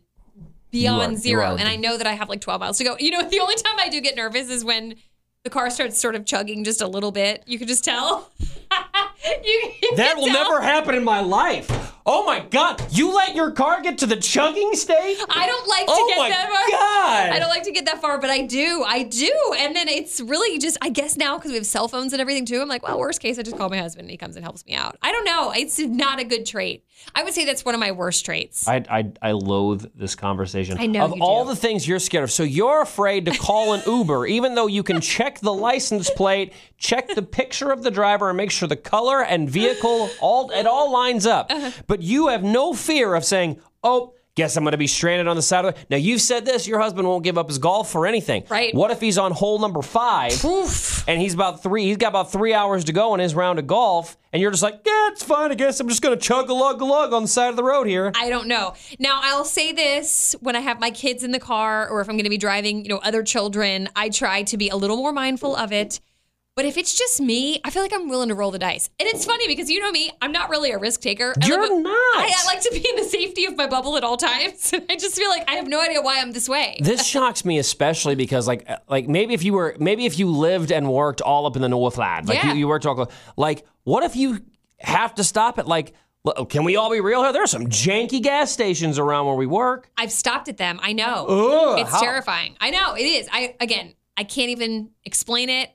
beyond 0.73 1.13
you 1.13 1.19
zero, 1.19 1.57
and 1.57 1.69
I 1.69 1.77
know 1.77 1.97
that 1.97 2.07
I 2.07 2.13
have 2.13 2.29
like 2.29 2.41
12 2.41 2.61
miles 2.61 2.79
to 2.79 2.85
go. 2.85 2.97
You 2.99 3.13
know, 3.13 3.23
the 3.23 3.41
only 3.41 3.55
time 3.55 3.79
I 3.79 3.89
do 3.89 4.01
get 4.01 4.17
nervous 4.17 4.51
is 4.51 4.65
when 4.65 4.97
the 5.45 5.51
car 5.51 5.71
starts 5.71 5.99
sort 5.99 6.17
of 6.17 6.27
chugging 6.27 6.65
just 6.65 6.81
a 6.83 6.89
little 6.89 7.13
bit. 7.13 7.45
You 7.47 7.59
can 7.59 7.69
just 7.69 7.85
tell. 7.85 8.31
you, 9.45 9.73
you 9.83 9.97
That 9.97 10.17
will 10.17 10.27
tell. 10.27 10.35
never 10.45 10.61
happen 10.61 10.95
in 10.97 11.05
my 11.05 11.21
life. 11.21 11.95
Oh 12.09 12.25
my 12.25 12.41
god! 12.41 12.81
You 12.93 13.13
let 13.15 13.35
your 13.35 13.51
car 13.51 13.83
get 13.83 13.99
to 13.99 14.07
the 14.07 14.17
chugging 14.17 14.75
state? 14.75 15.17
I 15.29 15.47
don't 15.47 15.69
like 15.69 15.87
to 15.87 15.93
Oh 15.93 16.09
get 16.09 16.19
my 16.19 16.29
that 16.29 16.49
far. 16.49 16.71
God. 16.71 17.31
I 17.35 17.39
don't 17.41 17.49
like 17.49 17.65
to 17.65 17.73
get 17.73 17.85
that 17.87 18.01
far, 18.01 18.19
but 18.21 18.31
I 18.31 18.43
do. 18.47 18.85
I 18.87 19.03
do. 19.03 19.33
And 19.59 19.75
then 19.75 19.89
it's 19.89 20.21
really 20.21 20.59
just, 20.59 20.79
I 20.81 20.89
guess 20.91 21.17
now 21.17 21.37
because 21.37 21.51
we 21.51 21.57
have 21.57 21.67
cell 21.67 21.89
phones 21.89 22.13
and 22.13 22.21
everything 22.21 22.47
too, 22.47 22.61
I'm 22.61 22.69
like, 22.69 22.83
well, 22.87 22.99
worst 22.99 23.21
case, 23.21 23.39
I 23.39 23.43
just 23.43 23.57
call 23.59 23.69
my 23.69 23.79
husband 23.79 24.03
and 24.05 24.11
he 24.11 24.17
comes 24.17 24.37
and 24.37 24.45
helps 24.45 24.65
me 24.67 24.75
out. 24.75 24.97
I 25.03 25.11
don't 25.11 25.25
know. 25.25 25.53
It's 25.53 25.79
not 25.81 26.21
a 26.21 26.25
good 26.25 26.47
trait. 26.47 26.85
I 27.15 27.25
would 27.25 27.35
say 27.35 27.45
that's 27.45 27.65
one 27.65 27.75
of 27.75 27.81
my 27.81 27.93
worst 27.93 28.25
traits. 28.25 28.67
I, 28.67 28.83
I, 28.89 29.13
I 29.21 29.33
loathe 29.33 29.85
this 29.95 30.15
conversation. 30.15 30.79
I 30.79 30.87
know 30.87 31.05
Of 31.05 31.17
you 31.17 31.23
all 31.23 31.45
do. 31.45 31.51
the 31.51 31.57
things 31.57 31.87
you're 31.87 31.99
scared 31.99 32.25
of, 32.25 32.31
so 32.31 32.43
you're 32.43 32.81
afraid 32.83 33.27
to 33.27 33.33
call 33.37 33.75
an 33.75 33.83
Uber, 33.87 34.27
even 34.27 34.55
though 34.55 34.67
you 34.67 34.83
can 34.83 35.01
check 35.03 35.41
the 35.41 35.53
license 35.53 36.09
plate, 36.09 36.55
check 36.79 37.09
the 37.15 37.21
picture 37.23 37.71
of 37.71 37.83
the 37.83 37.91
driver, 37.91 38.31
and 38.31 38.37
make 38.39 38.51
sure 38.51 38.67
the 38.67 38.77
color 38.77 39.23
and 39.23 39.49
vehicle 39.51 40.09
all 40.21 40.51
it 40.51 40.67
all 40.67 40.91
lines 40.91 41.27
up. 41.27 41.51
Uh-huh. 41.51 41.71
But 41.87 41.96
you 42.03 42.29
have 42.29 42.43
no 42.43 42.73
fear 42.75 43.15
of 43.15 43.25
saying, 43.25 43.61
"Oh, 43.83 44.13
guess 44.35 44.57
I'm 44.57 44.65
going 44.65 44.73
to 44.73 44.79
be 44.79 44.87
stranded 44.87 45.27
on 45.29 45.37
the 45.37 45.43
side 45.43 45.65
of 45.65 45.75
the." 45.75 45.81
Now 45.91 45.97
you've 45.97 46.21
said 46.21 46.45
this: 46.45 46.67
your 46.67 46.81
husband 46.81 47.07
won't 47.09 47.25
give 47.25 47.39
up 47.39 47.49
his 47.49 47.59
golf 47.59 47.91
for 47.91 48.07
anything. 48.07 48.45
Right. 48.49 48.75
What 48.75 48.91
if 48.91 49.01
he's 49.01 49.19
on 49.19 49.33
hole 49.33 49.59
number 49.59 49.83
five? 49.83 50.45
Oof. 50.45 51.09
and 51.09 51.21
he's 51.21 51.35
about 51.35 51.63
three. 51.63 51.85
He's 51.85 51.97
got 51.97 52.09
about 52.09 52.33
three 52.33 52.53
hours 52.53 52.85
to 52.85 52.93
go 52.93 53.15
in 53.15 53.21
his 53.21 53.35
round 53.35 53.59
of 53.59 53.67
golf, 53.67 54.17
and 54.33 54.43
you're 54.43 54.51
just 54.51 54.63
like, 54.63 54.81
yeah, 54.85 55.11
it's 55.13 55.23
fine. 55.23 55.51
I 55.51 55.55
guess 55.55 55.79
I'm 55.81 55.89
just 55.89 56.03
gonna 56.03 56.17
chug 56.17 56.51
a 56.51 56.55
lug 56.55 56.81
a 56.81 56.85
lug 56.85 57.13
on 57.13 57.23
the 57.23 57.29
side 57.29 57.49
of 57.51 57.57
the 57.57 57.65
road 57.65 57.87
here. 57.87 58.13
I 58.15 58.29
don't 58.29 58.49
know. 58.49 58.75
Now, 58.99 59.21
I'll 59.23 59.45
say 59.45 59.73
this 59.73 60.35
when 60.41 60.57
I 60.57 60.61
have 60.61 60.81
my 60.81 60.91
kids 60.91 61.23
in 61.23 61.31
the 61.33 61.39
car 61.41 61.89
or 61.89 62.01
if 62.01 62.09
I'm 62.09 62.17
going 62.17 62.25
to 62.25 62.31
be 62.31 62.39
driving, 62.39 62.85
you 62.85 62.89
know, 62.91 62.99
other 62.99 63.23
children, 63.23 63.89
I 63.97 64.09
try 64.09 64.43
to 64.45 64.57
be 64.57 64.69
a 64.69 64.77
little 64.77 64.97
more 64.97 65.13
mindful 65.13 65.55
of 65.57 65.73
it. 65.73 66.01
But 66.57 66.65
if 66.65 66.79
it's 66.79 66.95
just 66.97 67.21
me, 67.21 67.61
I 67.65 67.71
feel 67.71 67.83
like 67.83 67.93
I'm 67.93 68.09
willing 68.09 68.31
to 68.31 68.35
roll 68.35 68.51
the 68.51 68.59
dice. 68.59 68.89
And 68.99 69.07
it's 69.11 69.27
funny 69.27 69.47
because 69.47 69.71
you 69.71 69.79
know 69.79 69.91
me, 69.93 70.11
I'm 70.23 70.33
not 70.33 70.49
really 70.49 70.71
a 70.71 70.79
risk 70.79 71.03
taker. 71.03 71.35
I 71.43 71.47
You're 71.47 71.61
live 71.61 71.83
not. 71.83 71.93
I, 71.93 72.33
I 72.35 72.45
like 72.47 72.63
to 72.63 72.71
be 72.73 72.79
in 72.89 72.97
the 72.97 73.05
safety 73.05 73.45
of 73.45 73.59
my 73.59 73.67
bubble 73.67 73.95
at 73.99 74.03
all 74.05 74.17
times. 74.17 74.73
I 74.89 74.97
just 74.97 75.17
feel 75.17 75.29
like 75.29 75.45
I 75.51 75.57
have 75.57 75.69
no 75.69 75.83
idea 75.83 76.01
why 76.01 76.19
I'm 76.19 76.33
this 76.33 76.49
way. 76.49 76.79
This 76.81 77.05
shocks 77.07 77.45
me 77.45 77.59
especially 77.59 78.15
because 78.15 78.47
like 78.49 78.69
uh, 78.71 78.79
like 78.89 79.07
maybe 79.07 79.35
if 79.35 79.45
you 79.45 79.53
were 79.53 79.77
maybe 79.79 80.07
if 80.07 80.19
you 80.19 80.31
lived 80.31 80.73
and 80.73 80.91
worked 80.91 81.21
all 81.21 81.45
up 81.45 81.57
in 81.57 81.63
the 81.63 81.69
Northland, 81.69 82.27
like 82.27 82.43
Yeah. 82.43 82.53
you, 82.55 82.61
you 82.61 82.69
worked 82.69 82.87
all 82.87 83.11
like 83.37 83.67
what 83.85 84.03
if 84.03 84.17
you 84.17 84.41
have 84.79 85.15
to 85.17 85.25
stop 85.25 85.59
at 85.59 85.69
like 85.69 85.93
can 86.49 86.65
we 86.65 86.77
all 86.77 86.91
be 86.91 87.03
real 87.03 87.23
here? 87.23 87.35
There 87.35 87.43
are 87.43 87.47
some 87.47 87.67
janky 87.67 88.23
gas 88.23 88.51
stations 88.51 88.99
around 88.99 89.27
where 89.27 89.37
we 89.37 89.47
work. 89.47 89.91
I've 89.99 90.11
stopped 90.11 90.49
at 90.49 90.57
them. 90.57 90.81
I 90.83 90.95
know. 90.95 91.27
Ugh, 91.27 91.79
it's 91.81 91.91
how- 91.91 92.01
terrifying. 92.01 92.57
I 92.61 92.71
know 92.71 92.95
it 92.95 93.03
is. 93.05 93.29
I 93.31 93.55
again, 93.61 93.93
I 94.17 94.25
can't 94.25 94.49
even 94.49 94.89
explain 95.05 95.51
it. 95.51 95.71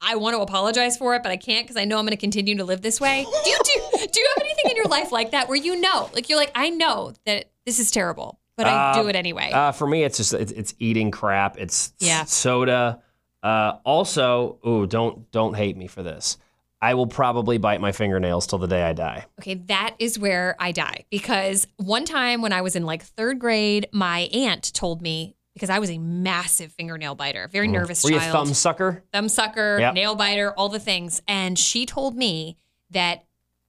I 0.00 0.16
want 0.16 0.34
to 0.36 0.40
apologize 0.40 0.96
for 0.96 1.14
it, 1.14 1.22
but 1.22 1.30
I 1.30 1.36
can't 1.36 1.66
because 1.66 1.76
I 1.76 1.84
know 1.84 1.98
I'm 1.98 2.04
going 2.04 2.10
to 2.16 2.20
continue 2.20 2.56
to 2.56 2.64
live 2.64 2.80
this 2.82 3.00
way. 3.00 3.24
Do 3.44 3.50
you 3.50 3.58
do, 3.64 4.06
do 4.06 4.20
you 4.20 4.28
have 4.36 4.42
anything 4.44 4.70
in 4.70 4.76
your 4.76 4.86
life 4.86 5.12
like 5.12 5.30
that 5.32 5.48
where 5.48 5.56
you 5.58 5.80
know, 5.80 6.10
like 6.14 6.28
you're 6.28 6.38
like, 6.38 6.52
I 6.54 6.70
know 6.70 7.12
that 7.26 7.50
this 7.66 7.78
is 7.78 7.90
terrible, 7.90 8.40
but 8.56 8.66
I 8.66 9.00
do 9.00 9.08
it 9.08 9.16
anyway. 9.16 9.50
Uh, 9.52 9.72
for 9.72 9.86
me, 9.86 10.02
it's 10.04 10.16
just 10.16 10.32
it's, 10.34 10.52
it's 10.52 10.74
eating 10.78 11.10
crap. 11.10 11.58
It's 11.58 11.92
Yeah. 11.98 12.24
soda. 12.24 13.00
Uh, 13.42 13.78
also, 13.84 14.58
ooh, 14.66 14.86
don't 14.86 15.30
don't 15.30 15.54
hate 15.54 15.76
me 15.76 15.86
for 15.86 16.02
this. 16.02 16.36
I 16.82 16.94
will 16.94 17.06
probably 17.06 17.58
bite 17.58 17.80
my 17.80 17.92
fingernails 17.92 18.46
till 18.46 18.58
the 18.58 18.66
day 18.66 18.82
I 18.82 18.94
die. 18.94 19.26
Okay, 19.40 19.54
that 19.66 19.96
is 19.98 20.18
where 20.18 20.56
I 20.58 20.72
die 20.72 21.04
because 21.10 21.66
one 21.76 22.06
time 22.06 22.40
when 22.40 22.52
I 22.54 22.62
was 22.62 22.74
in 22.74 22.84
like 22.86 23.02
third 23.02 23.38
grade, 23.38 23.86
my 23.92 24.20
aunt 24.32 24.72
told 24.72 25.02
me 25.02 25.36
because 25.60 25.68
I 25.70 25.78
was 25.78 25.90
a 25.90 25.98
massive 25.98 26.72
fingernail 26.72 27.14
biter, 27.16 27.46
very 27.52 27.68
nervous 27.68 28.02
Were 28.02 28.10
you 28.12 28.16
a 28.16 28.20
child. 28.20 28.32
thumb 28.32 28.54
sucker? 28.54 29.04
thumb 29.12 29.28
sucker, 29.28 29.76
Yep. 29.78 29.94
nail 29.94 30.14
biter, 30.14 30.52
all 30.52 30.70
the 30.70 30.80
things. 30.80 31.20
And 31.28 31.58
she 31.58 31.84
told 31.84 32.16
me 32.16 32.56
that 32.90 33.24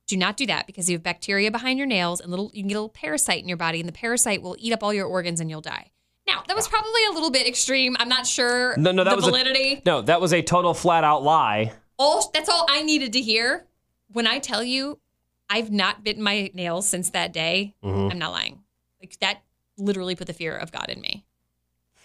do 0.08 0.16
not 0.16 0.38
do 0.38 0.46
that 0.46 0.68
because 0.68 0.90
you 0.90 0.96
have 0.96 1.04
bacteria 1.04 1.52
behind 1.52 1.78
your 1.78 1.88
nails 1.88 2.22
and 2.22 2.30
little 2.32 2.50
you 2.54 2.62
can 2.64 2.70
get 2.70 2.76
a 2.76 2.80
little 2.80 2.90
parasite 2.90 3.42
in 3.42 3.48
your 3.50 3.58
body, 3.58 3.80
and 3.82 3.90
the 3.90 3.94
parasite 3.94 4.42
will 4.42 4.56
eat 4.58 4.72
up 4.72 4.84
all 4.84 4.94
your 4.94 5.06
organs 5.06 5.42
and 5.42 5.50
you'll 5.50 5.60
die. 5.62 5.92
Now 6.26 6.44
that 6.48 6.56
was 6.56 6.68
probably 6.70 7.02
a 7.10 7.14
little 7.14 7.30
bit 7.32 7.46
extreme. 7.48 7.98
I'm 8.00 8.08
not 8.10 8.26
sure 8.26 8.76
No, 8.78 8.92
no, 8.94 9.04
that 9.04 9.16
was 9.16 9.26
a- 9.28 9.30
validity. 9.30 9.82
No, 9.86 10.02
that 10.02 10.22
was 10.22 10.32
a 10.34 10.42
total 10.42 10.74
flat 10.74 11.04
out 11.04 11.24
lie. 11.24 11.74
all 12.00 12.32
that's 12.34 12.48
all 12.50 12.66
I 12.70 12.84
needed 12.84 13.12
to 13.14 13.22
hear. 13.22 13.66
When 14.14 14.28
I 14.28 14.40
tell 14.40 14.64
you, 14.64 15.00
I've 15.50 15.72
not 15.72 16.04
bitten 16.04 16.24
my 16.24 16.52
nails 16.54 16.88
since 16.88 17.10
that 17.10 17.34
day. 17.34 17.76
Mm-hmm. 17.84 18.12
I'm 18.12 18.20
not 18.20 18.32
lying. 18.32 18.60
Like 19.02 19.18
that 19.20 19.42
literally 19.78 20.16
put 20.16 20.28
the 20.28 20.34
fear 20.34 20.56
of 20.56 20.72
God 20.72 20.90
in 20.90 21.02
me. 21.02 21.26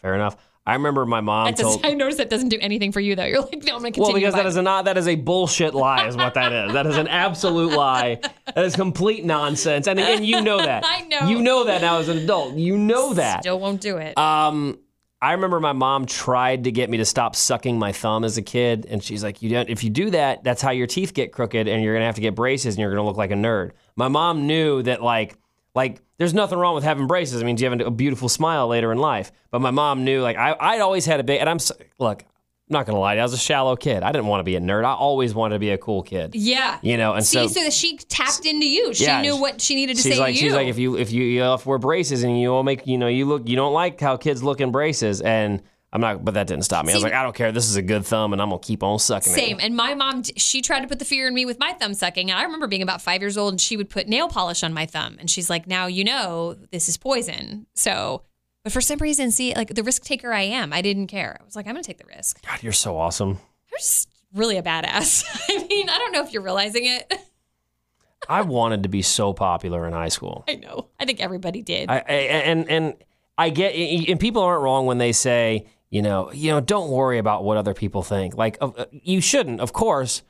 Fair 0.06 0.14
enough. 0.14 0.36
I 0.64 0.74
remember 0.74 1.04
my 1.04 1.20
mom 1.20 1.46
That 1.46 1.56
does, 1.56 1.66
told. 1.66 1.80
I 1.86 1.94
noticed 1.94 2.18
that 2.18 2.30
doesn't 2.30 2.48
do 2.50 2.58
anything 2.60 2.92
for 2.92 3.00
you 3.00 3.16
though. 3.16 3.24
You're 3.26 3.40
like, 3.40 3.64
no, 3.64 3.74
I'm 3.74 3.80
gonna 3.80 3.90
continue. 3.90 4.02
Well, 4.04 4.14
because 4.14 4.34
that 4.34 4.46
is 4.46 4.54
a 4.54 4.62
not 4.62 4.84
that 4.84 4.96
is 4.96 5.08
a 5.08 5.16
bullshit 5.16 5.74
lie, 5.74 6.06
is 6.06 6.16
what 6.16 6.34
that 6.34 6.52
is. 6.52 6.72
That 6.74 6.86
is 6.86 6.96
an 6.96 7.08
absolute 7.08 7.72
lie. 7.72 8.20
That 8.54 8.64
is 8.64 8.76
complete 8.76 9.24
nonsense. 9.24 9.88
And 9.88 9.98
again, 9.98 10.22
you 10.22 10.42
know 10.42 10.58
that. 10.58 10.84
I 10.86 11.00
know. 11.02 11.26
You 11.28 11.42
know 11.42 11.64
that 11.64 11.80
now 11.80 11.98
as 11.98 12.08
an 12.08 12.18
adult. 12.18 12.54
You 12.54 12.78
know 12.78 13.14
that. 13.14 13.40
still 13.40 13.58
won't 13.58 13.80
do 13.80 13.96
it. 13.96 14.16
Um, 14.16 14.78
I 15.20 15.32
remember 15.32 15.58
my 15.58 15.72
mom 15.72 16.06
tried 16.06 16.64
to 16.64 16.70
get 16.70 16.88
me 16.88 16.98
to 16.98 17.04
stop 17.04 17.34
sucking 17.34 17.76
my 17.80 17.90
thumb 17.90 18.22
as 18.22 18.38
a 18.38 18.42
kid, 18.42 18.86
and 18.88 19.02
she's 19.02 19.24
like, 19.24 19.42
"You 19.42 19.50
don't. 19.50 19.68
If 19.68 19.82
you 19.82 19.90
do 19.90 20.10
that, 20.10 20.44
that's 20.44 20.62
how 20.62 20.70
your 20.70 20.86
teeth 20.86 21.14
get 21.14 21.32
crooked, 21.32 21.66
and 21.66 21.82
you're 21.82 21.94
gonna 21.94 22.06
have 22.06 22.14
to 22.14 22.20
get 22.20 22.36
braces, 22.36 22.76
and 22.76 22.80
you're 22.80 22.90
gonna 22.90 23.06
look 23.06 23.16
like 23.16 23.32
a 23.32 23.34
nerd." 23.34 23.72
My 23.96 24.06
mom 24.06 24.46
knew 24.46 24.82
that, 24.82 25.02
like, 25.02 25.36
like 25.76 26.00
there's 26.18 26.34
nothing 26.34 26.58
wrong 26.58 26.74
with 26.74 26.82
having 26.82 27.06
braces. 27.06 27.40
I 27.40 27.44
mean, 27.44 27.56
you 27.58 27.70
have 27.70 27.80
a 27.80 27.90
beautiful 27.90 28.28
smile 28.28 28.66
later 28.66 28.90
in 28.90 28.98
life. 28.98 29.30
But 29.52 29.60
my 29.60 29.70
mom 29.70 30.02
knew, 30.04 30.22
like, 30.22 30.36
I, 30.38 30.56
I'd 30.58 30.80
always 30.80 31.04
had 31.06 31.20
a 31.20 31.22
big, 31.22 31.38
and 31.40 31.48
I'm 31.48 31.58
look, 31.98 32.22
I'm 32.22 32.28
not 32.70 32.86
gonna 32.86 32.98
lie, 32.98 33.16
I 33.16 33.22
was 33.22 33.34
a 33.34 33.38
shallow 33.38 33.76
kid. 33.76 34.02
I 34.02 34.10
didn't 34.10 34.26
want 34.26 34.40
to 34.40 34.44
be 34.44 34.56
a 34.56 34.60
nerd. 34.60 34.84
I 34.84 34.94
always 34.94 35.34
wanted 35.34 35.56
to 35.56 35.58
be 35.60 35.70
a 35.70 35.78
cool 35.78 36.02
kid. 36.02 36.34
yeah. 36.34 36.78
You 36.82 36.96
know, 36.96 37.12
and 37.12 37.24
See, 37.24 37.46
so 37.46 37.60
so, 37.62 37.70
she 37.70 37.98
tapped 37.98 38.46
into 38.46 38.66
you. 38.66 38.94
She 38.94 39.04
Yeah, 39.04 39.20
knew 39.20 39.36
what 39.36 39.60
she 39.60 39.74
needed 39.76 39.96
to 39.96 40.02
she's 40.02 40.14
say 40.14 40.18
like 40.18 40.34
to 40.34 40.40
you. 40.40 40.46
she's 40.48 40.54
like 40.54 40.66
if 40.68 40.78
you 40.78 40.96
if 40.96 41.12
you, 41.12 41.22
you 41.24 41.40
know, 41.40 41.54
if 41.54 41.66
we're 41.66 41.78
braces 41.78 42.24
and 42.24 42.40
you 42.40 42.52
all 42.52 42.62
make 42.64 42.86
you 42.86 42.98
know 42.98 43.06
you 43.08 43.26
look 43.26 43.46
you 43.48 43.54
don't 43.54 43.74
like 43.74 44.00
how 44.00 44.16
kids 44.16 44.42
look 44.42 44.60
in 44.60 44.72
braces 44.72 45.20
and 45.20 45.62
I'm 45.96 46.02
not 46.02 46.22
but 46.22 46.34
that 46.34 46.46
didn't 46.46 46.64
stop 46.64 46.84
me. 46.84 46.92
I 46.92 46.96
was 46.96 47.02
like 47.02 47.14
I 47.14 47.22
don't 47.22 47.34
care. 47.34 47.52
This 47.52 47.70
is 47.70 47.76
a 47.76 47.82
good 47.82 48.04
thumb 48.04 48.34
and 48.34 48.42
I'm 48.42 48.50
gonna 48.50 48.60
keep 48.60 48.82
on 48.82 48.98
sucking 48.98 49.32
Same. 49.32 49.58
it. 49.58 49.64
And 49.64 49.74
my 49.74 49.94
mom, 49.94 50.24
she 50.24 50.60
tried 50.60 50.80
to 50.80 50.88
put 50.88 50.98
the 50.98 51.06
fear 51.06 51.26
in 51.26 51.32
me 51.32 51.46
with 51.46 51.58
my 51.58 51.72
thumb 51.72 51.94
sucking. 51.94 52.30
And 52.30 52.38
I 52.38 52.42
remember 52.42 52.66
being 52.66 52.82
about 52.82 53.00
five 53.00 53.22
years 53.22 53.38
old 53.38 53.54
and 53.54 53.60
she 53.60 53.78
would 53.78 53.88
put 53.88 54.06
nail 54.06 54.28
polish 54.28 54.62
on 54.62 54.74
my 54.74 54.84
thumb. 54.84 55.16
And 55.18 55.30
she's 55.30 55.48
like, 55.48 55.66
now 55.66 55.86
you 55.86 56.04
know 56.04 56.54
this 56.70 56.90
is 56.90 56.98
poison. 56.98 57.66
So, 57.74 58.24
but 58.62 58.72
for 58.72 58.82
some 58.82 58.98
reason, 58.98 59.30
see, 59.30 59.54
like 59.54 59.74
the 59.74 59.82
risk 59.82 60.04
taker 60.04 60.34
I 60.34 60.42
am, 60.42 60.74
I 60.74 60.82
didn't 60.82 61.06
care. 61.06 61.38
I 61.40 61.44
was 61.46 61.56
like, 61.56 61.66
I'm 61.66 61.72
going 61.72 61.82
to 61.82 61.86
take 61.86 61.96
the 61.96 62.14
risk. 62.14 62.44
God, 62.46 62.62
you're 62.62 62.72
so 62.74 62.98
awesome. 62.98 63.30
I'm 63.30 63.78
just 63.78 64.10
really 64.34 64.58
a 64.58 64.62
badass. 64.62 65.24
I 65.48 65.66
mean, 65.66 65.88
I 65.88 65.96
don't 65.96 66.12
know 66.12 66.22
if 66.22 66.32
you're 66.34 66.42
realizing 66.42 66.84
it. 66.84 67.10
I 68.28 68.42
wanted 68.42 68.82
to 68.82 68.88
be 68.88 69.02
so 69.02 69.32
popular 69.32 69.86
in 69.86 69.94
high 69.94 70.08
school. 70.08 70.44
I 70.46 70.56
know. 70.56 70.88
I 71.00 71.06
think 71.06 71.20
everybody 71.20 71.62
did. 71.62 71.88
I, 71.90 71.96
I 71.98 72.12
and 72.12 72.68
and 72.68 72.94
I 73.38 73.50
get 73.50 73.74
and 73.74 74.18
people 74.18 74.42
aren't 74.42 74.62
wrong 74.62 74.86
when 74.86 74.98
they 74.98 75.12
say 75.12 75.66
you 75.90 76.02
know 76.02 76.32
you 76.32 76.50
know 76.50 76.60
don't 76.60 76.90
worry 76.90 77.18
about 77.18 77.44
what 77.44 77.56
other 77.56 77.74
people 77.74 78.02
think. 78.02 78.36
Like 78.36 78.58
uh, 78.60 78.86
you 78.90 79.20
shouldn't, 79.20 79.60
of 79.60 79.72
course, 79.72 80.22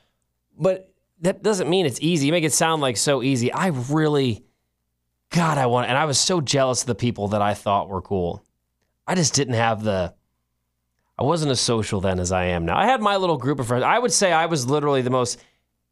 but 0.59 0.93
that 1.21 1.43
doesn't 1.43 1.69
mean 1.69 1.87
it's 1.87 2.01
easy. 2.01 2.27
You 2.27 2.33
make 2.33 2.45
it 2.45 2.53
sound 2.53 2.83
like 2.83 2.97
so 2.97 3.23
easy. 3.23 3.53
I 3.53 3.69
really, 3.69 4.45
God, 5.31 5.59
I 5.59 5.67
want, 5.67 5.89
and 5.89 5.97
I 5.97 6.05
was 6.05 6.19
so 6.19 6.41
jealous 6.41 6.83
of 6.83 6.87
the 6.87 6.95
people 6.95 7.29
that 7.29 7.43
I 7.43 7.55
thought 7.55 7.89
were 7.89 8.03
cool. 8.03 8.45
I 9.07 9.15
just 9.15 9.35
didn't 9.35 9.55
have 9.55 9.83
the. 9.83 10.15
I 11.19 11.23
wasn't 11.23 11.51
as 11.51 11.61
social 11.61 12.03
then 12.03 12.21
as 12.21 12.31
I 12.31 12.47
am 12.47 12.67
now. 12.67 12.77
I 12.77 12.85
had 12.85 13.01
my 13.01 13.17
little 13.17 13.39
group 13.39 13.59
of 13.59 13.67
friends. 13.67 13.85
I 13.85 13.99
would 13.99 14.13
say 14.13 14.33
I 14.33 14.47
was 14.47 14.69
literally 14.69 15.01
the 15.01 15.11
most 15.11 15.43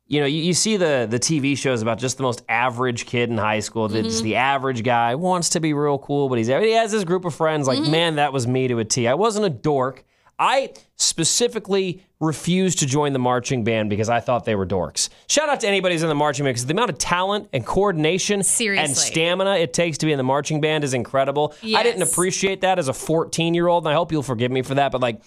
you 0.06 0.20
know, 0.20 0.26
you, 0.26 0.42
you 0.42 0.52
see 0.52 0.76
the 0.76 1.06
the 1.08 1.18
TV 1.18 1.56
shows 1.56 1.82
about 1.82 1.98
just 1.98 2.16
the 2.16 2.22
most 2.22 2.42
average 2.48 3.06
kid 3.06 3.30
in 3.30 3.38
high 3.38 3.60
school. 3.60 3.88
That 3.88 4.02
just 4.02 4.18
mm-hmm. 4.18 4.24
the 4.24 4.36
average 4.36 4.82
guy 4.82 5.14
wants 5.14 5.50
to 5.50 5.60
be 5.60 5.72
real 5.72 5.98
cool, 5.98 6.28
but 6.28 6.38
he's 6.38 6.48
he 6.48 6.72
has 6.72 6.92
his 6.92 7.04
group 7.04 7.24
of 7.24 7.34
friends. 7.34 7.66
Like, 7.66 7.78
mm-hmm. 7.78 7.90
man, 7.90 8.16
that 8.16 8.32
was 8.32 8.46
me 8.46 8.68
to 8.68 8.78
a 8.78 8.84
T. 8.84 9.08
I 9.08 9.14
wasn't 9.14 9.46
a 9.46 9.50
dork. 9.50 10.04
I 10.38 10.72
specifically 10.96 12.02
refused 12.18 12.80
to 12.80 12.86
join 12.86 13.12
the 13.12 13.18
marching 13.18 13.62
band 13.62 13.88
because 13.88 14.08
I 14.08 14.20
thought 14.20 14.44
they 14.44 14.56
were 14.56 14.66
dorks. 14.66 15.08
Shout 15.28 15.48
out 15.48 15.60
to 15.60 15.68
anybody 15.68 15.94
who's 15.94 16.02
in 16.02 16.08
the 16.08 16.14
marching 16.14 16.44
band 16.44 16.54
because 16.54 16.66
the 16.66 16.74
amount 16.74 16.90
of 16.90 16.98
talent 16.98 17.48
and 17.52 17.64
coordination 17.64 18.40
and 18.40 18.96
stamina 18.96 19.56
it 19.56 19.72
takes 19.72 19.98
to 19.98 20.06
be 20.06 20.12
in 20.12 20.18
the 20.18 20.24
marching 20.24 20.60
band 20.60 20.82
is 20.82 20.92
incredible. 20.92 21.54
I 21.62 21.82
didn't 21.82 22.02
appreciate 22.02 22.62
that 22.62 22.78
as 22.78 22.88
a 22.88 22.92
14 22.92 23.54
year 23.54 23.68
old, 23.68 23.84
and 23.84 23.92
I 23.92 23.94
hope 23.94 24.10
you'll 24.10 24.22
forgive 24.22 24.50
me 24.50 24.62
for 24.62 24.74
that. 24.74 24.90
But 24.90 25.00
like 25.00 25.20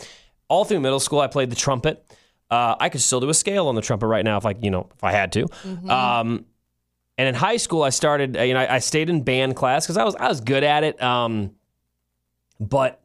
all 0.49 0.65
through 0.65 0.81
middle 0.81 0.99
school, 0.99 1.21
I 1.21 1.27
played 1.27 1.49
the 1.49 1.55
trumpet. 1.55 2.03
Uh, 2.49 2.75
I 2.79 2.89
could 2.89 3.01
still 3.01 3.19
do 3.19 3.29
a 3.29 3.33
scale 3.33 3.67
on 3.67 3.75
the 3.75 3.81
trumpet 3.81 4.07
right 4.07 4.23
now 4.23 4.38
if 4.38 4.45
I, 4.45 4.55
you 4.62 4.71
know, 4.71 4.89
if 4.95 5.03
I 5.03 5.12
had 5.12 5.31
to. 5.33 5.47
Um, 5.89 6.45
and 7.17 7.27
in 7.27 7.36
high 7.36 7.57
school, 7.57 7.83
I 7.83 7.89
started. 7.89 8.38
uh, 8.38 8.41
You 8.43 8.53
know, 8.53 8.62
I, 8.62 8.75
I 8.75 8.79
stayed 8.79 9.10
in 9.10 9.23
band 9.23 9.55
class 9.55 9.86
because 9.86 9.97
I 9.97 10.03
was 10.03 10.15
I 10.15 10.27
was 10.29 10.39
good 10.41 10.63
at 10.63 10.83
it. 10.83 11.01
Um, 11.01 11.51
but 12.60 13.01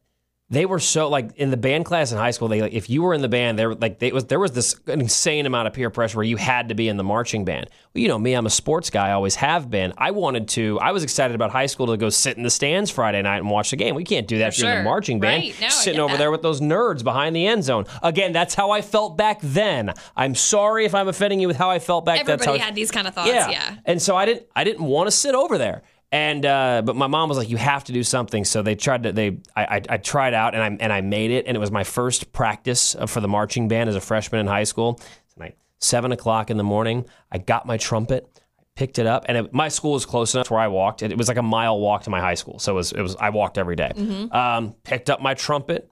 they 0.52 0.66
were 0.66 0.78
so 0.78 1.08
like 1.08 1.34
in 1.36 1.50
the 1.50 1.56
band 1.56 1.86
class 1.86 2.12
in 2.12 2.18
high 2.18 2.30
school. 2.30 2.46
They 2.46 2.60
like 2.60 2.74
if 2.74 2.90
you 2.90 3.02
were 3.02 3.14
in 3.14 3.22
the 3.22 3.28
band, 3.28 3.58
there 3.58 3.74
like 3.74 3.98
they 3.98 4.12
was 4.12 4.26
there 4.26 4.38
was 4.38 4.52
this 4.52 4.74
insane 4.86 5.46
amount 5.46 5.66
of 5.66 5.72
peer 5.72 5.88
pressure 5.88 6.18
where 6.18 6.24
you 6.26 6.36
had 6.36 6.68
to 6.68 6.74
be 6.74 6.88
in 6.88 6.98
the 6.98 7.02
marching 7.04 7.44
band. 7.46 7.70
Well, 7.94 8.02
you 8.02 8.08
know 8.08 8.18
me, 8.18 8.34
I'm 8.34 8.44
a 8.44 8.50
sports 8.50 8.90
guy. 8.90 9.08
I 9.08 9.12
always 9.12 9.34
have 9.36 9.70
been. 9.70 9.94
I 9.96 10.10
wanted 10.10 10.48
to. 10.48 10.78
I 10.80 10.92
was 10.92 11.02
excited 11.02 11.34
about 11.34 11.50
high 11.50 11.66
school 11.66 11.86
to 11.86 11.96
go 11.96 12.10
sit 12.10 12.36
in 12.36 12.42
the 12.42 12.50
stands 12.50 12.90
Friday 12.90 13.22
night 13.22 13.38
and 13.38 13.50
watch 13.50 13.70
the 13.70 13.76
game. 13.76 13.94
We 13.94 14.04
can't 14.04 14.28
do 14.28 14.38
that 14.38 14.48
if 14.48 14.58
you're 14.58 14.70
in 14.70 14.78
the 14.78 14.84
marching 14.84 15.20
band. 15.20 15.42
Right. 15.42 15.60
No, 15.60 15.68
sitting 15.70 16.00
over 16.00 16.12
that. 16.12 16.18
there 16.18 16.30
with 16.30 16.42
those 16.42 16.60
nerds 16.60 17.02
behind 17.02 17.34
the 17.34 17.46
end 17.46 17.64
zone. 17.64 17.86
Again, 18.02 18.32
that's 18.32 18.54
how 18.54 18.70
I 18.70 18.82
felt 18.82 19.16
back 19.16 19.40
then. 19.42 19.94
I'm 20.14 20.34
sorry 20.34 20.84
if 20.84 20.94
I'm 20.94 21.08
offending 21.08 21.40
you 21.40 21.48
with 21.48 21.56
how 21.56 21.70
I 21.70 21.78
felt 21.78 22.04
back. 22.04 22.18
that's 22.26 22.28
Everybody 22.42 22.58
how 22.58 22.62
I- 22.62 22.66
had 22.66 22.74
these 22.74 22.90
kind 22.90 23.08
of 23.08 23.14
thoughts. 23.14 23.28
Yeah. 23.30 23.76
and 23.86 24.00
so 24.00 24.16
I 24.16 24.26
didn't 24.26 24.46
I 24.54 24.64
didn't 24.64 24.84
want 24.84 25.06
to 25.06 25.10
sit 25.10 25.34
over 25.34 25.56
there. 25.56 25.82
And 26.12 26.44
uh, 26.44 26.83
but 26.85 26.94
my 26.94 27.07
mom 27.07 27.31
was 27.31 27.38
like, 27.38 27.48
"You 27.48 27.57
have 27.57 27.85
to 27.85 27.92
do 27.92 28.05
something." 28.05 28.44
So 28.44 28.61
they 28.61 28.75
tried 28.75 29.05
to. 29.05 29.12
They 29.12 29.38
I, 29.57 29.64
I, 29.64 29.83
I 29.88 29.96
tried 29.96 30.35
out 30.35 30.55
and 30.55 30.62
I 30.62 30.85
and 30.85 30.92
I 30.92 31.01
made 31.01 31.31
it, 31.31 31.46
and 31.46 31.57
it 31.57 31.61
was 31.61 31.70
my 31.70 31.85
first 31.85 32.33
practice 32.33 32.94
uh, 32.94 33.07
for 33.07 33.20
the 33.20 33.29
marching 33.29 33.66
band 33.66 33.88
as 33.88 33.96
a 33.96 34.01
freshman 34.01 34.42
in 34.42 34.46
high 34.46 34.64
school. 34.64 35.01
Tonight, 35.33 35.57
seven 35.79 36.12
o'clock 36.12 36.51
in 36.51 36.59
the 36.59 36.64
morning, 36.64 37.07
I 37.31 37.38
got 37.38 37.64
my 37.64 37.79
trumpet, 37.79 38.29
I 38.59 38.62
picked 38.77 38.98
it 38.98 39.07
up, 39.07 39.25
and 39.27 39.38
it, 39.38 39.55
my 39.55 39.68
school 39.68 39.92
was 39.92 40.05
close 40.05 40.35
enough 40.35 40.48
to 40.48 40.53
where 40.53 40.62
I 40.62 40.68
walked. 40.68 41.03
It, 41.03 41.12
it 41.12 41.16
was 41.16 41.29
like 41.29 41.38
a 41.38 41.42
mile 41.42 41.81
walk 41.81 42.03
to 42.03 42.11
my 42.11 42.20
high 42.20 42.35
school, 42.35 42.59
so 42.59 42.72
it 42.72 42.77
was 42.77 42.92
it 42.92 43.01
was 43.01 43.16
I 43.16 43.31
walked 43.31 43.57
every 43.57 43.77
day. 43.77 43.92
Um, 44.31 44.75
picked 44.85 45.09
up 45.09 45.22
my 45.22 45.33
trumpet, 45.33 45.90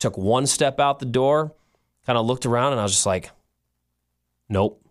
took 0.00 0.18
one 0.18 0.46
step 0.48 0.80
out 0.80 0.98
the 0.98 1.06
door, 1.06 1.54
kind 2.06 2.18
of 2.18 2.26
looked 2.26 2.44
around, 2.44 2.72
and 2.72 2.80
I 2.80 2.82
was 2.82 2.92
just 2.92 3.06
like, 3.06 3.30
"Nope." 4.48 4.83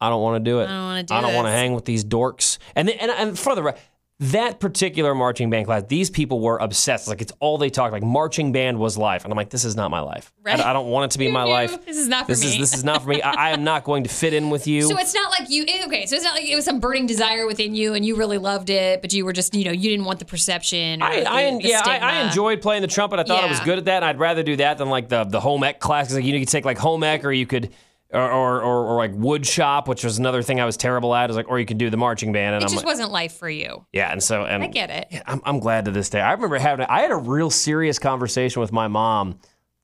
I 0.00 0.08
don't 0.08 0.22
want 0.22 0.42
to 0.44 0.50
do 0.50 0.60
it. 0.60 0.64
I 0.64 0.68
don't 0.68 0.84
wanna 0.84 1.02
do 1.02 1.14
it. 1.14 1.16
I 1.16 1.20
don't 1.20 1.34
want 1.34 1.46
to 1.48 1.52
hang 1.52 1.74
with 1.74 1.84
these 1.84 2.04
dorks. 2.04 2.58
And 2.74 2.88
then, 2.88 2.96
and, 2.98 3.10
and 3.10 3.38
for 3.38 3.54
the 3.54 3.62
re- 3.62 3.74
that 4.20 4.60
particular 4.60 5.14
marching 5.14 5.48
band 5.48 5.64
class, 5.64 5.82
these 5.88 6.10
people 6.10 6.40
were 6.40 6.58
obsessed. 6.58 7.08
Like 7.08 7.22
it's 7.22 7.32
all 7.40 7.56
they 7.56 7.70
talked. 7.70 7.92
Like 7.92 8.02
marching 8.02 8.52
band 8.52 8.78
was 8.78 8.98
life, 8.98 9.24
and 9.24 9.32
I'm 9.32 9.36
like, 9.36 9.48
this 9.48 9.64
is 9.64 9.76
not 9.76 9.90
my 9.90 10.00
life. 10.00 10.30
I- 10.44 10.50
Right. 10.50 10.60
I, 10.60 10.72
don't 10.74 10.88
want 10.88 11.10
it 11.10 11.10
to 11.12 11.18
be 11.18 11.30
my 11.30 11.42
life. 11.58 11.86
This 11.86 11.96
is 11.96 12.06
not 12.08 12.26
for 12.26 12.32
this 12.32 12.44
Is, 12.44 12.52
me. 12.52 12.58
this 12.60 12.74
is 12.74 12.84
not 12.84 13.02
for 13.02 13.08
me. 13.08 13.22
I, 13.22 13.48
I 13.48 13.50
am 13.50 13.62
not 13.64 13.84
going 13.84 14.02
to 14.04 14.10
fit 14.10 14.34
in 14.34 14.50
with 14.50 14.66
you. 14.66 14.82
So 14.82 14.98
it's 14.98 15.14
not 15.14 15.30
like 15.30 15.48
you 15.48 15.62
okay. 15.86 16.04
So 16.06 16.16
it's 16.16 16.24
not 16.24 16.34
like 16.34 16.44
it 16.44 16.54
was 16.54 16.64
some 16.66 16.80
burning 16.80 17.06
desire 17.06 17.46
within 17.46 17.74
you, 17.74 17.94
and 17.94 18.04
you 18.04 18.14
really 18.16 18.36
loved 18.38 18.68
it, 18.68 19.00
but 19.00 19.12
you 19.14 19.24
were 19.24 19.32
just 19.32 19.54
you 19.54 19.64
know 19.64 19.70
you 19.70 19.88
didn't 19.90 20.04
want 20.04 20.18
the 20.18 20.24
perception. 20.26 21.02
Or 21.02 21.06
I, 21.06 21.20
the, 21.20 21.30
I 21.32 21.50
the 21.58 21.62
yeah, 21.62 21.82
I, 21.84 21.98
I 21.98 22.14
enjoyed 22.26 22.60
playing 22.60 22.82
the 22.82 22.88
trumpet. 22.88 23.20
I 23.20 23.24
thought 23.24 23.42
I 23.44 23.48
was 23.48 23.60
good 23.60 23.78
at 23.78 23.84
that, 23.86 23.96
and 23.96 24.04
I'd 24.06 24.18
rather 24.18 24.42
do 24.42 24.56
that 24.56 24.76
than 24.78 24.90
like 24.90 25.08
the 25.08 25.24
the 25.24 25.40
home 25.40 25.62
ec 25.64 25.78
class. 25.80 26.12
like 26.12 26.24
you 26.24 26.32
know, 26.32 26.38
you 26.38 26.44
could 26.44 26.52
take 26.52 26.64
like 26.66 26.78
home 26.78 27.02
ec, 27.04 27.24
or 27.24 27.32
you 27.32 27.46
could, 27.46 27.70
or 28.12 28.20
or, 28.30 28.62
or, 28.62 28.86
or 28.86 28.96
like 28.96 29.12
wood 29.14 29.46
shop, 29.46 29.86
which 29.88 30.02
was 30.04 30.18
another 30.18 30.42
thing 30.42 30.60
I 30.60 30.64
was 30.64 30.76
terrible 30.76 31.14
at. 31.14 31.30
Is 31.30 31.36
like, 31.36 31.48
or 31.48 31.58
you 31.60 31.66
could 31.66 31.78
do 31.78 31.90
the 31.90 31.96
marching 31.96 32.32
band, 32.32 32.54
and 32.54 32.62
It 32.62 32.66
I'm 32.66 32.70
just 32.72 32.76
like, 32.76 32.86
wasn't 32.86 33.10
life 33.10 33.34
for 33.36 33.48
you. 33.48 33.86
yeah, 33.92 34.10
and 34.12 34.22
so 34.22 34.44
and 34.44 34.62
I 34.62 34.66
get 34.66 34.90
it. 34.90 35.08
Yeah, 35.10 35.22
I'm, 35.26 35.40
I'm 35.44 35.60
glad 35.60 35.84
to 35.86 35.90
this 35.90 36.10
day. 36.10 36.20
I 36.20 36.32
remember 36.32 36.58
having 36.58 36.86
I 36.88 37.00
had 37.00 37.10
a 37.12 37.16
real 37.16 37.50
serious 37.50 37.98
conversation 37.98 38.60
with 38.60 38.72
my 38.72 38.88
mom 38.88 39.38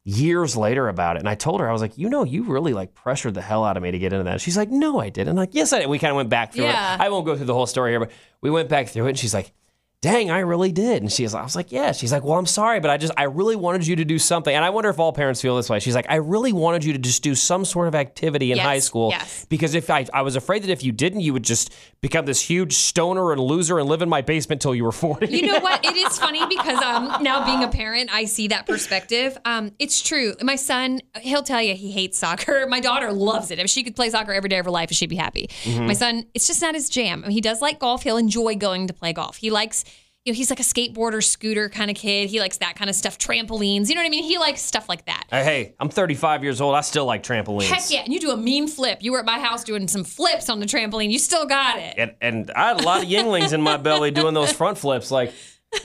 years 0.05 0.57
later 0.57 0.89
about 0.89 1.17
it, 1.17 1.21
and 1.21 1.29
I 1.29 1.35
told 1.35 1.61
her 1.61 1.69
I 1.69 1.73
was 1.73 1.83
like, 1.83 1.99
you 1.99 2.09
know, 2.09 2.25
you 2.25 2.45
really 2.45 2.73
like 2.73 2.95
pressured 2.95 3.35
the 3.35 3.43
hell 3.43 3.65
out 3.65 3.77
of 3.77 3.83
me 3.83 3.91
to 3.91 3.99
get 3.99 4.13
into 4.13 4.25
that. 4.25 4.41
She's 4.41 4.57
like, 4.57 4.71
no, 4.71 5.01
I 5.01 5.09
didn't. 5.09 5.31
I'm 5.31 5.37
like, 5.37 5.51
yes, 5.55 5.73
I 5.73 5.81
did. 5.81 5.89
We 5.89 5.99
kind 5.99 6.11
of 6.13 6.17
went 6.17 6.29
back 6.29 6.53
through 6.53 6.65
Yeah. 6.65 6.95
it. 6.95 7.01
I 7.01 7.09
won't 7.09 7.27
go 7.27 7.37
through 7.37 7.47
the 7.47 7.55
whole 7.55 7.67
story 7.67 7.91
here, 7.93 8.01
but 8.01 8.11
we 8.41 8.51
went 8.51 8.69
back 8.69 8.89
through 8.89 9.07
it, 9.07 9.11
and 9.11 9.19
she's 9.19 9.35
like. 9.35 9.53
Dang, 10.03 10.31
I 10.31 10.41
really 10.41 10.71
did. 10.73 11.03
And 11.03 11.11
she's 11.11 11.35
I 11.35 11.43
was 11.43 11.57
like, 11.57 11.73
yeah. 11.73 11.91
She's 11.93 12.13
like, 12.13 12.23
well, 12.23 12.39
I'm 12.39 12.47
sorry, 12.47 12.81
but 12.81 12.91
I 12.91 12.97
just 12.99 13.13
I 13.17 13.25
really 13.25 13.57
wanted 13.57 13.87
you 13.87 13.97
to 13.97 14.05
do 14.05 14.19
something. 14.19 14.55
And 14.55 14.65
I 14.65 14.71
wonder 14.71 14.91
if 14.91 14.99
all 15.01 15.13
parents 15.13 15.41
feel 15.41 15.57
this 15.57 15.71
way. 15.71 15.81
She's 15.81 15.95
like, 15.95 16.07
I 16.11 16.17
really 16.17 16.53
wanted 16.53 16.85
you 16.85 16.93
to 16.93 16.99
just 16.99 17.23
do 17.23 17.35
some 17.35 17.65
sort 17.65 17.89
of 17.89 17.95
activity 17.95 18.53
in 18.53 18.59
Yes, 18.59 18.67
high 18.67 18.79
school. 18.79 19.09
yes. 19.11 19.47
Because 19.49 19.75
if 19.75 19.89
I 19.91 20.07
I 20.13 20.23
was 20.23 20.37
afraid 20.37 20.63
that 20.65 20.71
if 20.71 20.85
you 20.85 20.93
didn't, 20.93 21.21
you 21.21 21.33
would 21.33 21.43
just 21.43 21.73
become 22.03 22.27
this 22.27 22.41
huge 22.43 22.75
stoner 22.75 23.33
and 23.33 23.41
loser 23.41 23.79
and 23.79 23.89
live 23.89 24.03
in 24.03 24.09
my 24.09 24.21
basement 24.21 24.61
till 24.61 24.75
you 24.75 24.85
were 24.85 24.93
40. 24.93 25.27
You 25.35 25.47
know 25.47 25.61
what? 25.61 25.85
It 25.87 25.97
is 25.97 26.19
funny 26.19 26.45
because 26.47 26.81
um, 26.83 27.23
now 27.23 27.45
being 27.47 27.63
a 27.65 27.69
parent, 27.69 28.11
I 28.13 28.27
see 28.27 28.49
that 28.49 28.67
perspective. 28.67 29.37
Um, 29.45 29.73
it's 29.79 30.01
true. 30.03 30.35
My 30.43 30.57
son, 30.57 31.01
he'll 31.21 31.43
tell 31.43 31.63
you 31.63 31.75
he 31.75 31.91
hates 31.91 32.19
soccer. 32.19 32.67
My 32.69 32.81
daughter 32.81 33.13
loves 33.13 33.51
it. 33.51 33.59
If 33.59 33.71
she 33.71 33.83
could 33.83 33.97
play 33.97 34.11
soccer 34.11 34.33
every 34.33 34.49
day 34.51 34.59
of 34.59 34.67
her 34.67 34.71
life, 34.71 34.91
she'd 34.93 35.07
be 35.09 35.17
happy. 35.17 35.49
Mm-hmm. 35.63 35.87
My 35.87 35.93
son, 35.95 36.27
it's 36.35 36.47
just 36.47 36.61
not 36.61 36.75
his 36.75 36.89
jam. 36.91 37.23
I 37.25 37.29
mean, 37.29 37.33
he 37.35 37.41
does 37.41 37.63
like 37.63 37.79
golf. 37.79 38.03
He'll 38.03 38.17
enjoy 38.19 38.57
going 38.57 38.87
to 38.89 38.93
play 38.93 39.13
golf. 39.13 39.37
He 39.39 39.51
likes. 39.51 39.85
You 40.27 40.33
know, 40.33 40.37
he's 40.37 40.51
like 40.51 40.59
a 40.59 40.65
skateboarder, 40.65 41.23
scooter 41.23 41.69
kind 41.69 41.89
of 41.89 41.97
kid. 41.97 42.29
He 42.29 42.41
likes 42.41 42.57
that 42.57 42.75
kind 42.75 42.91
of 42.91 42.97
stuff, 42.97 43.17
trampolines. 43.17 43.89
You 43.89 43.95
know 43.95 44.01
what 44.01 44.07
I 44.07 44.11
mean? 44.11 44.25
He 44.25 44.39
likes 44.39 44.61
stuff 44.61 44.89
like 44.89 45.07
that. 45.07 45.25
Uh, 45.31 45.45
Hey, 45.45 45.75
I'm 45.79 45.89
35 45.89 46.43
years 46.43 46.61
old. 46.61 46.75
I 46.75 46.81
still 46.81 47.05
like 47.05 47.23
trampolines. 47.23 47.69
Heck 47.69 47.89
yeah. 47.89 48.01
And 48.01 48.13
you 48.13 48.19
do 48.19 48.33
a 48.33 48.37
mean 48.37 48.67
flip. 48.67 48.99
You 49.03 49.13
were 49.13 49.21
at 49.21 49.25
my 49.25 49.39
house 49.39 49.63
doing 49.63 49.87
some 49.87 50.03
flips 50.03 50.51
on 50.51 50.59
the 50.59 50.67
trampoline. 50.67 51.13
You 51.13 51.21
still 51.21 51.47
got 51.47 51.79
it. 51.79 51.95
And, 51.97 52.15
and 52.21 52.51
I 52.57 52.69
had 52.69 52.81
a 52.81 52.83
lot 52.83 53.05
of 53.05 53.09
yinglings 53.09 53.53
in 53.53 53.63
my 53.63 53.77
belly 53.77 54.11
doing 54.11 54.35
those 54.35 54.51
front 54.51 54.79
flips. 54.79 55.13
Like, 55.13 55.33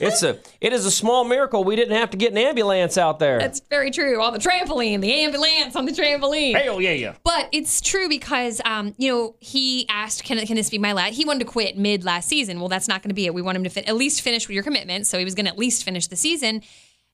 it's 0.00 0.22
a, 0.22 0.38
it 0.60 0.72
is 0.72 0.86
a 0.86 0.90
small 0.90 1.24
miracle 1.24 1.64
we 1.64 1.76
didn't 1.76 1.96
have 1.96 2.10
to 2.10 2.16
get 2.16 2.32
an 2.32 2.38
ambulance 2.38 2.96
out 2.98 3.18
there. 3.18 3.38
That's 3.38 3.60
very 3.70 3.90
true. 3.90 4.22
On 4.22 4.32
the 4.32 4.38
trampoline, 4.38 5.00
the 5.00 5.12
ambulance 5.12 5.76
on 5.76 5.84
the 5.84 5.92
trampoline. 5.92 6.60
Hell 6.60 6.80
yeah, 6.80 6.92
yeah. 6.92 7.14
But 7.24 7.48
it's 7.52 7.80
true 7.80 8.08
because, 8.08 8.60
um, 8.64 8.94
you 8.98 9.10
know, 9.10 9.36
he 9.40 9.86
asked, 9.88 10.24
"Can 10.24 10.44
can 10.46 10.56
this 10.56 10.70
be 10.70 10.78
my 10.78 10.92
last?" 10.92 11.14
He 11.14 11.24
wanted 11.24 11.40
to 11.40 11.44
quit 11.46 11.76
mid 11.76 12.04
last 12.04 12.28
season. 12.28 12.60
Well, 12.60 12.68
that's 12.68 12.88
not 12.88 13.02
going 13.02 13.10
to 13.10 13.14
be 13.14 13.26
it. 13.26 13.34
We 13.34 13.42
want 13.42 13.56
him 13.56 13.64
to 13.64 13.70
fin- 13.70 13.84
at 13.84 13.96
least 13.96 14.22
finish 14.22 14.48
with 14.48 14.54
your 14.54 14.64
commitment, 14.64 15.06
so 15.06 15.18
he 15.18 15.24
was 15.24 15.34
going 15.34 15.46
to 15.46 15.52
at 15.52 15.58
least 15.58 15.84
finish 15.84 16.06
the 16.06 16.16
season. 16.16 16.62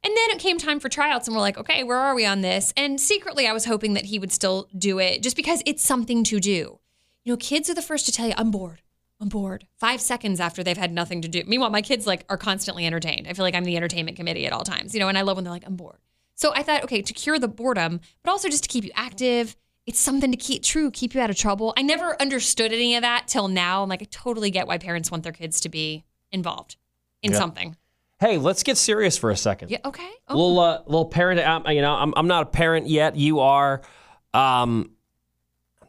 And 0.05 0.17
then 0.17 0.31
it 0.31 0.39
came 0.39 0.59
time 0.59 0.79
for 0.79 0.89
tryouts, 0.89 1.27
and 1.27 1.35
we're 1.37 1.41
like, 1.43 1.59
"Okay, 1.59 1.83
where 1.85 1.99
are 1.99 2.15
we 2.15 2.25
on 2.25 2.41
this?" 2.41 2.73
And 2.77 3.01
secretly, 3.01 3.47
I 3.47 3.53
was 3.53 3.65
hoping 3.65 3.95
that 3.95 4.07
he 4.07 4.19
would 4.19 4.33
still 4.33 4.69
do 4.77 4.99
it, 4.99 5.23
just 5.23 5.37
because 5.37 5.63
it's 5.67 5.85
something 5.85 6.23
to 6.25 6.39
do. 6.39 6.79
You 7.25 7.33
know, 7.33 7.37
kids 7.37 7.69
are 7.69 7.75
the 7.75 7.83
first 7.83 8.07
to 8.07 8.13
tell 8.13 8.29
you, 8.29 8.35
"I'm 8.37 8.51
bored." 8.51 8.81
I'm 9.21 9.29
bored. 9.29 9.67
Five 9.79 10.01
seconds 10.01 10.39
after 10.41 10.63
they've 10.63 10.77
had 10.77 10.93
nothing 10.93 11.23
to 11.23 11.29
do. 11.29 11.43
Meanwhile, 11.47 11.71
my 11.71 11.83
kids 11.83 12.07
like 12.07 12.25
are 12.29 12.37
constantly 12.37 12.87
entertained. 12.87 13.27
I 13.29 13.33
feel 13.33 13.45
like 13.45 13.55
I'm 13.55 13.65
the 13.65 13.77
entertainment 13.77 14.17
committee 14.17 14.47
at 14.47 14.53
all 14.53 14.63
times, 14.63 14.95
you 14.95 15.01
know, 15.01 15.09
and 15.09 15.19
I 15.19 15.23
love 15.23 15.37
when 15.37 15.45
they're 15.45 15.53
like, 15.53 15.67
I'm 15.67 15.77
bored. 15.77 15.99
So 16.37 16.53
I 16.55 16.63
thought, 16.63 16.85
okay, 16.85 17.03
to 17.03 17.13
cure 17.13 17.39
the 17.39 17.49
boredom, 17.49 18.01
but 18.23 18.31
also 18.31 18.49
just 18.49 18.63
to 18.63 18.69
keep 18.69 18.85
you 18.85 18.93
active, 18.95 19.57
it's 19.87 19.99
something 19.99 20.31
to 20.31 20.37
keep 20.37 20.63
true, 20.63 20.91
keep 20.93 21.15
you 21.15 21.21
out 21.21 21.31
of 21.31 21.37
trouble. 21.37 21.75
I 21.77 21.83
never 21.83 22.21
understood 22.23 22.73
any 22.73 22.95
of 22.95 23.03
that 23.03 23.27
till 23.27 23.49
now. 23.49 23.83
I'm 23.83 23.89
like, 23.89 24.03
I 24.03 24.07
totally 24.11 24.51
get 24.53 24.69
why 24.69 24.79
parents 24.79 25.11
want 25.11 25.25
their 25.25 25.33
kids 25.33 25.61
to 25.63 25.69
be 25.69 26.05
involved 26.31 26.77
in 27.23 27.33
Yeah. 27.33 27.39
something. 27.39 27.77
Hey, 28.21 28.37
let's 28.39 28.63
get 28.63 28.77
serious 28.77 29.17
for 29.19 29.31
a 29.31 29.37
second. 29.37 29.71
Yeah, 29.71 29.79
okay. 29.85 30.09
Oh, 30.29 30.37
Little, 30.37 30.59
uh, 30.61 30.83
little 30.87 31.07
parent. 31.07 31.41
Um, 31.41 31.65
you 31.69 31.81
know, 31.83 31.93
I'm, 31.95 32.13
I'm 32.17 32.27
not 32.29 32.43
a 32.45 32.47
parent 32.47 32.87
yet. 32.89 33.17
You 33.17 33.41
are. 33.41 33.81
Um, 34.35 34.91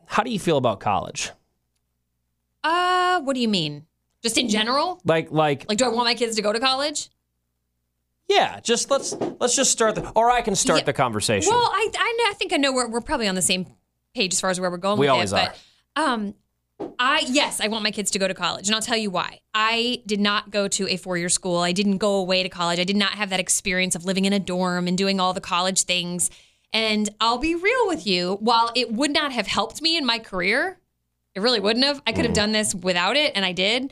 how 0.06 0.24
do 0.24 0.32
you 0.32 0.40
feel 0.40 0.58
about 0.58 0.80
college? 0.80 1.32
uh, 2.64 2.99
what 3.22 3.36
do 3.36 3.42
you 3.42 3.48
mean? 3.48 3.86
Just 4.22 4.38
in 4.38 4.50
general? 4.50 5.02
Like, 5.06 5.32
like, 5.32 5.66
Like, 5.70 5.78
do 5.78 5.86
I 5.86 5.88
want 5.90 6.06
my 6.06 6.14
kids 6.16 6.36
to 6.36 6.42
go 6.42 6.52
to 6.52 6.60
college? 6.60 7.10
yeah. 8.28 8.60
Just 8.60 8.92
let's 8.92 9.14
let's 9.40 9.56
just 9.56 9.72
start 9.72 9.96
the, 9.96 10.10
or 10.16 10.30
I 10.30 10.42
can 10.42 10.56
start 10.56 10.80
Yeah. 10.80 10.86
the 10.86 10.94
conversation. 10.94 11.52
Well, 11.52 11.70
I, 11.74 11.90
I, 11.98 12.16
know, 12.18 12.24
I 12.30 12.34
think 12.34 12.54
I 12.54 12.58
know 12.58 12.72
we're, 12.72 12.88
we're 12.90 13.02
probably 13.02 13.28
on 13.28 13.36
the 13.36 13.42
same 13.42 13.66
page 14.14 14.34
as 14.34 14.42
far 14.42 14.50
as 14.50 14.60
where 14.60 14.70
we're 14.70 14.78
going 14.78 15.00
We 15.00 15.06
with 15.08 15.12
always 15.12 15.34
it. 15.34 15.50
But 15.96 16.02
um, 16.02 16.36
I 17.00 17.24
yes, 17.28 17.60
I 17.60 17.68
want 17.68 17.84
my 17.84 17.92
kids 17.92 18.12
to 18.12 18.20
go 18.20 18.28
to 18.28 18.34
college, 18.34 18.68
and 18.68 18.76
I'll 18.76 18.82
tell 18.82 18.98
you 18.98 19.10
why. 19.10 19.40
I 19.54 20.02
did 20.06 20.20
not 20.20 20.52
go 20.52 20.68
to 20.68 20.88
a 20.88 20.98
four-year 20.98 21.30
school. 21.30 21.58
I 21.60 21.72
didn't 21.72 21.98
go 21.98 22.16
away 22.16 22.44
to 22.44 22.50
college. 22.50 22.80
I 22.80 22.84
did 22.84 22.96
not 22.96 23.12
have 23.14 23.30
that 23.32 23.40
experience 23.40 23.96
of 23.96 24.06
living 24.06 24.26
in 24.26 24.34
a 24.34 24.40
dorm 24.40 24.88
and 24.88 24.98
doing 24.98 25.20
all 25.20 25.34
the 25.34 25.42
college 25.42 25.84
things. 25.84 26.30
And 26.72 27.10
I'll 27.20 27.40
be 27.40 27.56
real 27.56 27.88
with 27.88 28.06
you, 28.06 28.38
while 28.42 28.72
it 28.76 28.94
would 28.94 29.12
not 29.12 29.32
have 29.32 29.48
helped 29.48 29.82
me 29.82 29.98
in 29.98 30.06
my 30.06 30.20
career, 30.20 30.80
it 31.36 31.42
really 31.42 31.60
wouldn't 31.60 31.86
have. 31.86 32.02
I 32.06 32.12
could 32.12 32.26
have 32.26 32.28
mm-hmm. 32.28 32.34
done 32.34 32.52
this 32.52 32.76
without 32.76 33.16
it, 33.16 33.34
and 33.36 33.46
I 33.46 33.52
did. 33.52 33.92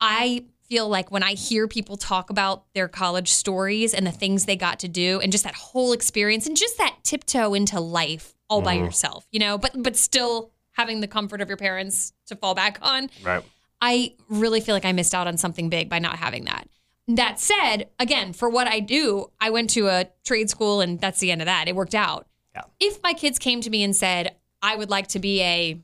I 0.00 0.44
feel 0.68 0.88
like 0.88 1.10
when 1.10 1.22
I 1.22 1.32
hear 1.32 1.68
people 1.68 1.96
talk 1.96 2.30
about 2.30 2.64
their 2.74 2.88
college 2.88 3.30
stories 3.30 3.94
and 3.94 4.06
the 4.06 4.12
things 4.12 4.44
they 4.44 4.56
got 4.56 4.80
to 4.80 4.88
do 4.88 5.20
and 5.20 5.30
just 5.30 5.44
that 5.44 5.54
whole 5.54 5.92
experience 5.92 6.46
and 6.46 6.56
just 6.56 6.76
that 6.78 6.96
tiptoe 7.04 7.54
into 7.54 7.80
life 7.80 8.34
all 8.48 8.62
by 8.62 8.74
mm-hmm. 8.74 8.86
yourself, 8.86 9.26
you 9.30 9.38
know, 9.38 9.58
but 9.58 9.72
but 9.82 9.96
still 9.96 10.50
having 10.72 11.00
the 11.00 11.08
comfort 11.08 11.40
of 11.40 11.48
your 11.48 11.56
parents 11.56 12.12
to 12.26 12.36
fall 12.36 12.54
back 12.54 12.78
on. 12.82 13.10
right. 13.22 13.42
I 13.80 14.14
really 14.28 14.60
feel 14.60 14.74
like 14.74 14.84
I 14.84 14.92
missed 14.92 15.14
out 15.14 15.26
on 15.26 15.36
something 15.36 15.68
big 15.68 15.88
by 15.88 15.98
not 15.98 16.16
having 16.16 16.46
that. 16.46 16.68
That 17.08 17.38
said, 17.38 17.90
again, 17.98 18.32
for 18.32 18.48
what 18.48 18.66
I 18.66 18.80
do, 18.80 19.30
I 19.40 19.50
went 19.50 19.70
to 19.70 19.88
a 19.88 20.08
trade 20.24 20.50
school 20.50 20.80
and 20.80 20.98
that's 21.00 21.20
the 21.20 21.30
end 21.30 21.42
of 21.42 21.46
that. 21.46 21.68
It 21.68 21.76
worked 21.76 21.94
out. 21.94 22.26
Yeah. 22.54 22.62
If 22.80 23.02
my 23.02 23.12
kids 23.12 23.38
came 23.38 23.60
to 23.60 23.70
me 23.70 23.82
and 23.82 23.94
said, 23.94 24.34
I 24.62 24.76
would 24.76 24.90
like 24.90 25.08
to 25.08 25.18
be 25.18 25.42
a 25.42 25.80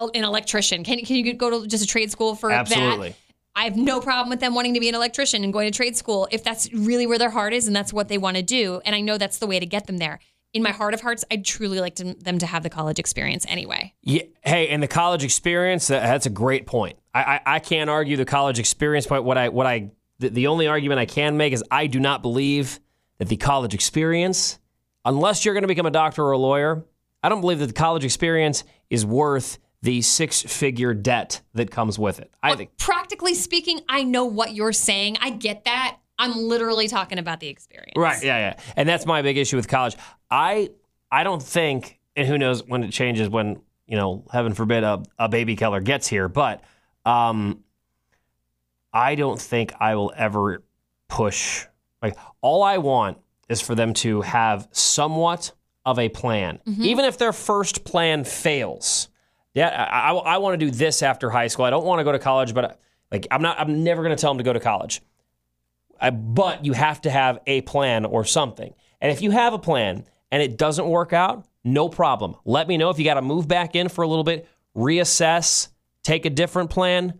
an 0.00 0.24
electrician. 0.24 0.84
Can 0.84 1.00
can 1.00 1.16
you 1.16 1.34
go 1.34 1.50
to 1.50 1.66
just 1.66 1.84
a 1.84 1.86
trade 1.86 2.10
school 2.10 2.34
for 2.34 2.50
Absolutely. 2.50 3.10
that? 3.10 3.16
I 3.56 3.64
have 3.64 3.76
no 3.76 4.00
problem 4.00 4.30
with 4.30 4.38
them 4.38 4.54
wanting 4.54 4.74
to 4.74 4.80
be 4.80 4.88
an 4.88 4.94
electrician 4.94 5.42
and 5.42 5.52
going 5.52 5.70
to 5.70 5.76
trade 5.76 5.96
school 5.96 6.28
if 6.30 6.44
that's 6.44 6.72
really 6.72 7.08
where 7.08 7.18
their 7.18 7.30
heart 7.30 7.52
is 7.52 7.66
and 7.66 7.74
that's 7.74 7.92
what 7.92 8.06
they 8.06 8.16
want 8.16 8.36
to 8.36 8.42
do. 8.42 8.80
And 8.84 8.94
I 8.94 9.00
know 9.00 9.18
that's 9.18 9.38
the 9.38 9.48
way 9.48 9.58
to 9.58 9.66
get 9.66 9.88
them 9.88 9.98
there. 9.98 10.20
In 10.54 10.62
my 10.62 10.70
heart 10.70 10.94
of 10.94 11.00
hearts, 11.00 11.24
I'd 11.30 11.44
truly 11.44 11.80
like 11.80 11.96
to, 11.96 12.14
them 12.14 12.38
to 12.38 12.46
have 12.46 12.62
the 12.62 12.70
college 12.70 12.98
experience 12.98 13.44
anyway. 13.48 13.94
Yeah. 14.02 14.22
Hey, 14.42 14.68
and 14.68 14.82
the 14.82 14.88
college 14.88 15.24
experience—that's 15.24 16.24
a 16.24 16.30
great 16.30 16.66
point. 16.66 16.98
I, 17.12 17.20
I, 17.20 17.40
I 17.56 17.58
can't 17.58 17.90
argue 17.90 18.16
the 18.16 18.24
college 18.24 18.58
experience 18.58 19.06
point. 19.06 19.24
What 19.24 19.36
I, 19.36 19.50
what 19.50 19.66
I, 19.66 19.90
the, 20.20 20.30
the 20.30 20.46
only 20.46 20.66
argument 20.66 21.00
I 21.00 21.06
can 21.06 21.36
make 21.36 21.52
is 21.52 21.62
I 21.70 21.86
do 21.86 22.00
not 22.00 22.22
believe 22.22 22.80
that 23.18 23.28
the 23.28 23.36
college 23.36 23.74
experience, 23.74 24.58
unless 25.04 25.44
you're 25.44 25.54
going 25.54 25.62
to 25.62 25.68
become 25.68 25.86
a 25.86 25.90
doctor 25.90 26.24
or 26.24 26.32
a 26.32 26.38
lawyer, 26.38 26.84
I 27.22 27.28
don't 27.28 27.40
believe 27.40 27.58
that 27.58 27.66
the 27.66 27.72
college 27.72 28.04
experience 28.04 28.64
is 28.88 29.04
worth 29.04 29.58
the 29.82 30.02
six 30.02 30.42
figure 30.42 30.94
debt 30.94 31.40
that 31.54 31.70
comes 31.70 31.98
with 31.98 32.18
it. 32.18 32.32
I 32.42 32.56
think. 32.56 32.76
Practically 32.78 33.34
speaking, 33.34 33.80
I 33.88 34.02
know 34.02 34.24
what 34.24 34.54
you're 34.54 34.72
saying. 34.72 35.18
I 35.20 35.30
get 35.30 35.64
that. 35.64 35.98
I'm 36.18 36.36
literally 36.36 36.88
talking 36.88 37.18
about 37.18 37.38
the 37.38 37.48
experience. 37.48 37.92
Right. 37.96 38.22
Yeah. 38.22 38.38
Yeah. 38.38 38.60
And 38.76 38.88
that's 38.88 39.06
my 39.06 39.22
big 39.22 39.38
issue 39.38 39.56
with 39.56 39.68
college. 39.68 39.96
I 40.30 40.70
I 41.12 41.22
don't 41.22 41.42
think, 41.42 42.00
and 42.16 42.26
who 42.26 42.38
knows 42.38 42.66
when 42.66 42.82
it 42.82 42.90
changes 42.90 43.28
when 43.28 43.60
you 43.88 43.96
know, 43.96 44.24
heaven 44.30 44.52
forbid, 44.52 44.84
a, 44.84 45.02
a 45.18 45.28
baby 45.28 45.56
Keller 45.56 45.80
gets 45.80 46.06
here, 46.06 46.28
but 46.28 46.62
um, 47.06 47.64
I 48.92 49.14
don't 49.14 49.40
think 49.40 49.72
I 49.80 49.94
will 49.94 50.12
ever 50.14 50.62
push. 51.08 51.64
Like 52.02 52.16
all 52.42 52.62
I 52.62 52.78
want 52.78 53.18
is 53.48 53.62
for 53.62 53.74
them 53.74 53.94
to 53.94 54.20
have 54.20 54.68
somewhat 54.72 55.52
of 55.86 55.98
a 55.98 56.10
plan, 56.10 56.60
even 56.66 57.06
if 57.06 57.16
their 57.16 57.32
first 57.32 57.82
plan 57.84 58.24
fails. 58.24 59.08
Yeah, 59.58 59.70
I, 59.70 60.12
I, 60.12 60.14
I 60.34 60.38
want 60.38 60.58
to 60.58 60.64
do 60.64 60.70
this 60.70 61.02
after 61.02 61.30
high 61.30 61.48
school. 61.48 61.64
I 61.64 61.70
don't 61.70 61.84
want 61.84 61.98
to 61.98 62.04
go 62.04 62.12
to 62.12 62.18
college, 62.20 62.54
but 62.54 62.78
like 63.10 63.26
I'm 63.32 63.42
not. 63.42 63.58
I'm 63.58 63.82
never 63.82 64.04
going 64.04 64.16
to 64.16 64.20
tell 64.20 64.30
them 64.30 64.38
to 64.38 64.44
go 64.44 64.52
to 64.52 64.60
college. 64.60 65.02
I, 66.00 66.10
but 66.10 66.64
you 66.64 66.74
have 66.74 67.00
to 67.00 67.10
have 67.10 67.40
a 67.44 67.62
plan 67.62 68.04
or 68.04 68.24
something. 68.24 68.72
And 69.00 69.10
if 69.10 69.20
you 69.20 69.32
have 69.32 69.54
a 69.54 69.58
plan 69.58 70.04
and 70.30 70.40
it 70.40 70.56
doesn't 70.58 70.86
work 70.88 71.12
out, 71.12 71.44
no 71.64 71.88
problem. 71.88 72.36
Let 72.44 72.68
me 72.68 72.76
know 72.76 72.90
if 72.90 73.00
you 73.00 73.04
got 73.04 73.14
to 73.14 73.22
move 73.22 73.48
back 73.48 73.74
in 73.74 73.88
for 73.88 74.02
a 74.02 74.06
little 74.06 74.22
bit, 74.22 74.48
reassess, 74.76 75.70
take 76.04 76.24
a 76.24 76.30
different 76.30 76.70
plan, 76.70 77.18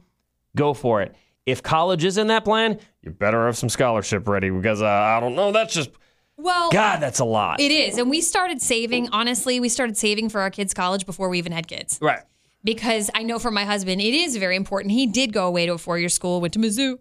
go 0.55 0.75
for 0.75 1.03
it. 1.03 1.17
If 1.45 1.65
college 1.65 2.05
is 2.05 2.19
in 2.19 2.29
that 2.29 2.45
plan, 2.45 2.79
you 3.03 3.11
better 3.11 3.47
have 3.47 3.57
some 3.57 3.69
scholarship 3.69 4.29
ready 4.29 4.51
because 4.51 4.81
uh, 4.81 4.87
I 4.87 5.19
don't 5.19 5.35
know. 5.35 5.51
That's 5.51 5.75
just, 5.75 5.91
Well, 6.39 6.71
God, 6.71 7.01
that's 7.01 7.19
a 7.19 7.25
lot. 7.25 7.61
it 7.61 7.73
is. 7.73 7.99
And 7.99 8.09
we 8.09 8.21
started 8.21 8.63
saving, 8.63 9.09
honestly, 9.11 9.59
we 9.59 9.69
started 9.69 9.97
saving 9.97 10.29
for 10.29 10.41
our 10.41 10.51
kids' 10.51 10.73
college 10.73 11.05
before 11.05 11.29
we 11.29 11.39
even 11.39 11.53
had 11.53 11.67
kids. 11.67 11.99
right. 12.01 12.23
because 12.63 13.11
I 13.15 13.25
know 13.25 13.39
for 13.41 13.51
my 13.51 13.65
husband, 13.65 14.01
it 14.01 14.15
is 14.15 14.37
very 14.37 14.57
important. 14.57 14.93
He 14.93 15.07
did 15.07 15.33
go 15.33 15.49
away 15.49 15.67
to 15.67 15.73
a 15.73 15.79
four 15.79 15.99
year 15.99 16.09
school, 16.09 16.41
went 16.41 16.55
to 16.55 16.61
Mizzou, 16.61 16.99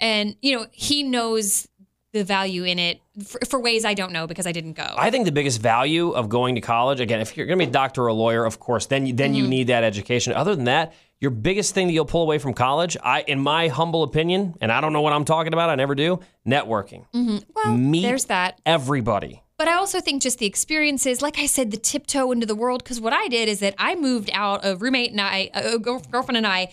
and 0.00 0.36
you 0.40 0.56
know 0.56 0.66
he 0.72 1.02
knows 1.02 1.68
the 2.12 2.24
value 2.24 2.64
in 2.64 2.78
it 2.78 3.00
for, 3.24 3.40
for 3.46 3.60
ways 3.60 3.84
I 3.84 3.94
don't 3.94 4.12
know 4.12 4.26
because 4.26 4.46
I 4.46 4.52
didn't 4.52 4.72
go. 4.72 4.94
I 4.96 5.10
think 5.10 5.26
the 5.26 5.32
biggest 5.32 5.60
value 5.60 6.10
of 6.10 6.28
going 6.28 6.54
to 6.54 6.60
college, 6.60 7.00
again, 7.00 7.20
if 7.20 7.36
you're 7.36 7.46
going 7.46 7.58
to 7.58 7.66
be 7.66 7.68
a 7.68 7.72
doctor 7.72 8.04
or 8.04 8.06
a 8.08 8.14
lawyer, 8.14 8.44
of 8.44 8.58
course, 8.58 8.86
then 8.86 9.06
you, 9.06 9.12
then 9.12 9.34
you 9.34 9.42
mm-hmm. 9.42 9.50
need 9.50 9.66
that 9.66 9.84
education. 9.84 10.32
Other 10.32 10.56
than 10.56 10.64
that, 10.64 10.94
your 11.20 11.30
biggest 11.30 11.74
thing 11.74 11.86
that 11.88 11.92
you'll 11.92 12.04
pull 12.04 12.22
away 12.22 12.38
from 12.38 12.54
college, 12.54 12.96
I, 13.02 13.22
in 13.22 13.40
my 13.40 13.68
humble 13.68 14.02
opinion, 14.02 14.54
and 14.60 14.70
I 14.70 14.80
don't 14.80 14.92
know 14.92 15.00
what 15.00 15.12
I'm 15.12 15.24
talking 15.24 15.52
about, 15.52 15.68
I 15.70 15.74
never 15.74 15.94
do, 15.94 16.20
networking. 16.46 17.06
Mm-hmm. 17.14 17.38
well, 17.54 17.76
Meet 17.76 18.02
there's 18.02 18.24
that. 18.26 18.60
everybody. 18.64 19.42
But 19.58 19.66
I 19.66 19.74
also 19.74 20.00
think 20.00 20.22
just 20.22 20.38
the 20.38 20.46
experiences, 20.46 21.20
like 21.20 21.38
I 21.38 21.46
said, 21.46 21.72
the 21.72 21.76
tiptoe 21.76 22.30
into 22.30 22.46
the 22.46 22.54
world. 22.54 22.84
Because 22.84 23.00
what 23.00 23.12
I 23.12 23.26
did 23.26 23.48
is 23.48 23.58
that 23.58 23.74
I 23.76 23.96
moved 23.96 24.30
out. 24.32 24.64
A 24.64 24.76
roommate 24.76 25.10
and 25.10 25.20
I, 25.20 25.50
a 25.52 25.78
girlfriend 25.80 26.36
and 26.36 26.46
I, 26.46 26.72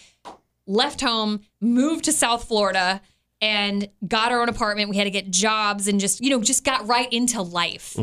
left 0.67 1.01
home, 1.01 1.41
moved 1.59 2.05
to 2.05 2.11
South 2.11 2.47
Florida, 2.47 3.01
and 3.41 3.89
got 4.07 4.31
our 4.31 4.39
own 4.41 4.49
apartment. 4.49 4.89
We 4.91 4.97
had 4.97 5.05
to 5.05 5.11
get 5.11 5.31
jobs 5.31 5.87
and 5.87 5.99
just 5.99 6.21
you 6.21 6.29
know 6.29 6.41
just 6.41 6.63
got 6.63 6.87
right 6.87 7.11
into 7.11 7.41
life. 7.41 7.95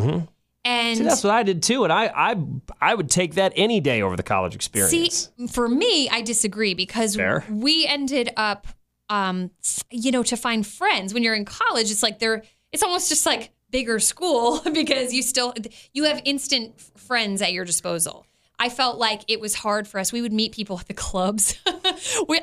And 0.64 0.92
Mm-hmm. 0.92 0.98
See, 0.98 1.08
that's 1.08 1.24
what 1.24 1.32
I 1.32 1.42
did 1.42 1.62
too, 1.62 1.84
and 1.84 1.92
I 1.92 2.06
I 2.06 2.36
I 2.80 2.94
would 2.94 3.10
take 3.10 3.34
that 3.34 3.52
any 3.56 3.80
day 3.80 4.02
over 4.02 4.16
the 4.16 4.22
college 4.22 4.54
experience. 4.54 5.30
See, 5.36 5.46
for 5.48 5.68
me, 5.68 6.08
I 6.08 6.22
disagree 6.22 6.74
because 6.74 7.16
Fair. 7.16 7.44
we 7.50 7.86
ended 7.86 8.30
up, 8.36 8.66
um, 9.08 9.50
you 9.90 10.12
know, 10.12 10.22
to 10.22 10.36
find 10.36 10.66
friends 10.66 11.12
when 11.12 11.22
you're 11.22 11.34
in 11.34 11.44
college. 11.44 11.90
It's 11.90 12.02
like 12.02 12.18
they're, 12.18 12.44
it's 12.70 12.82
almost 12.82 13.08
just 13.08 13.26
like 13.26 13.50
bigger 13.70 13.98
school 13.98 14.60
because 14.72 15.12
you 15.12 15.22
still, 15.22 15.52
you 15.92 16.04
have 16.04 16.22
instant 16.24 16.80
friends 16.80 17.42
at 17.42 17.52
your 17.52 17.64
disposal. 17.64 18.24
I 18.58 18.68
felt 18.68 18.98
like 18.98 19.22
it 19.26 19.40
was 19.40 19.54
hard 19.54 19.88
for 19.88 19.98
us. 19.98 20.12
We 20.12 20.22
would 20.22 20.32
meet 20.32 20.52
people 20.52 20.78
at 20.78 20.86
the 20.86 20.94
clubs. 20.94 21.58
we, 21.66 21.72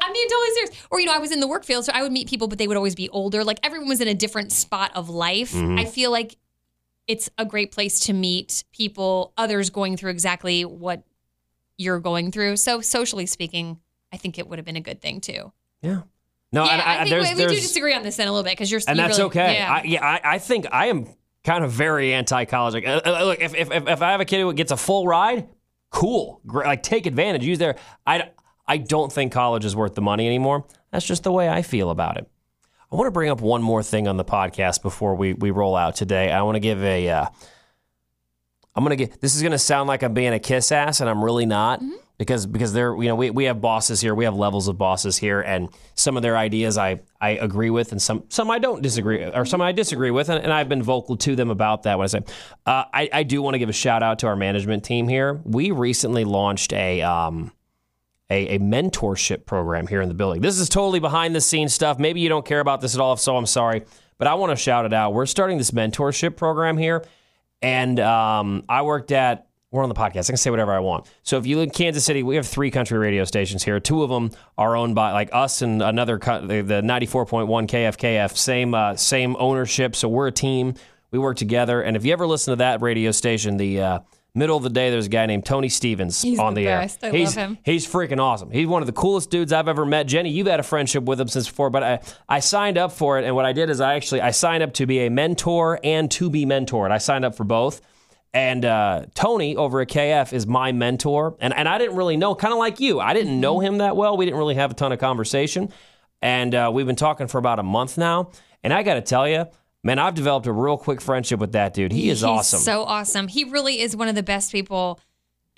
I 0.01 0.11
mean, 0.11 0.30
totally 0.30 0.51
serious. 0.55 0.72
Or, 0.91 0.99
you 0.99 1.05
know, 1.05 1.13
I 1.13 1.20
was 1.20 1.32
in 1.32 1.39
the 1.39 1.47
work 1.47 1.63
field, 1.63 1.86
so 1.86 1.93
I 1.95 2.01
would 2.01 2.11
meet 2.11 2.28
people, 2.28 2.49
but 2.49 2.57
they 2.57 2.67
would 2.67 2.76
always 2.76 2.95
be 2.95 3.07
older. 3.09 3.45
Like 3.45 3.59
everyone 3.63 3.88
was 3.88 4.01
in 4.01 4.09
a 4.09 4.13
different 4.13 4.51
spot 4.51 4.91
of 4.95 5.07
life. 5.09 5.55
I 5.55 5.86
feel 5.86 6.11
like 6.11 6.36
it's 7.10 7.28
a 7.39 7.43
great 7.43 7.72
place 7.72 7.99
to 8.01 8.14
meet 8.14 8.64
people, 8.72 9.34
others 9.36 9.72
going 9.72 9.97
through 9.97 10.12
exactly 10.12 10.64
what 10.64 11.01
you're 11.76 11.99
going 11.99 12.32
through. 12.32 12.55
So 12.55 12.82
socially 12.82 13.26
speaking, 13.26 13.80
I 14.14 14.18
think 14.18 14.38
it 14.38 14.47
would 14.47 14.60
have 14.60 14.66
been 14.66 14.76
a 14.76 14.82
good 14.82 15.01
thing 15.01 15.20
too. 15.20 15.51
yeah. 15.82 16.03
No, 16.51 16.66
yeah, 16.66 16.82
I, 16.84 16.93
I, 16.93 16.97
think 17.03 17.10
there's, 17.12 17.38
we, 17.38 17.45
we 17.45 17.49
do 17.55 17.62
disagree 17.62 17.93
on 17.93 18.01
this 18.01 18.18
then 18.18 18.28
a 18.28 18.32
little 18.32 18.43
bit 18.43 18.53
because 18.53 18.72
you're 18.72 18.82
and 18.88 18.97
you 18.97 19.03
that's 19.03 19.20
really- 19.20 19.28
okay. 19.28 19.53
Yeah. 19.53 19.72
I, 19.72 19.84
yeah, 19.84 20.03
I, 20.03 20.22
I 20.24 20.38
think 20.39 20.66
I 20.72 20.88
am 20.88 21.07
kind 21.43 21.64
of 21.64 21.72
very 21.72 22.12
anti-college. 22.12 22.74
Like, 22.74 22.88
uh, 22.88 23.01
uh, 23.05 23.24
look, 23.24 23.39
if, 23.39 23.53
if 23.53 23.72
if 23.72 23.88
if 23.88 24.01
I 24.01 24.12
have 24.12 24.20
a 24.20 24.26
kid 24.26 24.39
who 24.41 24.51
gets 24.53 24.72
a 24.72 24.78
full 24.78 25.05
ride, 25.05 25.47
cool, 25.91 26.41
great, 26.47 26.66
like 26.66 26.82
take 26.82 27.05
advantage, 27.05 27.45
use 27.45 27.60
their. 27.60 27.76
I 28.07 28.32
I 28.68 28.78
don't 28.78 29.14
think 29.14 29.32
college 29.32 29.64
is 29.64 29.76
worth 29.76 29.93
the 29.93 30.01
money 30.01 30.26
anymore. 30.26 30.66
That's 30.91 31.05
just 31.05 31.22
the 31.22 31.32
way 31.32 31.49
I 31.49 31.62
feel 31.62 31.91
about 31.91 32.18
it. 32.18 32.28
I 32.92 32.96
want 32.96 33.08
to 33.08 33.12
bring 33.12 33.30
up 33.30 33.42
one 33.42 33.62
more 33.62 33.84
thing 33.84 34.08
on 34.08 34.18
the 34.18 34.26
podcast 34.26 34.82
before 34.82 35.16
we 35.16 35.34
we 35.34 35.52
roll 35.52 35.76
out 35.76 35.96
today. 35.96 36.32
I 36.32 36.42
want 36.42 36.56
to 36.56 36.60
give 36.60 36.84
a. 36.84 37.10
Uh, 37.10 37.26
I'm 38.76 38.84
gonna 38.84 38.96
get. 38.96 39.22
This 39.22 39.36
is 39.36 39.44
gonna 39.44 39.60
sound 39.60 39.88
like 39.88 40.04
I'm 40.04 40.14
being 40.14 40.34
a 40.34 40.40
kiss 40.40 40.72
ass, 40.72 41.00
and 41.00 41.10
I'm 41.10 41.24
really 41.24 41.46
not 41.46 41.82
Mm-hmm. 41.82 41.96
because 42.18 42.46
because 42.48 42.74
they're 42.74 42.96
you 42.96 43.10
know 43.10 43.16
we, 43.16 43.30
we 43.30 43.44
have 43.46 43.62
bosses 43.62 44.02
here, 44.02 44.16
we 44.16 44.26
have 44.26 44.36
levels 44.36 44.68
of 44.68 44.78
bosses 44.78 45.18
here, 45.18 45.42
and 45.42 45.70
some 45.96 46.18
of 46.18 46.24
their 46.24 46.36
ideas 46.36 46.78
I 46.80 47.02
I 47.22 47.32
agree 47.32 47.70
with, 47.70 47.92
and 47.92 48.02
some 48.02 48.24
some 48.30 48.50
I 48.50 48.58
don't 48.58 48.82
disagree 48.82 49.24
or 49.24 49.46
some 49.46 49.62
I 49.62 49.72
disagree 49.72 50.12
with, 50.12 50.30
and, 50.30 50.44
and 50.44 50.52
I've 50.52 50.70
been 50.70 50.82
vocal 50.82 51.16
to 51.18 51.36
them 51.36 51.52
about 51.52 51.84
that. 51.84 51.98
When 51.98 52.06
I 52.06 52.08
say 52.08 52.22
uh, 52.66 52.86
I 52.92 53.10
I 53.14 53.24
do 53.24 53.42
want 53.44 53.54
to 53.54 53.60
give 53.60 53.70
a 53.70 53.74
shout 53.74 54.02
out 54.02 54.20
to 54.20 54.28
our 54.28 54.36
management 54.36 54.84
team 54.84 55.08
here. 55.08 55.42
We 55.44 55.72
recently 55.72 56.24
launched 56.24 56.74
a 56.74 57.02
um 57.04 57.52
a, 58.30 58.56
a 58.56 58.60
mentorship 58.60 59.46
program 59.46 59.88
here 59.88 60.02
in 60.02 60.08
the 60.08 60.14
building. 60.14 60.42
This 60.42 60.60
is 60.60 60.70
totally 60.70 61.00
behind 61.00 61.36
the 61.36 61.42
scenes 61.42 61.74
stuff. 61.74 62.00
Maybe 62.00 62.20
you 62.22 62.30
don't 62.30 62.46
care 62.46 62.60
about 62.60 62.82
this 62.82 62.96
at 62.96 63.02
all, 63.02 63.14
if 63.14 63.20
so, 63.20 63.36
I'm 63.36 63.46
sorry. 63.46 63.84
But 64.18 64.28
I 64.28 64.36
want 64.36 64.52
to 64.52 64.56
shout 64.56 64.86
it 64.86 64.94
out. 64.94 65.14
We're 65.14 65.26
starting 65.26 65.58
this 65.58 65.72
mentorship 65.72 66.36
program 66.36 66.78
here. 66.78 67.04
And 67.62 68.00
um, 68.00 68.64
I 68.70 68.84
worked 68.84 69.12
at, 69.12 69.48
we're 69.72 69.84
on 69.84 69.90
the 69.90 69.96
podcast. 69.96 70.26
I 70.26 70.32
can 70.32 70.38
say 70.38 70.50
whatever 70.50 70.74
I 70.74 70.80
want. 70.80 71.08
So 71.24 71.38
if 71.38 71.46
you 71.46 71.58
live 71.58 71.66
in 71.66 71.70
Kansas 71.72 72.04
City, 72.04 72.24
we 72.24 72.36
have 72.36 72.48
three 72.48 72.72
country 72.72 72.98
radio 72.98 73.24
stations 73.24 73.64
here. 73.64 73.80
Two 73.80 74.04
of 74.04 74.10
them 74.10 74.32
are 74.58 74.76
owned 74.76 74.96
by 74.96 75.12
like 75.12 75.30
us 75.32 75.62
and 75.62 75.82
another, 75.82 76.18
the 76.18 76.82
94.1 76.84 77.48
KFKF, 77.68 78.36
same, 78.36 78.74
uh, 78.74 78.96
same 78.96 79.36
ownership. 79.40 79.96
So 79.96 80.10
we're 80.10 80.28
a 80.28 80.32
team. 80.32 80.74
We 81.12 81.20
work 81.20 81.38
together. 81.38 81.82
And 81.82 81.96
if 81.96 82.06
you 82.06 82.14
ever 82.14 82.28
listen 82.28 82.52
to 82.52 82.56
that 82.58 82.82
radio 82.82 83.12
station, 83.12 83.58
the 83.58 83.82
uh, 83.82 84.00
middle 84.34 84.58
of 84.58 84.64
the 84.64 84.70
day, 84.70 84.90
there's 84.90 85.08
a 85.08 85.10
guy 85.10 85.26
named 85.26 85.46
Tony 85.46 85.70
Stevens 85.70 86.22
He's 86.22 86.40
on 86.40 86.54
the 86.54 86.64
the, 86.64 86.70
air. 86.70 86.80
best. 86.80 87.04
I 87.04 87.12
he's, 87.12 87.36
love 87.36 87.50
him. 87.50 87.58
He's 87.64 87.88
freaking 87.88 88.20
awesome. 88.20 88.52
He's 88.52 88.68
one 88.68 88.82
of 88.82 88.86
the 88.86 88.94
coolest 88.94 89.30
dudes 89.30 89.52
I've 89.52 89.68
ever 89.68 89.86
met. 89.86 90.08
Jenny, 90.08 90.30
you've 90.30 90.48
had 90.48 90.60
a 90.60 90.64
friendship 90.64 91.04
with 91.04 91.20
him 91.20 91.28
since 91.28 91.48
before, 91.48 91.70
but 91.70 91.84
I, 91.84 92.00
I 92.28 92.40
signed 92.40 92.78
up 92.78 92.92
for 92.92 93.20
it. 93.20 93.26
And 93.26 93.36
what 93.36 93.46
I 93.46 93.54
did 93.54 93.70
is 93.70 93.82
I 93.82 93.96
actually 93.96 94.22
I 94.22 94.32
signed 94.32 94.64
up 94.64 94.74
to 94.76 94.86
be 94.86 95.00
a 95.00 95.10
mentor 95.10 95.80
and 95.84 96.10
to 96.12 96.30
be 96.30 96.46
mentored. 96.46 96.92
I 96.92 96.98
signed 97.00 97.26
up 97.26 97.36
for 97.36 97.44
both. 97.44 97.82
And 98.34 98.64
uh, 98.64 99.06
Tony 99.16 99.56
over 99.56 99.82
at 99.82 99.88
KF 99.88 100.34
is 100.34 100.46
my 100.46 100.72
mentor. 100.72 101.36
And, 101.40 101.54
and 101.54 101.68
I 101.68 101.80
didn't 101.80 101.96
really 101.96 102.16
know, 102.16 102.36
kind 102.36 102.54
of 102.54 102.60
like 102.60 102.80
you, 102.80 103.00
I 103.00 103.14
didn't 103.14 103.40
know 103.40 103.60
him 103.60 103.80
that 103.80 103.96
well. 103.96 104.18
We 104.18 104.26
didn't 104.26 104.38
really 104.38 104.56
have 104.56 104.72
a 104.72 104.76
ton 104.76 104.92
of 104.92 105.00
conversation. 105.00 105.74
And 106.22 106.54
uh, 106.54 106.70
we've 106.72 106.86
been 106.86 106.96
talking 106.96 107.28
for 107.28 107.40
about 107.40 107.60
a 107.60 107.64
month 107.64 107.98
now. 107.98 108.32
And 108.64 108.74
I 108.74 108.84
got 108.84 108.96
to 108.96 109.02
tell 109.02 109.28
you, 109.28 109.46
man, 109.84 110.00
I've 110.00 110.16
developed 110.16 110.48
a 110.48 110.52
real 110.52 110.78
quick 110.78 111.02
friendship 111.02 111.40
with 111.40 111.52
that 111.54 111.74
dude. 111.74 111.92
He 111.92 112.10
is 112.10 112.20
He's 112.20 112.24
awesome. 112.24 112.60
So 112.60 112.84
awesome. 112.84 113.28
He 113.28 113.44
really 113.46 113.82
is 113.82 113.96
one 113.96 114.08
of 114.08 114.16
the 114.16 114.24
best 114.24 114.52
people 114.52 115.00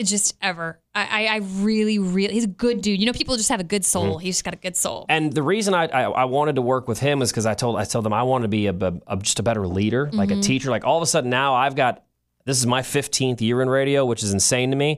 just 0.01 0.35
ever. 0.41 0.79
I, 0.95 1.25
I, 1.27 1.35
I 1.35 1.37
really, 1.57 1.99
really, 1.99 2.33
he's 2.33 2.45
a 2.45 2.47
good 2.47 2.81
dude. 2.81 2.99
You 2.99 3.05
know, 3.05 3.13
people 3.13 3.37
just 3.37 3.49
have 3.49 3.59
a 3.59 3.63
good 3.63 3.85
soul. 3.85 4.15
Mm-hmm. 4.15 4.19
He's 4.25 4.35
just 4.37 4.43
got 4.45 4.53
a 4.55 4.57
good 4.57 4.75
soul. 4.75 5.05
And 5.09 5.31
the 5.31 5.43
reason 5.43 5.75
I, 5.75 5.85
I, 5.85 6.01
I 6.03 6.25
wanted 6.25 6.55
to 6.55 6.61
work 6.63 6.87
with 6.87 6.99
him 6.99 7.21
is 7.21 7.29
because 7.31 7.45
I 7.45 7.53
told 7.53 7.77
I 7.77 7.83
told 7.83 8.03
them 8.05 8.13
I 8.13 8.23
wanted 8.23 8.43
to 8.43 8.47
be 8.47 8.65
a, 8.67 8.73
a- 8.73 8.93
a- 9.07 9.17
just 9.17 9.39
a 9.39 9.43
better 9.43 9.67
leader, 9.67 10.09
like 10.11 10.29
Mm-hmm. 10.29 10.39
a 10.39 10.43
teacher. 10.43 10.71
Like 10.71 10.85
all 10.85 10.97
of 10.97 11.03
a 11.03 11.07
sudden 11.07 11.29
now 11.29 11.53
I've 11.53 11.75
got 11.75 12.03
this 12.45 12.57
is 12.57 12.65
my 12.65 12.81
15th 12.81 13.41
year 13.41 13.61
in 13.61 13.69
radio, 13.69 14.03
which 14.03 14.23
is 14.23 14.33
insane 14.33 14.71
to 14.71 14.75
me. 14.75 14.97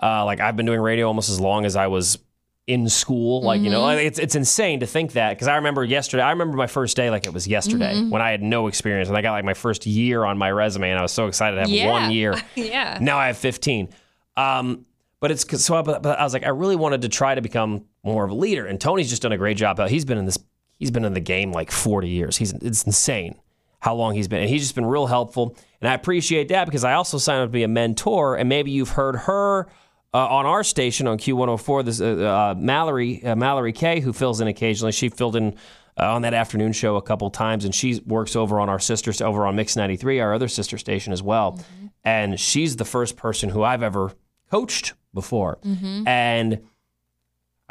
Uh, 0.00 0.24
like 0.24 0.38
I've 0.38 0.54
been 0.56 0.66
doing 0.66 0.80
radio 0.80 1.08
almost 1.08 1.30
as 1.30 1.40
long 1.40 1.64
as 1.64 1.74
I 1.74 1.88
was 1.88 2.18
in 2.66 2.88
school. 2.88 3.42
Like 3.42 3.60
you 3.60 3.70
know, 3.70 3.82
Mm-hmm. 3.82 4.06
it's 4.06 4.18
it's 4.18 4.34
insane 4.34 4.80
to 4.80 4.86
think 4.86 5.12
that 5.12 5.30
because 5.30 5.48
I 5.48 5.56
remember 5.56 5.84
yesterday. 5.84 6.22
I 6.22 6.30
remember 6.30 6.56
my 6.56 6.66
first 6.66 6.96
day 6.96 7.10
like 7.10 7.26
it 7.26 7.32
was 7.34 7.46
yesterday 7.46 7.94
Mm-hmm. 7.94 8.10
when 8.10 8.22
I 8.22 8.30
had 8.30 8.42
no 8.42 8.66
experience 8.68 9.08
and 9.08 9.16
I 9.18 9.22
got 9.22 9.32
like 9.32 9.44
my 9.44 9.54
first 9.54 9.84
year 9.86 10.24
on 10.24 10.38
my 10.38 10.50
resume 10.50 10.90
and 10.90 10.98
I 10.98 11.02
was 11.02 11.12
so 11.12 11.26
excited 11.26 11.56
to 11.56 11.60
have 11.62 11.70
Yeah. 11.70 11.90
one 11.90 12.10
year. 12.10 12.34
yeah. 12.54 12.98
Now 13.00 13.18
I 13.18 13.26
have 13.28 13.36
15. 13.38 13.90
Um, 14.36 14.86
but 15.20 15.30
it's 15.30 15.62
so. 15.64 15.76
I, 15.76 15.82
but 15.82 16.04
I 16.06 16.22
was 16.24 16.32
like, 16.34 16.44
I 16.44 16.50
really 16.50 16.76
wanted 16.76 17.02
to 17.02 17.08
try 17.08 17.34
to 17.34 17.40
become 17.40 17.84
more 18.02 18.24
of 18.24 18.30
a 18.30 18.34
leader, 18.34 18.66
and 18.66 18.78
Tony's 18.80 19.08
just 19.08 19.22
done 19.22 19.32
a 19.32 19.38
great 19.38 19.56
job. 19.56 19.78
He's 19.88 20.04
been 20.04 20.18
in 20.18 20.26
this. 20.26 20.38
He's 20.78 20.90
been 20.90 21.04
in 21.06 21.14
the 21.14 21.20
game 21.20 21.50
like 21.52 21.70
40 21.70 22.08
years. 22.08 22.36
He's 22.36 22.52
it's 22.52 22.82
insane 22.82 23.36
how 23.78 23.94
long 23.94 24.14
he's 24.14 24.28
been, 24.28 24.40
and 24.40 24.50
he's 24.50 24.62
just 24.62 24.74
been 24.74 24.84
real 24.84 25.06
helpful. 25.06 25.56
And 25.80 25.88
I 25.88 25.94
appreciate 25.94 26.48
that 26.48 26.64
because 26.66 26.84
I 26.84 26.94
also 26.94 27.16
signed 27.18 27.40
up 27.42 27.48
to 27.48 27.52
be 27.52 27.62
a 27.62 27.68
mentor, 27.68 28.36
and 28.36 28.48
maybe 28.48 28.70
you've 28.70 28.90
heard 28.90 29.16
her. 29.16 29.68
Uh, 30.14 30.28
on 30.28 30.46
our 30.46 30.62
station 30.62 31.08
on 31.08 31.18
Q104, 31.18 31.84
this 31.84 32.00
uh, 32.00 32.04
uh, 32.04 32.54
Mallory 32.56 33.24
uh, 33.24 33.34
Mallory 33.34 33.72
Kay, 33.72 33.98
who 33.98 34.12
fills 34.12 34.40
in 34.40 34.46
occasionally. 34.46 34.92
She 34.92 35.08
filled 35.08 35.34
in 35.34 35.56
uh, 35.98 36.14
on 36.14 36.22
that 36.22 36.34
afternoon 36.34 36.72
show 36.72 36.94
a 36.94 37.02
couple 37.02 37.28
times, 37.30 37.64
and 37.64 37.74
she 37.74 38.00
works 38.06 38.36
over 38.36 38.60
on 38.60 38.68
our 38.68 38.78
sister 38.78 39.12
over 39.24 39.44
on 39.44 39.56
Mix 39.56 39.74
93, 39.74 40.20
our 40.20 40.32
other 40.32 40.46
sister 40.46 40.78
station 40.78 41.12
as 41.12 41.20
well. 41.20 41.58
And 42.04 42.38
she's 42.38 42.76
the 42.76 42.84
first 42.84 43.16
person 43.16 43.48
who 43.48 43.64
I've 43.64 43.82
ever 43.82 44.12
coached 44.52 44.94
before, 45.12 45.58
and 46.06 46.60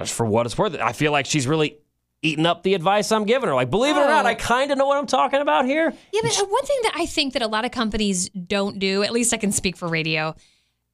for 0.05 0.25
what 0.25 0.45
it's 0.45 0.57
worth, 0.57 0.75
I 0.81 0.91
feel 0.91 1.13
like 1.13 1.25
she's 1.25 1.47
really 1.47 1.77
eating 2.21 2.45
up 2.45 2.63
the 2.63 2.73
advice 2.73 3.11
I'm 3.11 3.25
giving 3.25 3.47
her. 3.47 3.55
Like, 3.55 3.69
believe 3.69 3.95
it 3.95 3.99
or 3.99 4.07
not, 4.07 4.25
Oh. 4.25 4.29
I 4.29 4.33
kind 4.33 4.71
of 4.71 4.77
know 4.77 4.87
what 4.87 4.97
I'm 4.97 5.05
talking 5.07 5.39
about 5.39 5.65
here. 5.65 5.93
Yeah, 6.11 6.21
but 6.23 6.49
one 6.49 6.65
thing 6.65 6.79
that 6.83 6.93
I 6.95 7.05
think 7.05 7.33
that 7.33 7.41
a 7.41 7.47
lot 7.47 7.63
of 7.63 7.71
companies 7.71 8.27
don't 8.29 8.79
do, 8.79 9.03
at 9.03 9.11
least 9.13 9.33
I 9.33 9.37
can 9.37 9.51
speak 9.51 9.77
for 9.77 9.87
radio, 9.87 10.35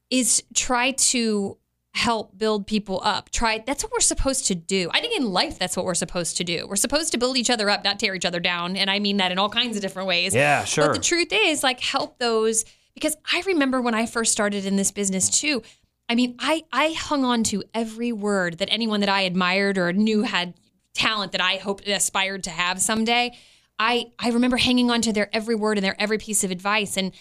is 0.10 0.43
try 0.53 0.91
to 0.91 1.57
help 1.93 2.38
build 2.38 2.68
people 2.68 3.01
up. 3.03 3.30
Try 3.32 3.64
that's 3.66 3.84
what 3.84 3.91
we're 3.91 3.99
supposed 3.99 4.47
to 4.47 4.55
do. 4.55 4.89
I 4.93 5.01
think 5.01 5.20
in 5.20 5.32
life 5.32 5.60
that's 5.60 5.76
what 5.76 5.86
we're 5.86 5.95
supposed 5.95 6.38
to 6.38 6.43
do. 6.43 6.66
We're 6.68 6.76
supposed 6.76 7.12
to 7.12 7.18
build 7.18 7.36
each 7.38 7.49
other 7.49 7.70
up, 7.70 7.84
not 7.84 7.99
tear 7.99 8.16
each 8.16 8.26
other 8.26 8.39
down. 8.39 8.76
And 8.78 8.89
I 8.89 8.99
mean 8.99 9.18
that 9.18 9.32
in 9.32 9.39
all 9.39 9.49
kinds 9.49 9.76
of 9.76 9.82
different 9.82 10.07
ways. 10.07 10.34
Yeah, 10.34 10.64
sure. 10.64 10.88
But 10.88 10.93
the 10.93 10.99
truth 10.99 11.30
is, 11.32 11.64
like, 11.64 11.80
help 11.80 12.20
those 12.20 12.64
because 12.93 13.18
I 13.32 13.43
remember 13.47 13.82
when 13.82 13.95
I 13.95 14.05
first 14.05 14.32
started 14.32 14.66
in 14.66 14.76
this 14.76 14.91
business 14.91 15.30
too. 15.30 15.62
I 16.07 16.16
mean, 16.16 16.36
I 16.39 16.64
I 16.72 16.91
hung 16.91 17.24
on 17.24 17.43
to 17.45 17.64
every 17.74 18.12
word 18.12 18.60
that 18.60 18.70
anyone 18.72 18.99
that 19.01 19.10
I 19.10 19.22
admired 19.22 19.78
or 19.78 19.93
knew 19.93 20.24
had 20.24 20.53
talent 20.93 21.32
that 21.34 21.41
I 21.41 21.57
hoped 21.57 21.88
aspired 21.88 22.43
to 22.45 22.49
have 22.49 22.82
someday. 22.82 23.38
I 23.78 24.12
I 24.18 24.30
remember 24.30 24.57
hanging 24.57 24.89
on 24.89 25.01
to 25.01 25.14
their 25.14 25.30
every 25.36 25.55
word 25.55 25.78
and 25.78 25.86
their 25.86 25.99
every 26.01 26.18
piece 26.18 26.43
of 26.43 26.51
advice, 26.51 26.97
and 26.97 27.12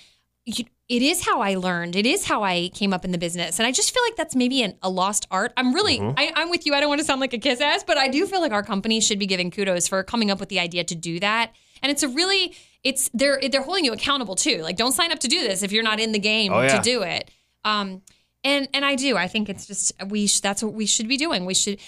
you, 0.49 0.64
it 0.88 1.03
is 1.03 1.24
how 1.26 1.40
I 1.40 1.55
learned. 1.57 1.94
It 1.96 2.07
is 2.07 2.24
how 2.24 2.42
I 2.42 2.70
came 2.72 2.92
up 2.94 3.05
in 3.05 3.12
the 3.12 3.18
business, 3.18 3.59
and 3.59 3.66
I 3.66 3.72
just 3.72 3.92
feel 3.92 4.03
like 4.05 4.16
that's 4.16 4.34
maybe 4.34 4.62
an, 4.62 4.74
a 4.82 4.88
lost 4.88 5.26
art. 5.30 5.53
I'm 5.57 5.74
really, 5.74 6.01
I, 6.01 6.32
I'm 6.34 6.49
with 6.51 6.64
you. 6.64 6.74
I 6.74 6.80
don't 6.80 6.88
want 6.88 7.01
to 7.01 7.05
sound 7.05 7.20
like 7.20 7.32
a 7.34 7.38
kiss 7.38 7.61
ass, 7.61 7.84
but 7.84 7.99
I 7.99 8.09
do 8.09 8.26
feel 8.26 8.40
like 8.40 8.53
our 8.53 8.62
company 8.62 9.01
should 9.01 9.18
be 9.18 9.26
giving 9.26 9.51
kudos 9.51 9.86
for 9.88 10.03
coming 10.03 10.30
up 10.30 10.40
with 10.40 10.49
the 10.49 10.59
idea 10.59 10.84
to 10.84 10.94
do 10.94 11.20
that. 11.20 11.53
And 11.82 11.92
it's 11.92 12.03
a 12.03 12.09
really, 12.09 12.55
it's 12.82 13.11
they're 13.12 13.38
they're 13.51 13.62
holding 13.62 13.84
you 13.84 13.92
accountable 13.92 14.34
too. 14.34 14.62
Like, 14.62 14.76
don't 14.76 14.92
sign 14.92 15.12
up 15.12 15.18
to 15.20 15.28
do 15.28 15.40
this 15.40 15.62
if 15.62 15.72
you're 15.72 15.82
not 15.84 16.01
in 16.01 16.12
the 16.12 16.18
game 16.18 16.53
Oh, 16.53 16.62
yeah. 16.62 16.76
to 16.78 16.82
do 16.82 17.03
it. 17.03 17.30
Um, 17.64 18.03
and 18.42 18.68
and 18.72 18.84
I 18.84 18.94
do. 18.94 19.16
I 19.16 19.28
think 19.28 19.49
it's 19.49 19.66
just 19.66 19.92
we. 20.09 20.26
Sh- 20.26 20.40
that's 20.40 20.62
what 20.62 20.72
we 20.72 20.86
should 20.86 21.07
be 21.09 21.16
doing. 21.16 21.44
We 21.44 21.55
should. 21.55 21.78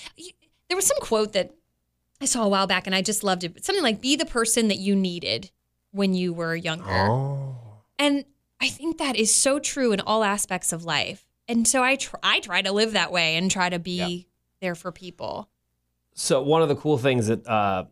There 0.69 0.77
was 0.77 0.87
some 0.87 0.99
quote 1.01 1.33
that 1.33 1.53
I 2.21 2.27
saw 2.27 2.45
a 2.45 2.49
while 2.49 2.67
back, 2.67 2.87
and 2.87 2.95
I 2.95 3.03
just 3.03 3.25
loved 3.25 3.45
it. 3.45 3.65
Something 3.65 3.83
like, 3.83 4.01
"Be 4.01 4.15
the 4.17 4.27
person 4.27 4.69
that 4.69 4.79
you 4.79 4.95
needed 4.95 5.51
when 5.93 6.13
you 6.13 6.33
were 6.33 6.55
younger." 6.55 6.85
Oh. 6.91 7.57
And 7.99 8.25
I 8.61 8.69
think 8.69 8.99
that 8.99 9.17
is 9.17 9.35
so 9.35 9.59
true 9.59 9.93
in 9.93 10.01
all 10.01 10.23
aspects 10.25 10.73
of 10.73 10.85
life. 10.85 11.25
And 11.49 11.67
so 11.67 11.83
I 11.83 11.97
try, 11.97 12.21
I 12.23 12.41
try 12.41 12.63
to 12.63 12.73
live 12.73 12.93
that 12.93 13.11
way 13.13 13.37
and 13.37 13.51
try 13.51 13.69
to 13.71 13.79
be 13.79 14.29
there 14.61 14.75
for 14.75 14.93
people. 14.93 15.49
so 16.15 16.43
one 16.43 16.63
of 16.63 16.69
the 16.69 16.77
cool 16.77 16.99
things 16.99 17.29
that 17.29 17.47
uh 17.47 17.85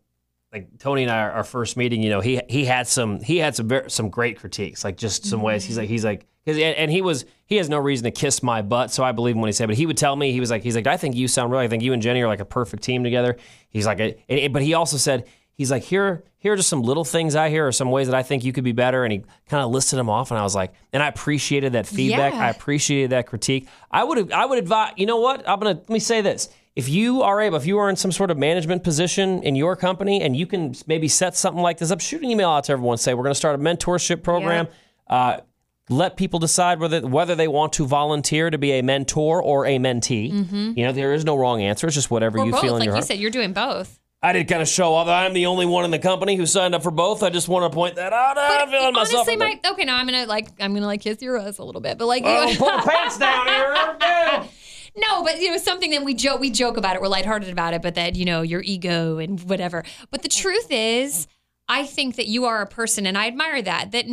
like 0.53 0.79
Tony 0.79 1.03
and 1.03 1.11
I 1.11 1.19
our 1.21 1.43
first 1.43 1.77
meeting, 1.77 2.01
you 2.01 2.09
know, 2.09 2.21
he 2.21 2.41
he 2.49 2.65
had 2.65 2.87
some 2.87 3.19
he 3.21 3.37
had 3.37 3.55
some 3.55 3.67
ver- 3.67 3.89
some 3.89 4.09
great 4.09 4.37
critiques, 4.39 4.83
like 4.83 4.97
just 4.97 5.25
some 5.25 5.41
ways. 5.41 5.63
He's 5.63 5.77
like 5.77 5.89
he's 5.89 6.03
like 6.05 6.25
and, 6.47 6.57
and 6.57 6.91
he 6.91 7.01
was 7.03 7.25
he 7.45 7.57
has 7.57 7.69
no 7.69 7.77
reason 7.77 8.05
to 8.05 8.11
kiss 8.11 8.41
my 8.41 8.61
butt, 8.63 8.89
so 8.91 9.03
I 9.03 9.11
believe 9.11 9.35
him 9.35 9.41
when 9.41 9.47
he 9.49 9.53
said. 9.53 9.67
But 9.67 9.77
he 9.77 9.85
would 9.85 9.97
tell 9.97 10.15
me 10.15 10.31
he 10.31 10.39
was 10.39 10.49
like 10.49 10.63
he's 10.63 10.75
like 10.75 10.87
I 10.87 10.97
think 10.97 11.15
you 11.15 11.27
sound 11.27 11.51
really. 11.51 11.65
I 11.65 11.67
think 11.67 11.83
you 11.83 11.93
and 11.93 12.01
Jenny 12.01 12.21
are 12.21 12.27
like 12.27 12.39
a 12.39 12.45
perfect 12.45 12.81
team 12.81 13.03
together. 13.03 13.37
He's 13.69 13.85
like, 13.85 13.99
and- 13.99 14.51
but 14.53 14.61
he 14.63 14.73
also 14.73 14.97
said 14.97 15.27
he's 15.59 15.69
like 15.69 15.83
here 15.83 16.23
here 16.37 16.53
are 16.53 16.55
just 16.55 16.69
some 16.69 16.81
little 16.81 17.03
things 17.03 17.35
I 17.35 17.49
hear 17.49 17.67
or 17.67 17.73
some 17.73 17.91
ways 17.91 18.07
that 18.07 18.15
I 18.15 18.23
think 18.23 18.45
you 18.45 18.53
could 18.53 18.63
be 18.63 18.71
better. 18.71 19.03
And 19.03 19.11
he 19.11 19.19
kind 19.49 19.61
of 19.61 19.71
listed 19.71 19.99
them 19.99 20.09
off, 20.09 20.31
and 20.31 20.39
I 20.39 20.43
was 20.43 20.55
like, 20.55 20.73
and 20.93 21.03
I 21.03 21.07
appreciated 21.07 21.73
that 21.73 21.85
feedback. 21.85 22.33
Yeah. 22.33 22.45
I 22.45 22.49
appreciated 22.49 23.09
that 23.11 23.27
critique. 23.27 23.67
I 23.91 24.03
would 24.05 24.31
I 24.31 24.45
would 24.45 24.57
advise. 24.57 24.93
You 24.97 25.05
know 25.05 25.19
what? 25.19 25.47
I'm 25.47 25.59
gonna 25.59 25.75
let 25.75 25.89
me 25.89 25.99
say 25.99 26.21
this. 26.21 26.49
If 26.75 26.87
you 26.87 27.23
are 27.23 27.41
able, 27.41 27.57
if 27.57 27.65
you 27.65 27.77
are 27.79 27.89
in 27.89 27.97
some 27.97 28.11
sort 28.13 28.31
of 28.31 28.37
management 28.37 28.83
position 28.85 29.43
in 29.43 29.55
your 29.55 29.75
company 29.75 30.21
and 30.21 30.35
you 30.37 30.47
can 30.47 30.73
maybe 30.87 31.09
set 31.09 31.35
something 31.35 31.61
like 31.61 31.77
this 31.77 31.91
up, 31.91 31.99
shoot 31.99 32.21
an 32.23 32.29
email 32.29 32.49
out 32.49 32.63
to 32.65 32.71
everyone. 32.71 32.97
Say 32.97 33.13
we're 33.13 33.23
going 33.23 33.33
to 33.33 33.43
start 33.43 33.55
a 33.55 33.61
mentorship 33.61 34.23
program. 34.23 34.67
Uh, 35.07 35.39
let 35.89 36.15
people 36.15 36.39
decide 36.39 36.79
whether 36.79 37.01
whether 37.05 37.35
they 37.35 37.49
want 37.49 37.73
to 37.73 37.85
volunteer 37.85 38.49
to 38.49 38.57
be 38.57 38.73
a 38.73 38.81
mentor 38.83 39.41
or 39.43 39.65
a 39.65 39.77
mentee. 39.77 40.29
You 40.77 40.85
know, 40.85 40.91
there 40.93 41.13
is 41.13 41.25
no 41.25 41.35
wrong 41.35 41.61
answer. 41.61 41.87
It's 41.87 41.95
just 41.95 42.11
whatever 42.11 42.37
Or 42.39 42.45
you 42.45 42.51
both, 42.53 42.61
feel 42.61 42.75
in 42.75 42.79
like 42.79 42.85
your 42.85 42.93
you 42.93 42.97
heart. 42.97 43.05
said, 43.07 43.17
you're 43.19 43.31
doing 43.31 43.51
both. 43.51 43.99
I 44.21 44.33
did 44.33 44.49
kind 44.49 44.61
of 44.61 44.67
show 44.67 44.93
off. 44.93 45.07
I'm 45.07 45.33
the 45.33 45.45
only 45.45 45.65
one 45.65 45.85
in 45.85 45.91
the 45.91 45.99
company 45.99 46.35
who 46.35 46.45
signed 46.45 46.75
up 46.75 46.83
for 46.83 46.91
both. 46.91 47.23
I 47.23 47.29
just 47.29 47.47
want 47.47 47.71
to 47.71 47.73
point 47.73 47.95
that 47.95 48.11
out. 48.11 48.37
I'm 48.37 48.69
feeling 48.69 48.93
myself. 48.93 49.27
Honestly, 49.29 49.35
a 49.35 49.37
my 49.37 49.59
okay, 49.71 49.85
now 49.85 49.95
I'm 49.95 50.05
gonna 50.05 50.25
like 50.25 50.49
I'm 50.59 50.73
gonna 50.73 50.85
like 50.85 51.01
kiss 51.01 51.21
your 51.21 51.37
ass 51.37 51.57
a 51.57 51.63
little 51.63 51.79
bit, 51.79 51.97
but 51.97 52.05
like 52.05 52.23
Oh, 52.25 52.53
pull 52.57 52.67
the 52.67 52.83
pants 52.83 53.17
down 53.17 53.47
here. 53.47 53.73
Yeah. 54.01 54.45
No, 54.97 55.23
but 55.23 55.39
you 55.39 55.51
know 55.51 55.57
something 55.57 55.91
that 55.91 56.03
we 56.03 56.15
joke 56.15 56.41
we 56.41 56.49
joke 56.49 56.75
about 56.75 56.95
it. 56.95 57.01
We're 57.01 57.09
lighthearted 57.09 57.49
about 57.49 57.75
it, 57.75 57.81
but 57.81 57.95
that 57.95 58.15
you 58.15 58.25
know 58.25 58.41
your 58.41 58.61
ego 58.61 59.19
and 59.19 59.39
whatever. 59.41 59.83
But 60.09 60.23
the 60.23 60.29
truth 60.29 60.67
is, 60.71 61.27
I 61.69 61.85
think 61.85 62.15
that 62.15 62.25
you 62.27 62.45
are 62.45 62.61
a 62.61 62.65
person, 62.65 63.05
and 63.05 63.15
I 63.15 63.27
admire 63.27 63.61
that 63.61 63.91
that 63.91 64.05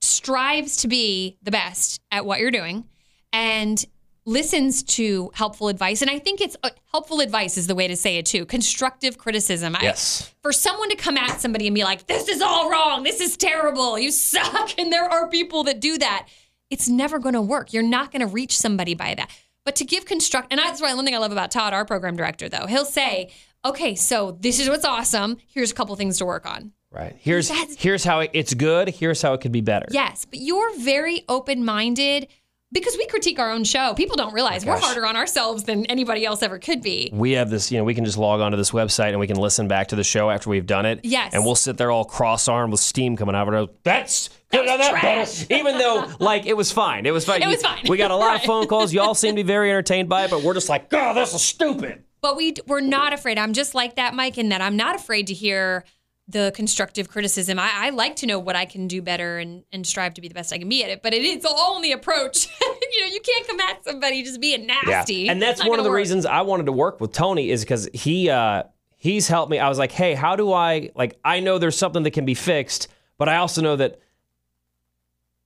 strives 0.00 0.76
to 0.78 0.88
be 0.88 1.36
the 1.42 1.50
best 1.50 2.00
at 2.10 2.24
what 2.24 2.40
you're 2.40 2.50
doing, 2.50 2.84
and 3.32 3.84
listens 4.28 4.82
to 4.82 5.30
helpful 5.34 5.68
advice. 5.68 6.02
And 6.02 6.10
I 6.10 6.18
think 6.18 6.40
it's 6.40 6.56
uh, 6.62 6.70
helpful 6.92 7.20
advice 7.20 7.56
is 7.56 7.66
the 7.66 7.74
way 7.74 7.88
to 7.88 7.96
say 7.96 8.18
it 8.18 8.26
too. 8.26 8.44
Constructive 8.44 9.16
criticism. 9.18 9.74
I- 9.74 9.94
for 10.42 10.52
someone 10.52 10.90
to 10.90 10.96
come 10.96 11.16
at 11.16 11.40
somebody 11.40 11.66
and 11.66 11.74
be 11.74 11.82
like, 11.82 12.06
this 12.06 12.28
is 12.28 12.42
all 12.42 12.70
wrong, 12.70 13.02
this 13.02 13.20
is 13.20 13.36
terrible, 13.36 13.98
you 13.98 14.10
suck, 14.10 14.70
and 14.78 14.92
there 14.92 15.04
are 15.08 15.28
people 15.28 15.64
that 15.64 15.80
do 15.80 15.98
that, 15.98 16.28
it's 16.70 16.88
never 16.88 17.18
going 17.18 17.34
to 17.34 17.40
work. 17.42 17.72
You're 17.72 17.82
not 17.82 18.12
going 18.12 18.20
to 18.20 18.26
reach 18.26 18.56
somebody 18.56 18.94
by 18.94 19.14
that. 19.14 19.30
But 19.64 19.76
to 19.76 19.84
give 19.84 20.04
construct, 20.04 20.48
and 20.50 20.58
that's 20.58 20.80
why 20.80 20.94
one 20.94 21.04
thing 21.04 21.14
I 21.14 21.18
love 21.18 21.32
about 21.32 21.50
Todd, 21.50 21.72
our 21.72 21.84
program 21.84 22.16
director, 22.16 22.48
though, 22.48 22.66
he'll 22.66 22.84
say, 22.84 23.30
okay, 23.64 23.94
so 23.94 24.36
this 24.40 24.60
is 24.60 24.68
what's 24.68 24.84
awesome. 24.84 25.38
Here's 25.46 25.70
a 25.70 25.74
couple 25.74 25.94
things 25.96 26.18
to 26.18 26.24
work 26.26 26.46
on. 26.46 26.72
Right. 26.90 27.14
Here's 27.18 27.48
That's- 27.48 27.76
here's 27.78 28.02
how 28.04 28.20
it, 28.20 28.30
it's 28.32 28.54
good. 28.54 28.88
Here's 28.88 29.20
how 29.20 29.34
it 29.34 29.40
could 29.42 29.52
be 29.52 29.60
better. 29.60 29.86
Yes, 29.90 30.24
but 30.24 30.38
you're 30.40 30.74
very 30.78 31.22
open 31.28 31.62
minded 31.64 32.28
because 32.72 32.96
we 32.96 33.06
critique 33.06 33.38
our 33.38 33.50
own 33.50 33.64
show. 33.64 33.94
People 33.94 34.16
don't 34.16 34.32
realize 34.34 34.64
we're 34.66 34.78
harder 34.78 35.06
on 35.06 35.16
ourselves 35.16 35.64
than 35.64 35.86
anybody 35.86 36.24
else 36.24 36.42
ever 36.42 36.58
could 36.58 36.82
be. 36.82 37.10
we 37.12 37.32
have 37.32 37.50
this, 37.50 37.72
you 37.72 37.78
know, 37.78 37.84
we 37.84 37.94
can 37.94 38.04
just 38.04 38.18
log 38.18 38.40
onto 38.40 38.56
this 38.56 38.72
website 38.72 39.10
and 39.10 39.20
we 39.20 39.26
can 39.26 39.36
listen 39.36 39.68
back 39.68 39.88
to 39.88 39.96
the 39.96 40.04
show 40.04 40.30
after 40.30 40.50
we've 40.50 40.66
done 40.66 40.84
it. 40.86 41.00
Yes. 41.02 41.32
And 41.34 41.44
we'll 41.44 41.54
sit 41.54 41.76
there 41.78 41.90
all 41.90 42.04
cross-armed 42.04 42.70
with 42.70 42.80
steam 42.80 43.16
coming 43.16 43.34
out 43.34 43.48
of 43.52 43.54
it. 43.70 43.84
That's 43.84 44.28
That 44.50 44.66
that 44.66 45.00
better. 45.02 45.46
Even 45.54 45.78
though, 45.78 46.10
like, 46.20 46.46
it 46.46 46.56
was 46.56 46.70
fine. 46.72 47.06
It 47.06 47.12
was 47.12 47.24
fine. 47.24 47.42
It 47.42 47.48
was 47.48 47.62
fine. 47.62 47.84
We 47.88 47.96
got 47.96 48.10
a 48.10 48.16
lot 48.16 48.36
of 48.36 48.42
phone 48.44 48.66
calls. 48.66 48.92
Y'all 48.92 49.14
seem 49.14 49.36
to 49.36 49.42
be 49.42 49.46
very 49.46 49.70
entertained 49.70 50.08
by 50.08 50.24
it, 50.24 50.30
but 50.30 50.42
we're 50.42 50.54
just 50.54 50.68
like, 50.68 50.92
oh, 50.92 51.14
this 51.14 51.34
is 51.34 51.42
stupid. 51.42 52.04
But 52.20 52.36
we 52.36 52.54
we're 52.66 52.80
not 52.80 53.12
afraid. 53.12 53.38
I'm 53.38 53.52
just 53.52 53.74
like 53.74 53.94
that, 53.96 54.12
Mike, 54.12 54.38
in 54.38 54.48
that 54.48 54.60
I'm 54.60 54.76
not 54.76 54.96
afraid 54.96 55.28
to 55.28 55.34
hear 55.34 55.84
the 56.30 56.52
constructive 56.54 57.08
criticism. 57.08 57.58
I, 57.58 57.70
I 57.74 57.90
like 57.90 58.16
to 58.16 58.26
know 58.26 58.38
what 58.38 58.54
I 58.54 58.66
can 58.66 58.86
do 58.86 59.00
better 59.00 59.38
and, 59.38 59.64
and 59.72 59.86
strive 59.86 60.12
to 60.14 60.20
be 60.20 60.28
the 60.28 60.34
best 60.34 60.52
I 60.52 60.58
can 60.58 60.68
be 60.68 60.84
at 60.84 60.90
it. 60.90 61.02
But 61.02 61.14
it 61.14 61.22
is 61.22 61.44
all 61.46 61.76
in 61.76 61.82
the 61.82 61.92
approach. 61.92 62.48
you 62.60 63.00
know, 63.00 63.06
you 63.06 63.20
can't 63.20 63.46
come 63.46 63.58
at 63.60 63.82
somebody 63.84 64.22
just 64.22 64.38
being 64.40 64.66
nasty. 64.66 65.14
Yeah. 65.14 65.32
And 65.32 65.40
that's 65.40 65.64
one 65.64 65.78
of 65.78 65.84
the 65.84 65.90
work. 65.90 65.96
reasons 65.96 66.26
I 66.26 66.42
wanted 66.42 66.66
to 66.66 66.72
work 66.72 67.00
with 67.00 67.12
Tony 67.12 67.48
is 67.50 67.62
because 67.62 67.88
he 67.94 68.28
uh, 68.28 68.64
he's 68.96 69.26
helped 69.26 69.50
me. 69.50 69.58
I 69.58 69.68
was 69.70 69.78
like, 69.78 69.90
hey, 69.90 70.12
how 70.14 70.36
do 70.36 70.52
I 70.52 70.90
like? 70.94 71.18
I 71.24 71.40
know 71.40 71.56
there's 71.58 71.78
something 71.78 72.02
that 72.02 72.10
can 72.10 72.26
be 72.26 72.34
fixed, 72.34 72.88
but 73.16 73.28
I 73.30 73.36
also 73.38 73.62
know 73.62 73.76
that 73.76 73.98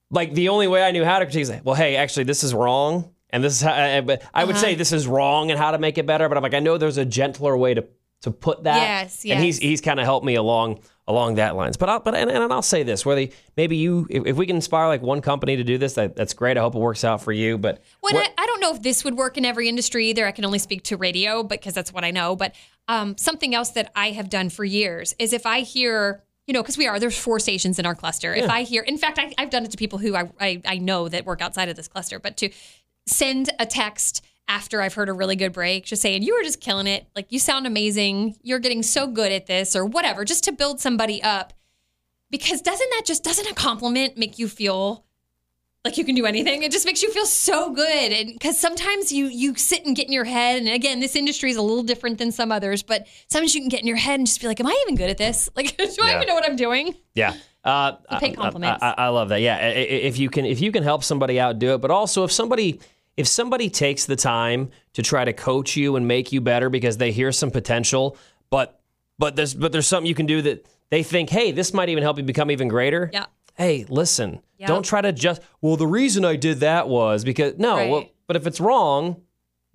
like 0.09 0.33
the 0.33 0.49
only 0.49 0.67
way 0.67 0.83
I 0.83 0.91
knew 0.91 1.05
how 1.05 1.19
to 1.19 1.25
critique 1.25 1.43
is 1.43 1.49
like, 1.49 1.65
well, 1.65 1.75
hey, 1.75 1.95
actually, 1.95 2.25
this 2.25 2.43
is 2.43 2.53
wrong, 2.53 3.09
and 3.29 3.43
this 3.43 3.53
is 3.53 3.61
how. 3.61 3.71
uh, 3.71 4.01
But 4.01 4.21
I 4.33 4.43
would 4.43 4.55
Uh-huh. 4.55 4.61
say 4.65 4.75
this 4.75 4.91
is 4.91 5.07
wrong 5.07 5.49
and 5.49 5.57
how 5.59 5.71
to 5.71 5.77
make 5.79 5.97
it 5.97 6.05
better. 6.05 6.27
But 6.29 6.37
I'm 6.37 6.43
like, 6.43 6.53
I 6.53 6.59
know 6.59 6.77
there's 6.77 6.97
a 6.97 7.05
gentler 7.05 7.55
way 7.57 7.73
to 7.73 7.85
to 8.23 8.31
put 8.31 8.63
that. 8.63 8.75
Yes, 8.77 9.23
And 9.25 9.43
he's 9.43 9.57
he's 9.59 9.79
kind 9.81 9.99
of 9.99 10.05
helped 10.05 10.25
me 10.25 10.35
along 10.35 10.79
along 11.07 11.35
that 11.35 11.55
lines. 11.55 11.75
But 11.77 11.89
I'll, 11.89 11.99
but 11.99 12.15
and, 12.15 12.31
and 12.31 12.51
I'll 12.51 12.61
say 12.61 12.83
this: 12.83 13.05
whether 13.05 13.27
maybe 13.55 13.75
you, 13.77 14.07
if, 14.09 14.25
if 14.25 14.35
we 14.37 14.45
can 14.45 14.55
inspire 14.55 14.87
like 14.87 15.01
one 15.01 15.21
company 15.21 15.57
to 15.57 15.63
do 15.63 15.77
this, 15.77 15.93
that, 15.93 16.15
that's 16.15 16.33
great. 16.33 16.57
I 16.57 16.61
hope 16.61 16.75
it 16.75 16.79
works 16.79 17.03
out 17.03 17.21
for 17.21 17.31
you. 17.31 17.57
But 17.57 17.81
what- 17.99 18.15
I, 18.15 18.29
I 18.37 18.45
don't 18.45 18.59
know 18.61 18.73
if 18.73 18.81
this 18.81 19.03
would 19.03 19.15
work 19.15 19.37
in 19.37 19.45
every 19.45 19.67
industry 19.69 20.07
either. 20.09 20.25
I 20.25 20.31
can 20.31 20.45
only 20.45 20.59
speak 20.59 20.83
to 20.83 20.97
radio 20.97 21.43
because 21.43 21.73
that's 21.73 21.91
what 21.93 22.03
I 22.03 22.11
know. 22.11 22.35
But 22.35 22.55
um, 22.87 23.17
something 23.17 23.53
else 23.53 23.71
that 23.71 23.91
I 23.95 24.11
have 24.11 24.29
done 24.29 24.49
for 24.49 24.63
years 24.65 25.13
is 25.19 25.33
if 25.33 25.45
I 25.45 25.59
hear, 25.61 26.23
you 26.47 26.53
know, 26.53 26.61
because 26.61 26.77
we 26.77 26.87
are, 26.87 26.99
there's 26.99 27.17
four 27.17 27.39
stations 27.39 27.79
in 27.79 27.85
our 27.85 27.95
cluster. 27.95 28.33
If 28.33 28.49
I 28.49 28.63
hear, 28.63 28.83
in 28.83 28.97
fact, 28.97 29.19
I, 29.19 29.33
I've 29.37 29.49
done 29.49 29.63
it 29.65 29.71
to 29.71 29.77
people 29.77 29.99
who 29.99 30.15
I, 30.15 30.29
I, 30.39 30.61
I 30.65 30.77
know 30.77 31.09
that 31.09 31.25
work 31.25 31.41
outside 31.41 31.67
of 31.69 31.75
this 31.75 31.87
cluster, 31.89 32.19
but 32.19 32.37
to 32.37 32.49
send 33.05 33.49
a 33.59 33.65
text 33.65 34.23
after 34.47 34.81
I've 34.81 34.93
heard 34.93 35.09
a 35.09 35.13
really 35.13 35.35
good 35.35 35.53
break, 35.53 35.85
just 35.85 36.01
saying, 36.01 36.23
you 36.23 36.35
were 36.35 36.43
just 36.43 36.61
killing 36.61 36.87
it. 36.87 37.07
Like, 37.15 37.31
you 37.31 37.39
sound 37.39 37.65
amazing. 37.65 38.35
You're 38.41 38.59
getting 38.59 38.83
so 38.83 39.07
good 39.07 39.31
at 39.31 39.45
this 39.45 39.75
or 39.75 39.85
whatever, 39.85 40.25
just 40.25 40.43
to 40.45 40.51
build 40.51 40.79
somebody 40.79 41.21
up. 41.23 41.53
Because 42.29 42.61
doesn't 42.61 42.89
that 42.91 43.03
just, 43.05 43.23
doesn't 43.23 43.49
a 43.49 43.53
compliment 43.53 44.17
make 44.17 44.39
you 44.39 44.47
feel 44.47 45.05
like 45.83 45.97
you 45.97 46.05
can 46.05 46.15
do 46.15 46.25
anything. 46.25 46.63
It 46.63 46.71
just 46.71 46.85
makes 46.85 47.03
you 47.03 47.11
feel 47.11 47.25
so 47.25 47.73
good. 47.73 48.11
And 48.11 48.33
because 48.33 48.57
sometimes 48.57 49.11
you 49.11 49.25
you 49.25 49.55
sit 49.55 49.85
and 49.85 49.95
get 49.95 50.07
in 50.07 50.13
your 50.13 50.23
head, 50.23 50.61
and 50.61 50.69
again, 50.69 51.01
this 51.01 51.15
industry 51.15 51.51
is 51.51 51.57
a 51.57 51.61
little 51.61 51.83
different 51.83 52.17
than 52.17 52.31
some 52.31 52.51
others, 52.51 52.83
but 52.83 53.05
sometimes 53.27 53.53
you 53.53 53.61
can 53.61 53.69
get 53.69 53.81
in 53.81 53.87
your 53.87 53.97
head 53.97 54.19
and 54.19 54.25
just 54.25 54.39
be 54.39 54.47
like, 54.47 54.59
Am 54.59 54.67
I 54.67 54.83
even 54.83 54.95
good 54.95 55.09
at 55.09 55.17
this? 55.17 55.49
Like, 55.55 55.77
do 55.77 56.01
I 56.01 56.15
even 56.15 56.27
know 56.27 56.33
what 56.33 56.45
I'm 56.45 56.55
doing? 56.55 56.95
Yeah. 57.15 57.35
Uh, 57.63 57.93
pay 58.19 58.31
I- 58.31 58.33
compliments. 58.33 58.81
I, 58.81 58.93
I, 58.97 59.07
love 59.09 59.29
that. 59.29 59.41
Yeah. 59.41 59.57
If 59.67 60.17
you 60.17 60.29
can, 60.29 60.45
if 60.45 60.61
you 60.61 60.71
can 60.71 60.83
help 60.83 61.03
somebody 61.03 61.39
out, 61.39 61.59
do 61.59 61.75
it. 61.75 61.77
But 61.81 61.91
also, 61.91 62.23
if 62.23 62.31
somebody, 62.31 62.79
if 63.17 63.27
somebody 63.27 63.69
takes 63.69 64.05
the 64.05 64.15
time 64.15 64.69
to 64.93 65.01
try 65.03 65.23
to 65.25 65.33
coach 65.33 65.75
you 65.75 65.95
and 65.95 66.07
make 66.07 66.31
you 66.31 66.41
better 66.41 66.69
because 66.69 66.97
they 66.97 67.11
hear 67.11 67.31
some 67.31 67.51
potential, 67.51 68.17
but 68.49 68.79
but 69.19 69.35
there's 69.35 69.53
but 69.53 69.71
there's 69.71 69.87
something 69.87 70.07
you 70.07 70.15
can 70.15 70.25
do 70.25 70.41
that 70.41 70.65
they 70.89 71.03
think, 71.03 71.29
hey, 71.29 71.51
this 71.51 71.73
might 71.73 71.89
even 71.89 72.03
help 72.03 72.17
you 72.17 72.23
become 72.23 72.51
even 72.51 72.67
greater. 72.67 73.09
Yeah. 73.13 73.25
Hey, 73.55 73.85
listen. 73.87 74.41
Yeah. 74.57 74.67
Don't 74.67 74.83
try 74.83 75.01
to 75.01 75.11
just. 75.11 75.41
Well, 75.61 75.75
the 75.77 75.87
reason 75.87 76.25
I 76.25 76.35
did 76.35 76.59
that 76.61 76.87
was 76.87 77.23
because 77.23 77.57
no. 77.57 77.75
Right. 77.75 77.89
Well, 77.91 78.05
but 78.27 78.35
if 78.35 78.47
it's 78.47 78.59
wrong. 78.59 79.21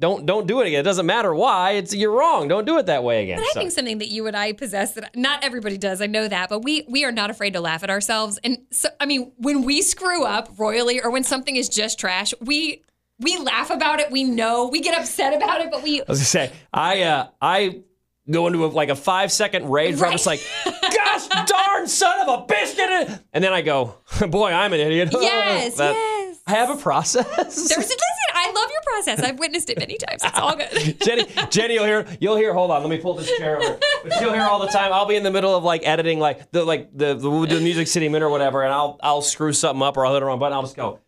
Don't 0.00 0.26
don't 0.26 0.46
do 0.46 0.60
it 0.60 0.68
again. 0.68 0.78
It 0.78 0.84
doesn't 0.84 1.06
matter 1.06 1.34
why. 1.34 1.72
It's 1.72 1.92
you're 1.92 2.12
wrong. 2.12 2.46
Don't 2.46 2.64
do 2.64 2.78
it 2.78 2.86
that 2.86 3.02
way 3.02 3.24
again. 3.24 3.38
But 3.38 3.46
I 3.46 3.50
So- 3.54 3.58
think 3.58 3.72
something 3.72 3.98
that 3.98 4.06
you 4.06 4.28
and 4.28 4.36
I 4.36 4.52
possess 4.52 4.92
that 4.92 5.16
not 5.16 5.42
everybody 5.42 5.76
does. 5.76 6.00
I 6.00 6.06
know 6.06 6.28
that, 6.28 6.48
but 6.48 6.60
we 6.62 6.84
we 6.88 7.04
are 7.04 7.10
not 7.10 7.30
afraid 7.30 7.54
to 7.54 7.60
laugh 7.60 7.82
at 7.82 7.90
ourselves. 7.90 8.38
And 8.44 8.58
so, 8.70 8.90
I 9.00 9.06
mean, 9.06 9.32
when 9.38 9.62
we 9.62 9.82
screw 9.82 10.24
up 10.24 10.50
royally, 10.56 11.00
or 11.02 11.10
when 11.10 11.24
something 11.24 11.56
is 11.56 11.68
just 11.68 11.98
trash, 11.98 12.32
we 12.40 12.84
we 13.20 13.36
laugh 13.38 13.70
about 13.70 14.00
it. 14.00 14.10
We 14.10 14.24
know 14.24 14.68
we 14.68 14.80
get 14.80 14.98
upset 14.98 15.34
about 15.34 15.60
it, 15.60 15.70
but 15.70 15.82
we 15.82 16.00
I 16.00 16.04
was 16.08 16.18
gonna 16.18 16.24
say, 16.26 16.52
I 16.72 17.02
uh, 17.02 17.26
I 17.40 17.82
go 18.30 18.46
into 18.46 18.64
a, 18.64 18.68
like 18.68 18.88
a 18.90 18.96
five 18.96 19.32
second 19.32 19.70
rage 19.70 19.96
where 19.96 20.06
I'm 20.06 20.12
just 20.12 20.26
like, 20.26 20.40
gosh 20.64 21.28
darn 21.46 21.86
son 21.88 22.28
of 22.28 22.28
a 22.28 22.46
bitch, 22.52 22.76
did 22.76 23.08
it!" 23.08 23.18
and 23.32 23.42
then 23.42 23.52
I 23.52 23.62
go, 23.62 23.94
boy, 24.28 24.50
I'm 24.52 24.72
an 24.72 24.80
idiot. 24.80 25.10
yes, 25.20 25.76
That- 25.76 25.92
yes. 25.94 26.14
I 26.46 26.52
have 26.52 26.70
a 26.70 26.76
process. 26.80 27.26
There's 27.36 27.70
a 27.70 27.74
listen. 27.74 27.96
I 28.32 28.46
love 28.52 28.70
your 28.70 28.80
process. 28.82 29.20
I've 29.20 29.38
witnessed 29.38 29.68
it 29.68 29.78
many 29.78 29.98
times. 29.98 30.22
It's 30.24 30.38
all 30.38 30.56
good. 30.56 30.98
Jenny, 31.04 31.26
Jenny, 31.50 31.74
you'll 31.74 31.84
hear, 31.84 32.06
you'll 32.20 32.36
hear. 32.36 32.54
Hold 32.54 32.70
on, 32.70 32.80
let 32.80 32.88
me 32.88 32.96
pull 32.96 33.12
this 33.14 33.30
chair 33.36 33.58
over. 33.60 33.78
But 34.02 34.18
you'll 34.22 34.32
hear 34.32 34.44
all 34.44 34.58
the 34.58 34.68
time. 34.68 34.90
I'll 34.90 35.04
be 35.04 35.16
in 35.16 35.24
the 35.24 35.30
middle 35.30 35.54
of 35.54 35.62
like 35.64 35.86
editing, 35.86 36.20
like 36.20 36.50
the 36.50 36.64
like 36.64 36.96
the 36.96 37.12
the, 37.14 37.28
the 37.46 37.60
Music 37.60 37.86
City 37.86 38.08
Minute 38.08 38.24
or 38.24 38.30
whatever, 38.30 38.62
and 38.62 38.72
I'll 38.72 38.98
I'll 39.02 39.20
screw 39.20 39.52
something 39.52 39.82
up 39.82 39.98
or 39.98 40.06
I'll 40.06 40.14
hit 40.14 40.20
the 40.20 40.26
wrong 40.26 40.38
button. 40.38 40.54
I'll 40.54 40.62
just 40.62 40.76
go, 40.76 40.82
gosh 40.82 40.92
darn, 40.92 40.96
what 40.96 41.07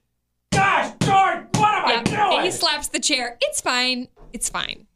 am 2.41 2.45
I 2.45 2.49
Yeah. 2.49 2.53
doing? 2.53 2.53
And 2.53 2.53
he 2.55 2.59
slaps 2.59 2.88
the 2.88 3.01
chair. 3.01 3.36
It's 3.41 3.61
fine. 3.61 4.09
It's 4.32 4.49
fine. 4.49 4.86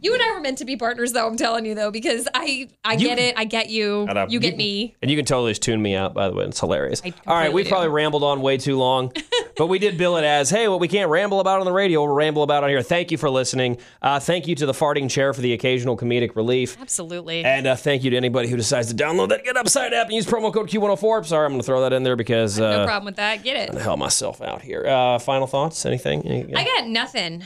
You 0.00 0.14
and 0.14 0.22
I 0.22 0.32
were 0.32 0.40
meant 0.40 0.56
to 0.58 0.64
be 0.64 0.74
partners, 0.76 1.12
though. 1.12 1.26
I'm 1.26 1.36
telling 1.36 1.66
you, 1.66 1.74
though, 1.74 1.90
because 1.90 2.26
I 2.34 2.68
I 2.82 2.94
You- 2.94 3.08
get 3.08 3.18
it. 3.18 3.34
I 3.36 3.44
get 3.44 3.68
you. 3.68 4.06
I 4.08 4.14
know. 4.14 4.26
You 4.28 4.40
get 4.40 4.52
You- 4.52 4.58
me. 4.58 4.94
And 5.02 5.10
you 5.10 5.16
can 5.18 5.26
totally 5.26 5.50
just 5.50 5.62
tune 5.62 5.82
me 5.82 5.94
out, 5.94 6.14
by 6.14 6.28
the 6.30 6.34
way. 6.34 6.44
It's 6.44 6.58
hilarious. 6.58 7.02
I 7.04 7.12
All 7.26 7.36
right, 7.36 7.52
we 7.52 7.62
do. 7.64 7.68
probably 7.68 7.88
rambled 7.88 8.24
on 8.24 8.40
way 8.40 8.56
too 8.56 8.78
long, 8.78 9.12
but 9.60 9.66
we 9.66 9.78
did 9.78 9.98
bill 9.98 10.16
it 10.16 10.24
as, 10.24 10.48
hey, 10.48 10.68
what 10.68 10.80
we 10.80 10.88
can't 10.88 11.10
ramble 11.10 11.38
about 11.38 11.60
on 11.60 11.66
the 11.66 11.72
radio, 11.72 12.02
we'll 12.02 12.14
ramble 12.14 12.42
about 12.42 12.64
on 12.64 12.70
here. 12.70 12.80
Thank 12.80 13.10
you 13.10 13.18
for 13.18 13.28
listening. 13.28 13.76
Uh, 14.00 14.18
thank 14.18 14.48
you 14.48 14.54
to 14.54 14.64
the 14.64 14.72
farting 14.72 15.10
chair 15.10 15.34
for 15.34 15.42
the 15.42 15.52
occasional 15.52 15.98
comedic 15.98 16.34
relief. 16.34 16.80
Absolutely. 16.80 17.44
And 17.44 17.66
uh, 17.66 17.76
thank 17.76 18.02
you 18.02 18.08
to 18.08 18.16
anybody 18.16 18.48
who 18.48 18.56
decides 18.56 18.88
to 18.88 18.94
download 18.94 19.28
that 19.28 19.44
Get 19.44 19.58
Upside 19.58 19.92
app 19.92 20.06
and 20.06 20.14
use 20.14 20.24
promo 20.24 20.50
code 20.50 20.70
Q104. 20.70 21.26
Sorry, 21.26 21.44
I'm 21.44 21.52
going 21.52 21.60
to 21.60 21.66
throw 21.66 21.82
that 21.82 21.92
in 21.92 22.04
there 22.04 22.16
because 22.16 22.58
no 22.58 22.70
uh, 22.70 22.86
problem 22.86 23.04
with 23.04 23.16
that. 23.16 23.42
Get 23.42 23.68
it. 23.68 23.76
I 23.76 23.82
hell 23.82 23.98
myself 23.98 24.40
out 24.40 24.62
here. 24.62 24.86
Uh, 24.86 25.18
final 25.18 25.46
thoughts? 25.46 25.84
Anything? 25.84 26.26
Any- 26.26 26.54
I 26.54 26.64
got 26.64 26.86
nothing. 26.86 27.44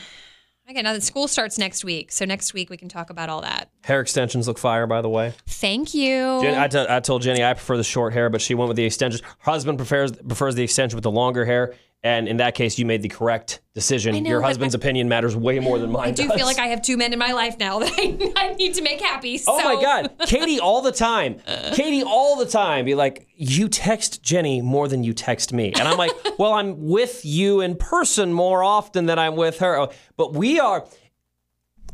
I 0.67 0.73
got 0.73 0.83
nothing. 0.83 1.01
School 1.01 1.27
starts 1.27 1.59
next 1.59 1.85
week, 1.85 2.11
so 2.11 2.25
next 2.25 2.53
week 2.55 2.71
we 2.71 2.77
can 2.77 2.89
talk 2.89 3.11
about 3.11 3.29
all 3.29 3.41
that. 3.41 3.69
Hair 3.83 4.01
extensions 4.01 4.47
look 4.47 4.57
fire, 4.57 4.87
by 4.87 5.01
the 5.01 5.09
way. 5.09 5.33
Thank 5.45 5.93
you. 5.93 6.39
Jen, 6.41 6.57
I, 6.57 6.67
t- 6.67 6.85
I 6.89 6.99
told 7.01 7.21
Jenny 7.21 7.43
I 7.43 7.53
prefer 7.53 7.77
the 7.77 7.83
short 7.83 8.13
hair, 8.13 8.31
but 8.31 8.41
she 8.41 8.55
went 8.55 8.69
with 8.69 8.77
the 8.77 8.83
extensions. 8.83 9.21
Her 9.21 9.51
husband 9.51 9.77
prefers 9.77 10.13
prefers 10.13 10.55
the 10.55 10.63
extension 10.63 10.97
with 10.97 11.03
the 11.03 11.11
longer 11.11 11.45
hair, 11.45 11.75
and 12.05 12.27
in 12.27 12.37
that 12.37 12.53
case, 12.53 12.77
you 12.77 12.85
made 12.85 13.01
the 13.01 13.09
correct 13.09 13.61
decision. 13.73 14.13
know, 14.23 14.29
Your 14.29 14.41
husband's 14.41 14.75
opinion 14.75 15.09
matters 15.09 15.35
way 15.35 15.57
more 15.57 15.79
than 15.79 15.91
mine 15.91 16.09
I 16.09 16.11
do 16.11 16.27
does. 16.27 16.37
feel 16.37 16.45
like 16.45 16.59
I 16.59 16.67
have 16.67 16.83
two 16.83 16.97
men 16.97 17.11
in 17.13 17.17
my 17.17 17.31
life 17.31 17.57
now 17.57 17.79
that 17.79 17.91
I, 17.97 18.31
I 18.35 18.53
need 18.53 18.75
to 18.75 18.83
make 18.83 19.01
happy. 19.01 19.41
Oh 19.47 19.57
so- 19.59 19.63
my 19.75 19.81
God, 19.81 20.11
Katie, 20.27 20.59
all 20.59 20.83
the 20.83 20.91
time, 20.91 21.39
Katie, 21.73 22.03
all 22.03 22.35
the 22.35 22.45
time, 22.45 22.85
be 22.85 22.93
like, 22.93 23.27
you 23.35 23.67
text 23.67 24.21
Jenny 24.21 24.61
more 24.61 24.87
than 24.87 25.03
you 25.03 25.13
text 25.13 25.51
me, 25.51 25.73
and 25.73 25.81
I'm 25.87 25.97
like, 25.97 26.11
well, 26.37 26.53
I'm 26.53 26.87
with 26.87 27.25
you 27.25 27.61
in 27.61 27.75
person 27.75 28.31
more 28.31 28.63
often 28.63 29.07
than 29.07 29.17
I'm 29.17 29.35
with 29.35 29.57
her, 29.59 29.75
oh, 29.79 29.91
but 30.15 30.33
we 30.33 30.59
are. 30.59 30.85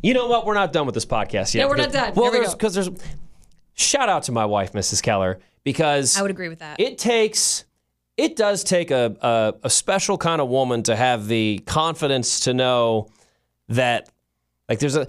You 0.04 0.14
know 0.14 0.28
what? 0.28 0.46
We're 0.46 0.56
not 0.56 0.74
done 0.74 0.86
with 0.88 0.96
this 0.96 1.06
podcast 1.06 1.54
yet. 1.54 1.62
No, 1.64 1.70
we're 1.70 1.78
not 1.78 1.92
done. 1.94 2.14
Well, 2.16 2.32
Here 2.32 2.42
there's 2.42 2.54
because 2.54 2.74
there's. 2.74 2.90
Shout 3.76 4.10
out 4.10 4.24
to 4.24 4.32
my 4.34 4.46
wife, 4.46 4.74
Mrs. 4.74 5.02
Keller, 5.02 5.40
because 5.64 6.18
I 6.18 6.22
would 6.22 6.32
agree 6.32 6.50
with 6.50 6.60
that. 6.60 6.80
it 6.82 6.98
takes 6.98 7.64
it 8.18 8.36
does 8.36 8.64
take 8.64 8.92
a, 8.92 9.16
a 9.22 9.54
a 9.66 9.70
special 9.70 10.18
kind 10.18 10.42
of 10.42 10.48
woman 10.50 10.84
to 10.84 10.96
have 10.96 11.28
the 11.28 11.60
confidence 11.66 12.42
to 12.42 12.54
know 12.54 13.10
that 13.70 14.10
like 14.70 14.80
there's 14.80 14.96
a 14.96 15.08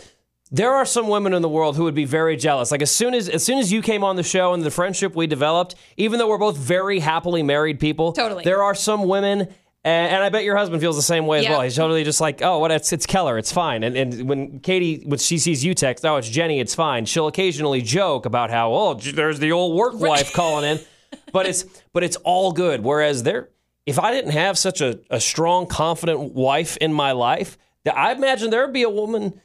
there 0.50 0.72
are 0.72 0.84
some 0.84 1.08
women 1.08 1.32
in 1.32 1.40
the 1.40 1.48
world 1.48 1.76
who 1.76 1.84
would 1.84 1.94
be 1.94 2.04
very 2.04 2.36
jealous. 2.36 2.70
Like 2.70 2.82
as 2.82 2.90
soon 2.90 3.14
as 3.14 3.28
as 3.28 3.42
soon 3.42 3.58
as 3.58 3.72
you 3.72 3.82
came 3.82 4.04
on 4.04 4.16
the 4.16 4.22
show 4.22 4.52
and 4.54 4.62
the 4.62 4.70
friendship 4.70 5.14
we 5.14 5.26
developed, 5.26 5.74
even 5.96 6.18
though 6.18 6.28
we're 6.28 6.38
both 6.38 6.56
very 6.56 6.98
happily 6.98 7.42
married 7.42 7.80
people, 7.80 8.12
Totally. 8.12 8.44
there 8.44 8.62
are 8.62 8.74
some 8.74 9.08
women. 9.08 9.48
And, 9.84 10.12
and 10.14 10.22
I 10.22 10.28
bet 10.28 10.44
your 10.44 10.56
husband 10.56 10.80
feels 10.80 10.94
the 10.94 11.02
same 11.02 11.26
way 11.26 11.38
as 11.38 11.44
Yeah. 11.44 11.50
well. 11.52 11.62
He's 11.62 11.74
totally 11.74 12.04
just 12.04 12.20
like, 12.20 12.40
oh, 12.40 12.60
what? 12.60 12.70
It's, 12.70 12.92
it's 12.92 13.04
Keller. 13.04 13.36
It's 13.36 13.50
fine. 13.50 13.82
And, 13.82 13.96
and 13.96 14.28
when 14.28 14.60
Katie, 14.60 15.02
when 15.04 15.18
she 15.18 15.38
sees 15.38 15.64
you 15.64 15.74
text, 15.74 16.04
oh, 16.06 16.18
it's 16.18 16.28
Jenny. 16.28 16.60
It's 16.60 16.72
fine. 16.72 17.04
She'll 17.04 17.26
occasionally 17.26 17.82
joke 17.82 18.24
about 18.24 18.50
how, 18.50 18.72
oh, 18.72 18.94
there's 18.94 19.40
the 19.40 19.50
old 19.50 19.76
work 19.76 19.98
wife 19.98 20.32
calling 20.34 20.70
in, 20.70 20.78
but 21.32 21.46
it's 21.46 21.64
but 21.92 22.04
it's 22.04 22.16
all 22.16 22.52
good. 22.52 22.82
Whereas 22.82 23.22
there, 23.22 23.48
if 23.86 23.98
I 23.98 24.12
didn't 24.12 24.32
have 24.32 24.56
such 24.58 24.80
a, 24.80 25.00
a 25.10 25.20
strong, 25.20 25.66
confident 25.66 26.34
wife 26.34 26.76
in 26.76 26.92
my 26.92 27.12
life, 27.12 27.58
I 27.90 28.12
imagine 28.12 28.50
there 28.50 28.64
would 28.64 28.72
be 28.72 28.82
a 28.82 28.90
woman 28.90 29.40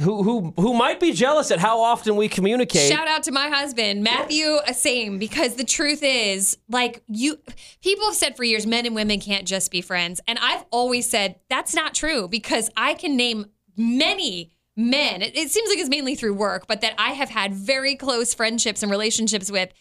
who 0.00 0.22
who 0.22 0.52
who 0.56 0.74
might 0.74 1.00
be 1.00 1.12
jealous 1.12 1.50
at 1.50 1.58
how 1.58 1.80
often 1.80 2.16
we 2.16 2.28
communicate. 2.28 2.92
Shout 2.92 3.08
out 3.08 3.22
to 3.24 3.32
my 3.32 3.48
husband, 3.48 4.02
Matthew, 4.02 4.46
uh, 4.46 4.72
same, 4.72 5.18
because 5.18 5.54
the 5.54 5.64
truth 5.64 6.00
is, 6.02 6.58
like, 6.68 7.02
you 7.08 7.38
people 7.82 8.06
have 8.06 8.14
said 8.14 8.36
for 8.36 8.44
years, 8.44 8.66
men 8.66 8.84
and 8.86 8.94
women 8.94 9.20
can't 9.20 9.46
just 9.46 9.70
be 9.70 9.80
friends. 9.80 10.20
And 10.28 10.38
I've 10.40 10.64
always 10.70 11.08
said 11.08 11.36
that's 11.48 11.74
not 11.74 11.94
true 11.94 12.28
because 12.28 12.70
I 12.76 12.94
can 12.94 13.16
name 13.16 13.46
many 13.76 14.52
men. 14.76 15.22
It 15.22 15.50
seems 15.50 15.70
like 15.70 15.78
it's 15.78 15.88
mainly 15.88 16.14
through 16.14 16.34
work, 16.34 16.66
but 16.68 16.82
that 16.82 16.92
I 16.98 17.12
have 17.12 17.30
had 17.30 17.54
very 17.54 17.96
close 17.96 18.34
friendships 18.34 18.82
and 18.82 18.90
relationships 18.90 19.50
with. 19.50 19.72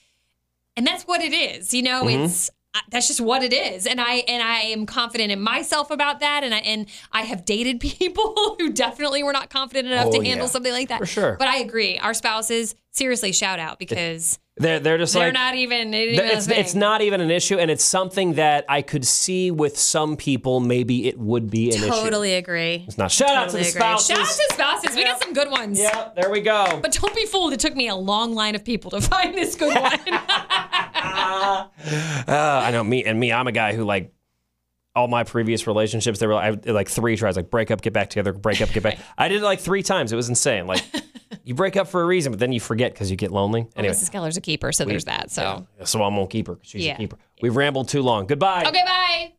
And 0.77 0.85
that's 0.85 1.03
what 1.03 1.21
it 1.21 1.33
is. 1.33 1.73
You 1.73 1.83
know, 1.83 2.03
mm-hmm. 2.03 2.25
it's. 2.25 2.51
That's 2.91 3.07
just 3.07 3.21
what 3.21 3.43
it 3.43 3.53
is, 3.53 3.85
and 3.87 3.99
I 4.01 4.15
and 4.27 4.43
I 4.43 4.59
am 4.61 4.85
confident 4.85 5.31
in 5.31 5.39
myself 5.41 5.91
about 5.91 6.19
that, 6.19 6.43
and 6.43 6.53
I 6.53 6.59
and 6.59 6.87
I 7.11 7.21
have 7.21 7.45
dated 7.45 7.79
people 7.81 8.55
who 8.59 8.71
definitely 8.73 9.23
were 9.23 9.33
not 9.33 9.49
confident 9.49 9.87
enough 9.87 10.07
Oh, 10.07 10.11
to 10.11 10.23
handle 10.23 10.45
yeah. 10.47 10.51
something 10.51 10.71
like 10.73 10.89
that. 10.89 10.99
For 10.99 11.05
sure. 11.05 11.35
But 11.39 11.47
I 11.47 11.57
agree. 11.59 11.97
Our 11.99 12.13
spouses, 12.13 12.75
seriously, 12.91 13.31
shout 13.31 13.59
out 13.59 13.79
because 13.79 14.39
They're 14.57 14.79
they're 14.79 14.97
just 14.97 15.13
they're 15.13 15.25
like 15.27 15.33
not 15.33 15.55
even. 15.55 15.93
It 15.93 16.09
even 16.13 16.25
it's, 16.25 16.47
it's 16.47 16.75
not 16.75 17.01
even 17.01 17.21
an 17.21 17.31
issue, 17.31 17.57
and 17.57 17.69
it's 17.71 17.83
something 17.83 18.33
that 18.33 18.65
I 18.69 18.81
could 18.81 19.05
see 19.05 19.51
with 19.51 19.77
some 19.77 20.15
people. 20.17 20.59
Maybe 20.59 21.07
it 21.07 21.17
would 21.17 21.49
be 21.49 21.69
an 21.69 21.75
issue. 21.75 21.87
Totally 21.87 22.33
agree. 22.35 22.83
It's 22.87 22.97
not. 22.97 23.11
Shout 23.11 23.29
out 23.29 23.49
to 23.49 23.53
the 23.57 23.59
agree. 23.61 23.71
spouses. 23.71 24.07
Shout 24.07 24.19
out 24.19 24.25
to 24.25 24.53
spouses. 24.53 24.95
We 24.95 25.03
got 25.03 25.21
some 25.21 25.33
good 25.33 25.49
ones. 25.51 25.79
yeah, 25.79 26.09
there 26.15 26.29
we 26.29 26.41
go. 26.41 26.79
But 26.81 26.91
don't 26.93 27.15
be 27.15 27.25
fooled. 27.25 27.53
It 27.53 27.59
took 27.59 27.75
me 27.75 27.87
a 27.87 27.95
long 27.95 28.33
line 28.35 28.55
of 28.55 28.63
people 28.63 28.91
to 28.91 29.01
find 29.13 29.33
this 29.35 29.55
good 29.55 29.75
one. 29.79 29.99
Uh, 32.27 32.61
I 32.65 32.71
know 32.71 32.83
me 32.83 33.03
and 33.03 33.19
me. 33.19 33.31
I'm 33.31 33.45
a 33.47 33.51
guy 33.51 33.75
who 33.75 33.83
like 33.83 34.11
all 34.95 35.07
my 35.07 35.23
previous 35.23 35.67
relationships. 35.67 36.17
They 36.19 36.25
were 36.27 36.33
I, 36.33 36.51
like 36.65 36.89
three 36.89 37.15
tries, 37.17 37.35
like 37.35 37.51
break 37.51 37.69
up, 37.69 37.81
get 37.81 37.93
back 37.93 38.09
together, 38.09 38.33
break 38.33 38.61
up, 38.61 38.69
get 38.69 38.81
back. 38.81 38.97
I 39.17 39.27
did 39.27 39.41
it 39.41 39.43
like 39.45 39.59
three 39.59 39.83
times. 39.83 40.11
It 40.11 40.15
was 40.15 40.29
insane. 40.29 40.65
Like 40.65 40.83
you 41.43 41.53
break 41.53 41.77
up 41.77 41.87
for 41.87 42.01
a 42.01 42.05
reason, 42.05 42.31
but 42.31 42.39
then 42.39 42.51
you 42.51 42.59
forget 42.59 42.93
because 42.93 43.11
you 43.11 43.17
get 43.17 43.31
lonely. 43.31 43.67
Anyway, 43.75 43.93
Mrs. 43.93 44.11
Keller's 44.11 44.37
a 44.37 44.41
keeper, 44.41 44.71
so 44.71 44.85
there's 44.85 45.05
that. 45.05 45.29
So 45.29 45.67
so 45.83 46.01
I 46.01 46.07
won't 46.07 46.29
keep 46.31 46.47
her. 46.47 46.57
She's 46.63 46.83
Yeah. 46.85 46.95
a 46.95 46.97
keeper. 46.97 47.17
We've 47.41 47.55
rambled 47.55 47.89
too 47.89 48.01
long. 48.01 48.25
Goodbye. 48.25 48.63
okay, 48.65 48.83
bye. 48.83 49.33